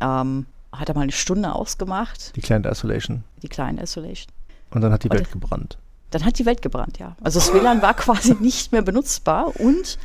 Ähm, 0.00 0.46
hat 0.72 0.88
er 0.88 0.94
mal 0.94 1.02
eine 1.02 1.12
Stunde 1.12 1.52
ausgemacht, 1.52 2.34
Die 2.36 2.40
Client 2.40 2.64
Isolation. 2.64 3.24
die 3.42 3.48
Client 3.48 3.82
Isolation. 3.82 4.32
Und 4.70 4.80
dann 4.82 4.92
hat 4.92 5.02
die 5.04 5.08
Und- 5.08 5.16
Welt 5.18 5.32
gebrannt. 5.32 5.78
Dann 6.12 6.24
hat 6.24 6.38
die 6.40 6.46
Welt 6.46 6.60
gebrannt, 6.62 6.98
ja. 6.98 7.16
Also 7.22 7.38
das 7.38 7.52
WLAN 7.54 7.82
war 7.82 7.94
quasi 7.94 8.34
nicht 8.40 8.72
mehr 8.72 8.82
benutzbar 8.82 9.54
und 9.60 9.96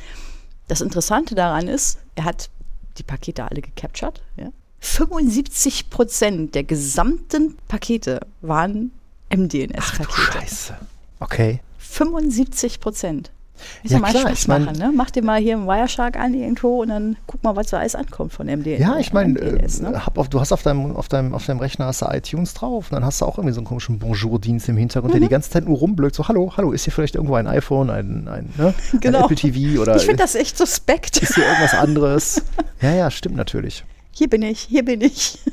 das 0.67 0.81
Interessante 0.81 1.35
daran 1.35 1.67
ist, 1.67 1.99
er 2.15 2.25
hat 2.25 2.49
die 2.97 3.03
Pakete 3.03 3.49
alle 3.49 3.61
gecaptured, 3.61 4.21
ja, 4.37 4.51
75 4.79 5.89
Prozent 5.89 6.53
der 6.55 6.63
gesamten 6.63 7.57
Pakete 7.67 8.19
waren 8.41 8.91
MDNS-Pakete. 9.29 10.31
Scheiße. 10.31 10.77
Okay. 11.19 11.61
75 11.79 12.79
Prozent. 12.79 13.31
Ist 13.83 13.91
Ja, 13.91 13.97
ja, 13.97 14.01
mal 14.01 14.09
klar, 14.11 14.21
Spaß 14.23 14.39
ich 14.39 14.47
mein- 14.47 14.65
machen, 14.65 14.77
ne? 14.77 14.91
Mach 14.95 15.11
dir 15.11 15.23
mal 15.23 15.39
hier 15.39 15.55
einen 15.55 15.65
Wireshark 15.67 16.17
an 16.17 16.33
irgendwo 16.33 16.81
und 16.81 16.89
dann 16.89 17.15
guck 17.27 17.43
mal, 17.43 17.55
was 17.55 17.69
so 17.69 17.77
alles 17.77 17.95
ankommt 17.95 18.33
von 18.33 18.47
MDNS. 18.47 18.79
Ja, 18.79 18.97
ich 18.97 19.13
meine, 19.13 19.39
äh, 19.39 19.67
ne? 19.81 20.05
hab 20.05 20.17
auf, 20.17 20.29
du 20.29 20.39
hast 20.39 20.51
auf 20.51 20.63
deinem, 20.63 20.95
auf, 20.95 21.07
deinem, 21.07 21.33
auf 21.33 21.45
deinem 21.45 21.59
Rechner 21.59 21.85
hast 21.85 22.01
du 22.01 22.05
iTunes 22.07 22.53
drauf 22.53 22.91
und 22.91 22.95
dann 22.95 23.05
hast 23.05 23.21
du 23.21 23.25
auch 23.25 23.37
irgendwie 23.37 23.53
so 23.53 23.59
einen 23.61 23.67
komischen 23.67 23.99
Bonjour-Dienst 23.99 24.67
im 24.69 24.77
Hintergrund, 24.77 25.13
der 25.13 25.21
die 25.21 25.29
ganze 25.29 25.49
Zeit 25.49 25.65
nur 25.65 25.77
rumblökt, 25.77 26.15
so, 26.15 26.27
hallo, 26.27 26.53
hallo, 26.57 26.71
ist 26.71 26.83
hier 26.83 26.93
vielleicht 26.93 27.15
irgendwo 27.15 27.35
ein 27.35 27.47
iPhone, 27.47 27.89
ein, 27.89 28.27
ein, 28.27 28.53
ne? 28.57 28.73
Genau. 28.99 29.19
ein 29.19 29.23
Apple 29.25 29.35
TV 29.35 29.81
oder 29.81 29.95
Ich 29.95 30.03
finde 30.05 30.23
das 30.23 30.35
echt 30.35 30.57
suspekt. 30.57 31.17
ist 31.17 31.35
hier 31.35 31.45
irgendwas 31.45 31.73
anderes? 31.73 32.41
ja, 32.81 32.91
ja, 32.93 33.11
stimmt 33.11 33.35
natürlich. 33.35 33.83
Hier 34.17 34.29
bin 34.29 34.41
ich, 34.41 34.61
hier 34.61 34.83
bin 34.85 35.01
ich. 35.01 35.37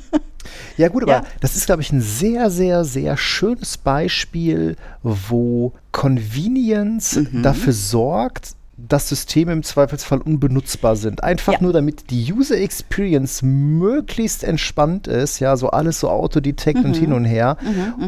Ja 0.77 0.89
gut, 0.89 1.03
aber 1.03 1.11
Ja. 1.13 1.23
das 1.39 1.55
ist, 1.55 1.67
glaube 1.67 1.81
ich, 1.83 1.91
ein 1.91 2.01
sehr, 2.01 2.49
sehr, 2.51 2.83
sehr 2.83 3.15
schönes 3.15 3.77
Beispiel, 3.77 4.75
wo 5.03 5.71
Convenience 5.91 7.15
Mhm. 7.31 7.43
dafür 7.43 7.73
sorgt, 7.73 8.51
dass 8.77 9.07
Systeme 9.09 9.53
im 9.53 9.63
Zweifelsfall 9.63 10.19
unbenutzbar 10.19 10.95
sind. 10.95 11.23
Einfach 11.23 11.53
Ja. 11.53 11.61
nur, 11.61 11.73
damit 11.73 12.09
die 12.09 12.31
User 12.33 12.57
Experience 12.57 13.41
möglichst 13.41 14.43
entspannt 14.43 15.07
ist, 15.07 15.39
ja, 15.39 15.55
so 15.55 15.69
alles 15.69 15.99
so 16.01 16.09
Autodetect 16.09 16.79
Mhm. 16.79 16.85
und 16.85 16.95
hin 16.97 17.13
und 17.13 17.25
her. 17.25 17.57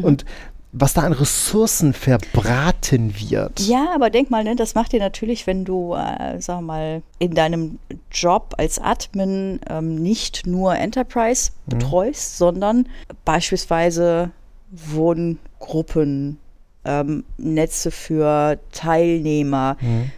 Und 0.02 0.24
was 0.72 0.94
da 0.94 1.02
an 1.02 1.12
Ressourcen 1.12 1.92
verbraten 1.92 3.14
wird. 3.18 3.60
Ja, 3.60 3.88
aber 3.94 4.10
denk 4.10 4.30
mal, 4.30 4.44
ne, 4.44 4.56
das 4.56 4.74
macht 4.74 4.92
dir 4.92 5.00
natürlich, 5.00 5.46
wenn 5.46 5.64
du, 5.64 5.94
äh, 5.94 6.40
sag 6.40 6.60
mal, 6.60 7.02
in 7.18 7.34
deinem 7.34 7.78
Job 8.12 8.54
als 8.58 8.78
Admin 8.78 9.60
ähm, 9.70 9.94
nicht 9.94 10.46
nur 10.46 10.76
Enterprise 10.76 11.52
betreust, 11.66 12.36
sondern 12.36 12.88
beispielsweise 13.24 14.30
Wohngruppen, 14.70 16.38
ähm, 16.86 17.24
Netze 17.36 17.90
für 17.90 18.58
Teilnehmer, 18.72 19.76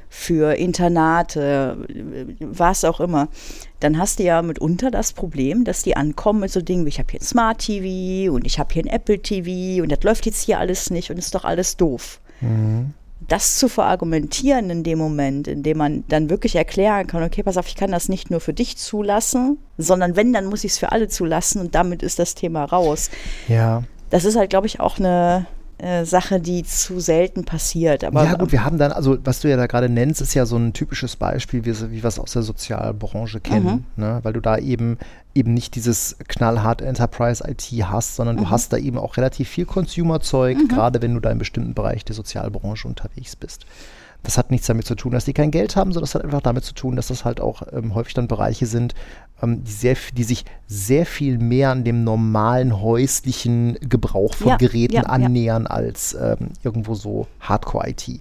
für 0.09 0.55
Internate, 0.55 1.87
was 2.41 2.85
auch 2.85 3.01
immer, 3.01 3.29
dann 3.81 3.99
hast 3.99 4.19
du 4.19 4.25
ja 4.25 4.43
mitunter 4.43 4.91
das 4.91 5.13
Problem, 5.13 5.65
dass 5.65 5.83
die 5.83 5.97
ankommen 5.97 6.41
mit 6.41 6.51
so 6.51 6.61
Dingen 6.61 6.85
wie 6.85 6.91
ich 6.91 6.99
habe 6.99 7.11
hier 7.11 7.21
ein 7.21 7.25
Smart 7.25 7.59
TV 7.59 8.33
und 8.33 8.47
ich 8.47 8.59
habe 8.59 8.73
hier 8.73 8.85
ein 8.85 8.89
Apple 8.89 9.21
TV 9.21 9.83
und 9.83 9.91
das 9.91 10.03
läuft 10.03 10.27
jetzt 10.27 10.43
hier 10.43 10.59
alles 10.59 10.91
nicht 10.91 11.11
und 11.11 11.19
ist 11.19 11.35
doch 11.35 11.45
alles 11.45 11.77
doof 11.77 12.21
das 13.29 13.59
zu 13.59 13.69
verargumentieren 13.69 14.71
in 14.71 14.83
dem 14.83 14.99
Moment, 14.99 15.49
in 15.49 15.63
dem 15.63 15.79
man 15.79 16.05
dann 16.09 16.31
wirklich 16.31 16.57
erklären 16.57 17.07
kann, 17.07 17.23
okay, 17.23 17.43
pass 17.43 17.57
auf, 17.57 17.67
ich 17.67 17.77
kann 17.77 17.91
das 17.91 18.09
nicht 18.09 18.31
nur 18.31 18.41
für 18.41 18.55
dich 18.55 18.77
zulassen, 18.77 19.59
sondern 19.77 20.17
wenn, 20.17 20.33
dann 20.33 20.47
muss 20.47 20.65
ich 20.65 20.73
es 20.73 20.79
für 20.79 20.93
alle 20.93 21.09
zulassen 21.09 21.61
und 21.61 21.75
damit 21.75 22.03
ist 22.03 22.19
das 22.19 22.35
Thema 22.35 22.65
raus. 22.65 23.11
Ja. 23.49 23.83
Das 24.11 24.25
ist 24.25 24.37
halt, 24.37 24.51
glaube 24.51 24.67
ich, 24.67 24.81
auch 24.81 24.99
eine 24.99 25.47
äh, 25.79 26.05
Sache, 26.05 26.41
die 26.41 26.65
zu 26.65 27.01
selten 27.01 27.45
passiert. 27.45 28.05
Aber 28.05 28.25
ja 28.25 28.35
gut, 28.35 28.53
wir 28.53 28.65
haben 28.65 28.79
dann, 28.79 28.93
also 28.93 29.17
was 29.25 29.41
du 29.41 29.49
ja 29.49 29.57
da 29.57 29.67
gerade 29.67 29.89
nennst, 29.89 30.21
ist 30.21 30.35
ja 30.35 30.45
so 30.45 30.57
ein 30.57 30.73
typisches 30.73 31.17
Beispiel, 31.17 31.65
wie, 31.65 31.91
wie 31.91 32.03
wir 32.03 32.05
es 32.05 32.19
aus 32.19 32.33
der 32.33 32.43
Sozialbranche 32.43 33.41
kennen, 33.41 33.87
ne? 33.97 34.19
weil 34.23 34.33
du 34.33 34.41
da 34.41 34.59
eben 34.59 34.99
eben 35.35 35.55
nicht 35.55 35.77
dieses 35.77 36.17
knallhart 36.27 36.83
Enterprise 36.83 37.45
IT 37.49 37.71
hast, 37.85 38.17
sondern 38.17 38.37
du 38.37 38.51
hast 38.51 38.73
da 38.73 38.77
eben 38.77 38.99
auch 38.99 39.17
relativ 39.17 39.49
viel 39.49 39.67
Consumer-Zeug, 39.67 40.59
gerade 40.69 41.01
wenn 41.01 41.15
du 41.15 41.21
da 41.21 41.31
im 41.31 41.39
bestimmten 41.39 41.75
Bereich 41.75 42.05
der 42.05 42.17
Sozialbranche 42.17 42.89
unterwegs 42.89 43.37
bist. 43.37 43.65
Das 44.25 44.37
hat 44.37 44.51
nichts 44.51 44.67
damit 44.67 44.85
zu 44.85 44.97
tun, 44.97 45.13
dass 45.13 45.27
die 45.27 45.33
kein 45.33 45.53
Geld 45.53 45.77
haben, 45.77 45.93
sondern 45.93 46.07
das 46.07 46.15
hat 46.17 46.25
einfach 46.25 46.43
damit 46.43 46.65
zu 46.65 46.75
tun, 46.75 46.97
dass 46.97 47.07
das 47.07 47.25
halt 47.25 47.41
auch 47.41 47.63
ähm, 47.73 47.95
häufig 47.95 48.15
dann 48.15 48.27
Bereiche 48.27 48.67
sind, 48.67 48.95
die, 49.43 49.71
sehr, 49.71 49.97
die 50.17 50.25
sich 50.25 50.45
sehr 50.67 51.07
viel 51.07 51.39
mehr 51.39 51.71
an 51.71 51.85
dem 51.85 52.05
normalen 52.05 52.81
häuslichen 52.81 53.77
Gebrauch 53.89 54.35
von 54.35 54.49
Ja, 54.49 54.57
Geräten 54.57 54.95
ja, 54.95 55.03
ja. 55.03 55.09
annähern 55.09 55.67
als 55.67 56.15
ähm, 56.21 56.49
irgendwo 56.65 56.95
so 56.95 57.27
Hardcore-IT. 57.41 58.21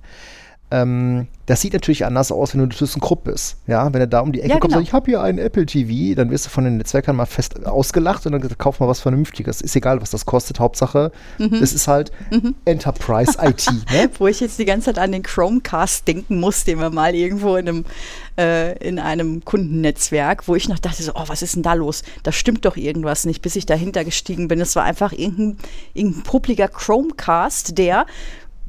Ähm, 0.69 1.27
das 1.45 1.61
sieht 1.61 1.71
natürlich 1.71 2.05
anders 2.05 2.29
aus, 2.29 2.53
wenn 2.53 2.59
du 2.59 2.67
ThyssenKrupp 2.75 3.23
bist. 3.23 3.55
Ja, 3.67 3.85
wenn 3.93 4.01
du 4.01 4.07
da 4.09 4.19
um 4.19 4.33
die 4.33 4.41
Ecke 4.41 4.49
Ja, 4.49 4.59
kommst 4.59 4.73
genau. 4.73 4.79
und 4.79 4.83
sagst, 4.83 4.89
ich 4.89 4.93
habe 4.93 5.05
hier 5.09 5.21
einen 5.21 5.37
Apple 5.37 5.65
TV, 5.65 6.13
dann 6.13 6.29
wirst 6.29 6.45
du 6.45 6.49
von 6.49 6.65
den 6.65 6.75
Netzwerkern 6.75 7.15
mal 7.15 7.25
fest 7.25 7.65
ausgelacht 7.65 8.25
und 8.25 8.33
dann 8.33 8.41
gesagt, 8.41 8.59
kauf 8.59 8.81
mal 8.81 8.87
was 8.89 8.99
Vernünftiges. 8.99 9.61
Ist 9.61 9.77
egal, 9.77 10.01
was 10.01 10.11
das 10.11 10.25
kostet. 10.25 10.59
Hauptsache, 10.59 11.13
Mhm. 11.37 11.53
es 11.61 11.71
ist 11.71 11.87
halt 11.87 12.11
Enterprise 12.65 13.37
IT. 13.41 13.65
Ne? 13.91 14.09
wo 14.19 14.27
ich 14.27 14.41
jetzt 14.41 14.59
die 14.59 14.65
ganze 14.65 14.87
Zeit 14.87 14.99
an 14.99 15.13
den 15.13 15.23
Chromecast 15.23 16.05
denken 16.07 16.37
muss, 16.39 16.65
den 16.65 16.79
wir 16.79 16.89
mal 16.89 17.15
irgendwo 17.15 17.55
in 17.55 17.69
einem, 17.69 17.85
äh, 18.37 18.77
in 18.77 18.99
einem 18.99 19.43
Kundennetzwerk, 19.43 20.47
wo 20.47 20.55
ich 20.55 20.69
noch 20.69 20.79
dachte, 20.79 21.03
so, 21.03 21.13
oh, 21.15 21.23
was 21.27 21.41
ist 21.41 21.55
denn 21.55 21.63
da 21.63 21.73
los? 21.73 22.03
Da 22.23 22.31
stimmt 22.31 22.65
doch 22.65 22.77
irgendwas 22.77 23.25
nicht, 23.25 23.41
bis 23.41 23.55
ich 23.55 23.65
dahinter 23.65 24.05
gestiegen 24.05 24.47
bin. 24.47 24.61
Es 24.61 24.75
war 24.75 24.83
einfach 24.83 25.11
irgendein, 25.11 25.57
irgendein 25.93 26.23
publiger 26.23 26.67
Chromecast, 26.67 27.77
der 27.77 28.05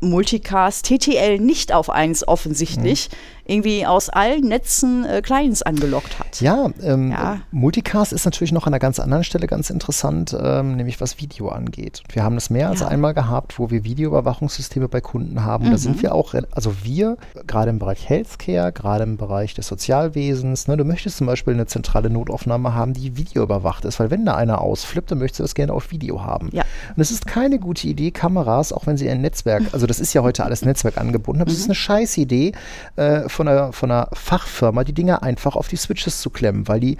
Multicast 0.00 0.86
TTL 0.86 1.38
nicht 1.38 1.72
auf 1.72 1.90
eins 1.90 2.26
offensichtlich 2.26 3.08
irgendwie 3.48 3.86
aus 3.86 4.08
allen 4.10 4.42
Netzen 4.46 5.04
äh, 5.04 5.20
Clients 5.22 5.62
angelockt 5.62 6.18
hat. 6.20 6.40
Ja, 6.40 6.68
ähm, 6.82 7.10
Ja. 7.10 7.40
Multicast 7.50 8.12
ist 8.12 8.24
natürlich 8.24 8.52
noch 8.52 8.66
an 8.66 8.74
einer 8.74 8.78
ganz 8.78 9.00
anderen 9.00 9.24
Stelle 9.24 9.46
ganz 9.46 9.70
interessant, 9.70 10.36
ähm, 10.40 10.76
nämlich 10.76 11.00
was 11.00 11.18
Video 11.18 11.48
angeht. 11.48 12.02
Wir 12.12 12.22
haben 12.22 12.34
das 12.34 12.50
mehr 12.50 12.68
als 12.68 12.80
Ja. 12.80 12.88
einmal 12.88 13.14
gehabt, 13.14 13.58
wo 13.58 13.70
wir 13.70 13.82
Videoüberwachungssysteme 13.84 14.88
bei 14.88 15.00
Kunden 15.00 15.44
haben. 15.44 15.64
Und 15.64 15.70
da 15.70 15.76
Mhm. 15.76 15.82
sind 15.82 16.02
wir 16.02 16.14
auch, 16.14 16.34
also 16.52 16.74
wir, 16.84 17.16
gerade 17.46 17.70
im 17.70 17.78
Bereich 17.78 18.08
Healthcare, 18.08 18.70
gerade 18.70 19.04
im 19.04 19.16
Bereich 19.16 19.54
des 19.54 19.66
Sozialwesens, 19.66 20.68
ne, 20.68 20.76
du 20.76 20.84
möchtest 20.84 21.16
zum 21.16 21.26
Beispiel 21.26 21.54
eine 21.54 21.66
zentrale 21.66 22.10
Notaufnahme 22.10 22.74
haben, 22.74 22.92
die 22.92 23.16
videoüberwacht 23.16 23.84
ist, 23.84 23.98
weil 23.98 24.10
wenn 24.10 24.24
da 24.26 24.34
einer 24.34 24.60
ausflippt, 24.60 25.10
dann 25.10 25.18
möchtest 25.18 25.40
du 25.40 25.44
das 25.44 25.54
gerne 25.54 25.72
auf 25.72 25.90
Video 25.90 26.22
haben. 26.22 26.50
Ja. 26.52 26.64
Und 26.94 27.00
es 27.00 27.10
ist 27.10 27.26
keine 27.26 27.58
gute 27.58 27.88
Idee, 27.88 28.10
Kameras, 28.10 28.72
auch 28.72 28.86
wenn 28.86 28.96
sie 28.96 29.08
ein 29.08 29.20
Netzwerk, 29.22 29.62
also 29.72 29.86
das 29.86 30.00
ist 30.00 30.12
ja 30.14 30.22
heute 30.22 30.44
alles 30.44 30.64
Netzwerk 30.64 30.98
angebunden, 30.98 31.40
aber 31.42 31.50
es 31.50 31.58
ist 31.58 31.64
eine 31.66 31.74
scheiß 31.74 32.18
Idee, 32.18 32.52
äh, 32.96 33.28
von, 33.38 33.46
einer, 33.48 33.72
von 33.72 33.90
einer 33.90 34.08
Fachfirma 34.12 34.82
die 34.82 34.92
Dinger 34.92 35.22
einfach 35.22 35.54
auf 35.54 35.68
die 35.68 35.76
Switches 35.76 36.20
zu 36.20 36.28
klemmen, 36.30 36.66
weil 36.66 36.80
die 36.80 36.98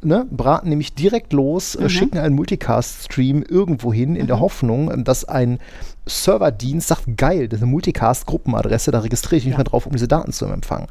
ne, 0.00 0.26
braten 0.30 0.70
nämlich 0.70 0.94
direkt 0.94 1.34
los, 1.34 1.74
äh, 1.74 1.90
schicken 1.90 2.16
einen 2.18 2.34
Multicast-Stream 2.34 3.42
irgendwo 3.42 3.92
hin 3.92 4.16
in 4.16 4.26
der 4.26 4.40
Hoffnung, 4.40 5.04
dass 5.04 5.26
ein 5.26 5.58
Serverdienst 6.06 6.88
sagt, 6.88 7.04
geil, 7.16 7.48
das 7.48 7.58
ist 7.58 7.62
eine 7.62 7.70
Multicast-Gruppenadresse, 7.72 8.90
da 8.92 9.00
registriere 9.00 9.36
ich 9.38 9.44
mich 9.44 9.52
Ja. 9.52 9.58
mal 9.58 9.64
drauf, 9.64 9.84
um 9.86 9.92
diese 9.92 10.08
Daten 10.08 10.32
zu 10.32 10.46
empfangen. 10.46 10.88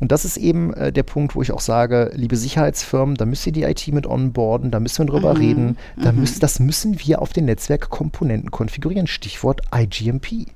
Und 0.00 0.12
das 0.12 0.24
ist 0.26 0.36
eben 0.36 0.72
äh, 0.74 0.92
der 0.92 1.02
Punkt, 1.02 1.34
wo 1.34 1.40
ich 1.42 1.52
auch 1.52 1.60
sage, 1.60 2.10
liebe 2.14 2.36
Sicherheitsfirmen, 2.36 3.14
da 3.16 3.24
müsst 3.26 3.46
ihr 3.46 3.52
die 3.52 3.62
IT 3.64 3.88
mit 3.88 4.06
onboarden, 4.06 4.70
da 4.70 4.80
müssen 4.80 5.06
wir 5.06 5.12
drüber 5.12 5.38
reden, 5.38 5.76
da 6.02 6.12
müssen, 6.12 6.40
das 6.40 6.60
müssen 6.60 6.98
wir 7.00 7.20
auf 7.22 7.32
den 7.32 7.46
Netzwerkkomponenten 7.46 8.50
konfigurieren. 8.50 9.06
Stichwort 9.06 9.62
IGMP. 9.74 10.46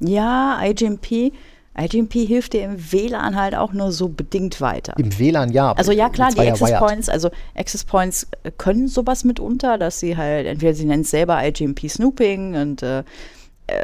Ja, 0.00 0.58
IGMP. 0.62 1.32
IGMP 1.78 2.26
hilft 2.26 2.52
dir 2.54 2.64
im 2.64 2.92
WLAN 2.92 3.36
halt 3.36 3.54
auch 3.54 3.72
nur 3.72 3.92
so 3.92 4.08
bedingt 4.08 4.60
weiter. 4.60 4.94
Im 4.98 5.16
WLAN 5.18 5.52
ja. 5.52 5.70
aber 5.70 5.78
Also 5.78 5.92
ja 5.92 6.08
klar, 6.08 6.30
die 6.32 6.40
Access 6.40 6.68
wired. 6.70 6.80
Points, 6.80 7.08
also 7.08 7.30
Access 7.54 7.84
Points 7.84 8.26
äh, 8.42 8.50
können 8.56 8.88
sowas 8.88 9.24
mitunter, 9.24 9.78
dass 9.78 10.00
sie 10.00 10.16
halt, 10.16 10.46
entweder 10.46 10.74
sie 10.74 10.84
nennen 10.84 11.02
es 11.02 11.10
selber 11.10 11.38
IGMP 11.46 11.88
Snooping 11.88 12.54
und 12.56 12.82
äh, 12.82 13.04
äh, 13.68 13.82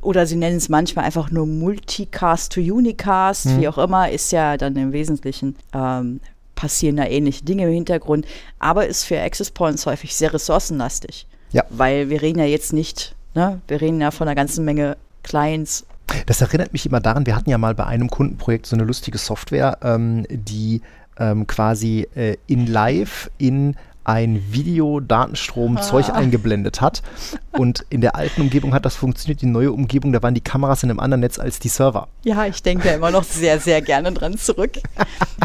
oder 0.00 0.26
sie 0.26 0.36
nennen 0.36 0.56
es 0.56 0.68
manchmal 0.68 1.04
einfach 1.04 1.30
nur 1.30 1.46
Multicast 1.46 2.52
to 2.52 2.60
Unicast, 2.60 3.46
Mhm. 3.46 3.60
wie 3.60 3.68
auch 3.68 3.78
immer, 3.78 4.10
ist 4.10 4.32
ja 4.32 4.56
dann 4.56 4.76
im 4.76 4.92
Wesentlichen 4.92 5.56
ähm, 5.74 6.20
passieren 6.54 6.96
da 6.96 7.04
ähnliche 7.04 7.44
Dinge 7.44 7.64
im 7.66 7.72
Hintergrund, 7.72 8.26
aber 8.58 8.86
ist 8.86 9.04
für 9.04 9.20
Access 9.20 9.50
Points 9.50 9.84
häufig 9.86 10.14
sehr 10.14 10.32
ressourcenlastig. 10.32 11.26
Ja. 11.52 11.64
Weil 11.68 12.08
wir 12.10 12.22
reden 12.22 12.38
ja 12.38 12.44
jetzt 12.46 12.72
nicht, 12.72 13.14
ne, 13.34 13.60
wir 13.68 13.80
reden 13.80 14.00
ja 14.00 14.10
von 14.12 14.28
einer 14.28 14.34
ganzen 14.34 14.64
Menge 14.64 14.96
Clients. 15.24 15.84
Das 16.26 16.40
erinnert 16.40 16.72
mich 16.72 16.86
immer 16.86 17.00
daran, 17.00 17.26
wir 17.26 17.34
hatten 17.36 17.50
ja 17.50 17.58
mal 17.58 17.74
bei 17.74 17.86
einem 17.86 18.10
Kundenprojekt 18.10 18.66
so 18.66 18.76
eine 18.76 18.84
lustige 18.84 19.18
Software, 19.18 19.78
ähm, 19.82 20.26
die 20.30 20.82
ähm, 21.18 21.46
quasi 21.46 22.06
äh, 22.14 22.36
in 22.46 22.66
live 22.66 23.30
in 23.38 23.76
ein 24.04 24.42
Video-Datenstrom 24.50 25.80
Zeug 25.80 26.10
eingeblendet 26.10 26.80
hat. 26.82 27.02
Und 27.52 27.86
in 27.88 28.02
der 28.02 28.14
alten 28.16 28.42
Umgebung 28.42 28.74
hat 28.74 28.84
das 28.84 28.94
funktioniert. 28.94 29.40
Die 29.40 29.46
neue 29.46 29.72
Umgebung, 29.72 30.12
da 30.12 30.22
waren 30.22 30.34
die 30.34 30.42
Kameras 30.42 30.82
in 30.82 30.90
einem 30.90 31.00
anderen 31.00 31.20
Netz 31.20 31.38
als 31.38 31.58
die 31.58 31.68
Server. 31.68 32.08
Ja, 32.22 32.44
ich 32.44 32.62
denke 32.62 32.88
da 32.88 32.94
immer 32.94 33.10
noch 33.10 33.24
sehr, 33.24 33.58
sehr 33.60 33.80
gerne 33.80 34.12
dran 34.12 34.36
zurück. 34.36 34.78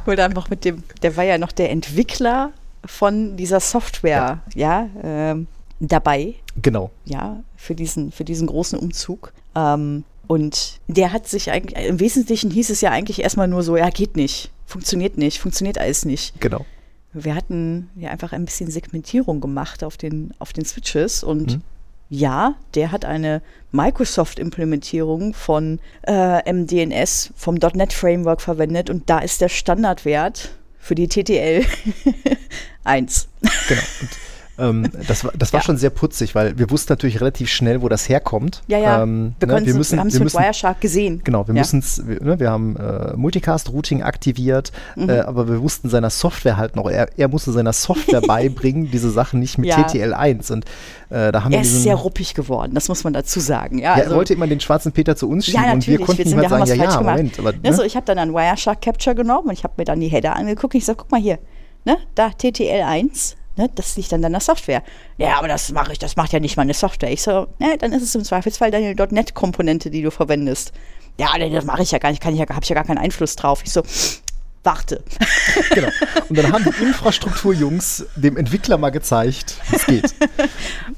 Oder 0.05 0.25
einfach 0.25 0.49
mit 0.49 0.65
dem, 0.65 0.83
der 1.01 1.15
war 1.15 1.23
ja 1.23 1.37
noch 1.37 1.53
der 1.53 1.69
Entwickler 1.71 2.51
von 2.85 3.37
dieser 3.37 3.61
Software, 3.61 4.39
ja, 4.55 4.89
ähm, 5.03 5.47
dabei, 5.79 6.35
Genau. 6.61 6.91
ja, 7.05 7.37
für 7.55 7.75
diesen, 7.75 8.11
für 8.11 8.25
diesen 8.25 8.47
großen 8.47 8.77
Umzug. 8.77 9.31
Ähm, 9.55 10.03
und 10.29 10.79
der 10.87 11.11
hat 11.11 11.27
sich 11.27 11.49
eigentlich, 11.49 11.87
im 11.87 11.99
Wesentlichen 11.99 12.51
hieß 12.51 12.69
es 12.69 12.81
ja 12.81 12.91
eigentlich 12.91 13.23
erstmal 13.23 13.47
nur 13.47 13.63
so, 13.63 13.75
ja, 13.75 13.89
geht 13.89 14.15
nicht, 14.15 14.51
funktioniert 14.67 15.17
nicht, 15.17 15.39
funktioniert 15.39 15.79
alles 15.79 16.05
nicht. 16.05 16.39
Genau. 16.39 16.67
Wir 17.13 17.33
hatten 17.33 17.89
ja 17.95 18.11
einfach 18.11 18.31
ein 18.31 18.45
bisschen 18.45 18.69
Segmentierung 18.69 19.41
gemacht 19.41 19.83
auf 19.83 19.97
den, 19.97 20.31
auf 20.37 20.53
den 20.53 20.65
Switches 20.65 21.23
und 21.23 21.61
ja, 22.09 22.53
der 22.75 22.91
hat 22.91 23.05
eine 23.05 23.41
Microsoft-Implementierung 23.71 25.33
von 25.33 25.79
äh, 26.05 26.53
MDNS 26.53 27.33
vom 27.35 27.55
.NET 27.55 27.91
Framework 27.91 28.41
verwendet 28.41 28.91
und 28.91 29.09
da 29.09 29.17
ist 29.17 29.41
der 29.41 29.49
Standardwert 29.49 30.51
für 30.77 30.93
die 30.93 31.07
TTL 31.07 31.65
1. 32.83 33.27
Genau. 33.67 33.81
Und 34.01 34.09
ähm, 34.59 34.89
das 35.07 35.23
war, 35.23 35.31
das 35.37 35.53
war 35.53 35.59
Ja. 35.59 35.63
schon 35.65 35.77
sehr 35.77 35.89
putzig, 35.89 36.35
weil 36.35 36.57
wir 36.57 36.69
wussten 36.69 36.91
natürlich 36.93 37.19
relativ 37.21 37.49
schnell, 37.49 37.81
wo 37.81 37.89
das 37.89 38.09
herkommt. 38.09 38.61
Ja, 38.67 38.77
ja. 38.77 39.03
Ähm, 39.03 39.33
wir 39.39 39.47
ne, 39.47 39.65
wir 39.65 39.73
müssen, 39.75 39.93
wir 39.93 39.99
haben 40.01 40.07
es 40.07 40.13
wir 40.15 40.23
mit 40.25 40.33
Wireshark 40.33 40.81
gesehen. 40.81 41.21
Genau, 41.23 41.47
wir 41.47 41.55
Ja. 41.55 41.61
müssen 41.61 41.79
es, 41.79 42.05
wir, 42.07 42.21
ne, 42.23 42.39
wir 42.39 42.49
haben 42.51 42.75
äh, 42.77 43.15
Multicast-Routing 43.15 44.03
aktiviert, 44.03 44.71
Mhm. 44.95 45.09
äh, 45.09 45.19
aber 45.19 45.47
wir 45.47 45.61
wussten 45.61 45.89
seiner 45.89 46.09
Software 46.09 46.57
halt 46.57 46.75
noch, 46.75 46.89
er, 46.89 47.09
er 47.17 47.27
musste 47.27 47.51
seiner 47.51 47.73
Software 47.73 48.21
beibringen, 48.27 48.91
diese 48.91 49.09
Sachen 49.09 49.39
nicht 49.39 49.57
mit 49.57 49.69
Ja. 49.69 49.77
TTL1 49.77 50.51
und 50.51 50.65
äh, 51.09 51.31
da 51.31 51.43
haben 51.43 51.51
Er 51.51 51.57
wir 51.57 51.61
ist 51.61 51.71
diesen, 51.71 51.83
sehr 51.83 51.95
ruppig 51.95 52.33
geworden, 52.33 52.73
das 52.75 52.87
muss 52.89 53.03
man 53.03 53.13
dazu 53.13 53.39
sagen. 53.39 53.79
Ja, 53.79 53.95
ja, 53.97 54.03
also, 54.03 54.11
er 54.11 54.17
wollte 54.17 54.33
immer 54.33 54.47
den 54.47 54.59
schwarzen 54.59 54.91
Peter 54.91 55.15
zu 55.15 55.29
uns 55.29 55.45
schieben 55.45 55.63
ja, 55.63 55.73
und 55.73 55.87
wir 55.87 55.99
konnten 55.99 56.27
ihm 56.29 56.37
halt 56.37 56.49
sagen, 56.49 56.65
ja, 56.65 56.75
ja, 56.75 56.97
gemacht. 56.97 57.17
Moment, 57.17 57.39
aber 57.39 57.51
ne? 57.53 57.59
ne? 57.63 57.73
so, 57.73 57.83
ich 57.83 57.95
habe 57.95 58.05
dann 58.05 58.17
einen 58.19 58.33
Wireshark 58.33 58.81
Capture 58.81 59.15
genommen 59.15 59.47
und 59.47 59.53
ich 59.53 59.63
habe 59.63 59.73
mir 59.77 59.85
dann 59.85 59.99
die 59.99 60.07
Header 60.07 60.35
angeguckt 60.35 60.73
und 60.73 60.77
ich 60.79 60.85
sage, 60.85 60.97
guck 60.97 61.11
mal 61.11 61.19
hier, 61.21 61.39
ne, 61.85 61.97
da 62.15 62.27
TTL1, 62.27 63.35
ne, 63.57 63.69
das 63.75 63.95
liegt 63.97 64.11
dann 64.11 64.21
deiner 64.21 64.39
Software. 64.39 64.83
Ja, 65.17 65.37
aber 65.37 65.47
das 65.47 65.71
mache 65.71 65.91
ich, 65.91 65.99
das 65.99 66.15
macht 66.15 66.33
ja 66.33 66.39
nicht 66.39 66.57
meine 66.57 66.73
Software. 66.73 67.11
Ich 67.11 67.21
so, 67.21 67.47
ne, 67.59 67.77
dann 67.77 67.91
ist 67.93 68.03
es 68.03 68.15
im 68.15 68.23
Zweifelsfall 68.23 68.71
deine 68.71 68.95
.NET-Komponente, 68.95 69.89
die 69.89 70.01
du 70.01 70.11
verwendest. 70.11 70.71
Ja, 71.17 71.37
nee, 71.37 71.49
das 71.49 71.65
mache 71.65 71.83
ich 71.83 71.91
ja 71.91 71.97
gar 71.99 72.11
nicht, 72.11 72.21
kann 72.21 72.33
ich 72.33 72.39
ja, 72.39 72.47
habe 72.47 72.63
ich 72.63 72.69
ja 72.69 72.75
gar 72.75 72.85
keinen 72.85 72.97
Einfluss 72.97 73.35
drauf. 73.35 73.61
Ich 73.63 73.71
so, 73.71 73.83
warte. 74.63 75.03
genau. 75.73 75.89
Und 76.29 76.37
dann 76.37 76.51
haben 76.51 76.63
die 76.63 76.83
Infrastrukturjungs 76.83 78.05
dem 78.15 78.37
Entwickler 78.37 78.77
mal 78.77 78.89
gezeigt, 78.89 79.57
wie 79.69 79.75
es 79.75 79.85
geht. 79.85 80.15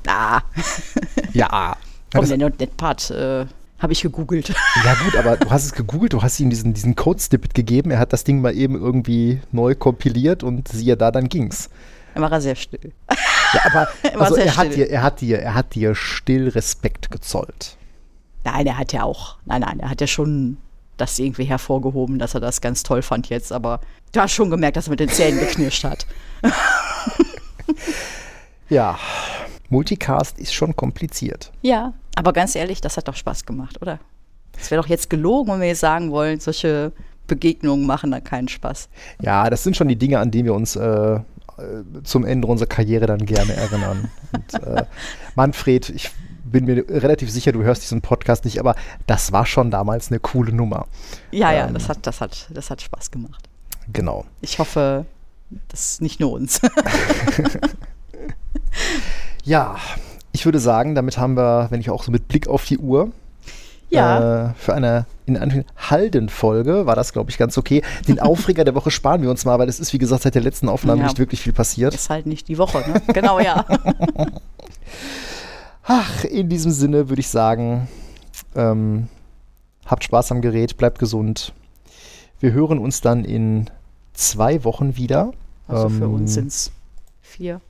Ah, 0.07 0.41
ja. 1.31 1.77
komm, 2.11 2.21
Das, 2.21 2.29
der 2.29 2.37
.NET-Part 2.37 3.11
äh, 3.11 3.45
habe 3.79 3.93
ich 3.93 4.01
gegoogelt. 4.01 4.49
ja 4.83 4.95
gut, 5.03 5.15
aber 5.15 5.37
du 5.37 5.49
hast 5.49 5.65
es 5.65 5.73
gegoogelt, 5.73 6.13
du 6.13 6.21
hast 6.21 6.39
ihm 6.39 6.49
diesen, 6.49 6.73
diesen 6.73 6.95
Code-Snippet 6.95 7.53
gegeben, 7.53 7.91
er 7.91 7.99
hat 7.99 8.11
das 8.11 8.23
Ding 8.23 8.41
mal 8.41 8.53
eben 8.53 8.75
irgendwie 8.75 9.41
neu 9.51 9.73
kompiliert 9.75 10.43
und 10.43 10.67
siehe 10.67 10.97
da, 10.97 11.11
dann 11.11 11.29
ging's. 11.29 11.69
Dann 12.13 12.23
war 12.23 12.31
er 12.31 12.41
sehr 12.41 12.55
still. 12.55 12.91
Ja, 13.53 13.61
aber 13.65 13.87
war 14.19 14.21
also 14.21 14.35
sehr 14.35 14.45
er 14.45 14.57
hat, 14.57 14.75
dir, 14.75 14.89
er, 14.89 15.03
hat 15.03 15.21
dir, 15.21 15.39
er 15.39 15.53
hat 15.53 15.75
dir 15.75 15.95
still 15.95 16.49
Respekt 16.49 17.11
gezollt. 17.11 17.77
Nein, 18.43 18.65
er 18.65 18.77
hat 18.77 18.93
ja 18.93 19.03
auch, 19.03 19.37
nein, 19.45 19.61
nein, 19.61 19.79
er 19.79 19.89
hat 19.89 20.01
ja 20.01 20.07
schon 20.07 20.57
das 20.97 21.19
irgendwie 21.19 21.45
hervorgehoben, 21.45 22.19
dass 22.19 22.33
er 22.33 22.39
das 22.39 22.61
ganz 22.61 22.83
toll 22.83 23.01
fand 23.01 23.29
jetzt, 23.29 23.51
aber 23.51 23.81
du 24.11 24.19
hast 24.19 24.33
schon 24.33 24.49
gemerkt, 24.49 24.77
dass 24.77 24.87
er 24.87 24.91
mit 24.91 24.99
den 24.99 25.09
Zähnen 25.09 25.39
geknirscht 25.39 25.83
hat. 25.83 26.05
Ja, 28.71 28.97
Multicast 29.69 30.39
ist 30.39 30.53
schon 30.53 30.77
kompliziert. 30.77 31.51
Ja, 31.61 31.93
aber 32.15 32.31
ganz 32.31 32.55
ehrlich, 32.55 32.79
das 32.79 32.95
hat 32.95 33.09
doch 33.09 33.17
Spaß 33.17 33.45
gemacht, 33.45 33.81
oder? 33.81 33.99
Es 34.57 34.71
wäre 34.71 34.81
doch 34.81 34.87
jetzt 34.87 35.09
gelogen, 35.09 35.51
wenn 35.51 35.59
wir 35.59 35.67
jetzt 35.67 35.81
sagen 35.81 36.09
wollen, 36.09 36.39
solche 36.39 36.93
Begegnungen 37.27 37.85
machen 37.85 38.11
da 38.11 38.21
keinen 38.21 38.47
Spaß. 38.47 38.87
Ja, 39.21 39.49
das 39.49 39.65
sind 39.65 39.75
schon 39.75 39.89
die 39.89 39.97
Dinge, 39.97 40.19
an 40.19 40.31
die 40.31 40.45
wir 40.45 40.53
uns 40.53 40.77
äh, 40.77 41.19
zum 42.03 42.25
Ende 42.25 42.47
unserer 42.47 42.67
Karriere 42.67 43.05
dann 43.05 43.25
gerne 43.25 43.53
erinnern. 43.53 44.09
Und, 44.31 44.63
äh, 44.63 44.85
Manfred, 45.35 45.89
ich 45.89 46.11
bin 46.43 46.65
mir 46.65 46.83
relativ 46.89 47.31
sicher, 47.31 47.51
du 47.51 47.63
hörst 47.63 47.83
diesen 47.83 48.01
Podcast 48.01 48.45
nicht, 48.45 48.59
aber 48.59 48.75
das 49.07 49.31
war 49.31 49.45
schon 49.45 49.71
damals 49.71 50.09
eine 50.09 50.19
coole 50.19 50.53
Nummer. 50.53 50.87
Ja, 51.31 51.51
ja, 51.51 51.67
Ähm. 51.67 51.73
das 51.73 51.87
hat, 51.89 52.05
das 52.05 52.19
hat, 52.21 52.47
das 52.53 52.69
hat 52.69 52.81
Spaß 52.81 53.11
gemacht. 53.11 53.47
Genau. 53.93 54.25
Ich 54.41 54.59
hoffe, 54.59 55.05
das 55.69 55.91
ist 55.91 56.01
nicht 56.01 56.19
nur 56.19 56.31
uns. 56.33 56.61
Ja, 59.43 59.77
ich 60.31 60.45
würde 60.45 60.59
sagen, 60.59 60.95
damit 60.95 61.17
haben 61.17 61.35
wir, 61.35 61.67
wenn 61.71 61.81
ich 61.81 61.89
auch 61.89 62.03
so 62.03 62.11
mit 62.11 62.27
Blick 62.27 62.47
auf 62.47 62.65
die 62.65 62.77
Uhr, 62.77 63.11
ja, 63.91 64.49
äh, 64.49 64.53
für 64.55 64.73
eine 64.73 65.05
in 65.25 65.37
Anführungszeichen 65.37 65.89
Halden-Folge 65.89 66.85
war 66.85 66.95
das, 66.95 67.13
glaube 67.13 67.29
ich, 67.29 67.37
ganz 67.37 67.57
okay. 67.57 67.83
Den 68.07 68.19
Aufreger 68.21 68.63
der 68.63 68.75
Woche 68.75 68.91
sparen 68.91 69.21
wir 69.21 69.29
uns 69.29 69.45
mal, 69.45 69.59
weil 69.59 69.69
es 69.69 69.79
ist, 69.79 69.93
wie 69.93 69.97
gesagt, 69.97 70.23
seit 70.23 70.35
der 70.35 70.41
letzten 70.41 70.67
Aufnahme 70.69 71.01
Ja. 71.01 71.07
nicht 71.07 71.19
wirklich 71.19 71.41
viel 71.41 71.53
passiert. 71.53 71.93
ist 71.93 72.09
halt 72.09 72.25
nicht 72.25 72.47
die 72.47 72.57
Woche, 72.57 72.79
ne? 72.79 73.01
Genau, 73.13 73.39
ja. 73.39 73.65
Ach, 75.83 76.23
in 76.25 76.49
diesem 76.49 76.71
Sinne 76.71 77.09
würde 77.09 77.19
ich 77.19 77.29
sagen, 77.29 77.87
ähm, 78.55 79.07
habt 79.85 80.03
Spaß 80.03 80.31
am 80.31 80.41
Gerät, 80.41 80.77
bleibt 80.77 80.99
gesund. 80.99 81.53
Wir 82.39 82.51
hören 82.53 82.77
uns 82.79 83.01
dann 83.01 83.25
in 83.25 83.69
zwei 84.13 84.63
Wochen 84.63 84.95
wieder. 84.97 85.31
Also 85.67 85.89
für 85.89 86.03
Ähm, 86.05 86.13
uns 86.13 86.33
sind 86.33 86.47
es 86.47 86.71
vier. 87.21 87.61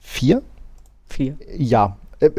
Vier? 0.00 0.42
Vier. 1.08 1.36
Ja. 1.56 1.96
Äh, 2.20 2.30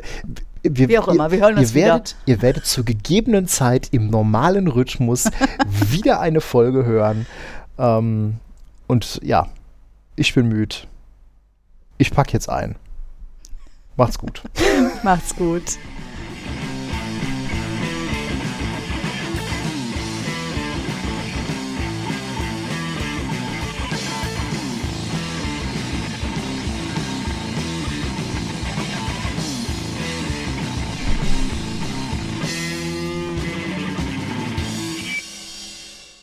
wir, 0.63 0.89
Wie 0.89 0.99
auch 0.99 1.07
immer, 1.07 1.31
wir 1.31 1.39
hören 1.39 1.57
uns 1.57 1.71
ihr 1.71 1.75
werdet, 1.75 2.15
Ihr 2.25 2.41
werdet 2.41 2.65
zur 2.65 2.85
gegebenen 2.85 3.47
Zeit 3.47 3.89
im 3.91 4.09
normalen 4.09 4.67
Rhythmus 4.67 5.25
wieder 5.67 6.19
eine 6.19 6.41
Folge 6.41 6.85
hören. 6.85 7.25
Ähm, 7.77 8.35
und 8.87 9.19
ja, 9.23 9.47
ich 10.15 10.33
bin 10.33 10.47
müde. 10.47 10.75
Ich 11.97 12.11
pack 12.11 12.33
jetzt 12.33 12.49
ein. 12.49 12.75
Macht's 13.95 14.17
gut. 14.17 14.43
Macht's 15.03 15.35
gut. 15.35 15.63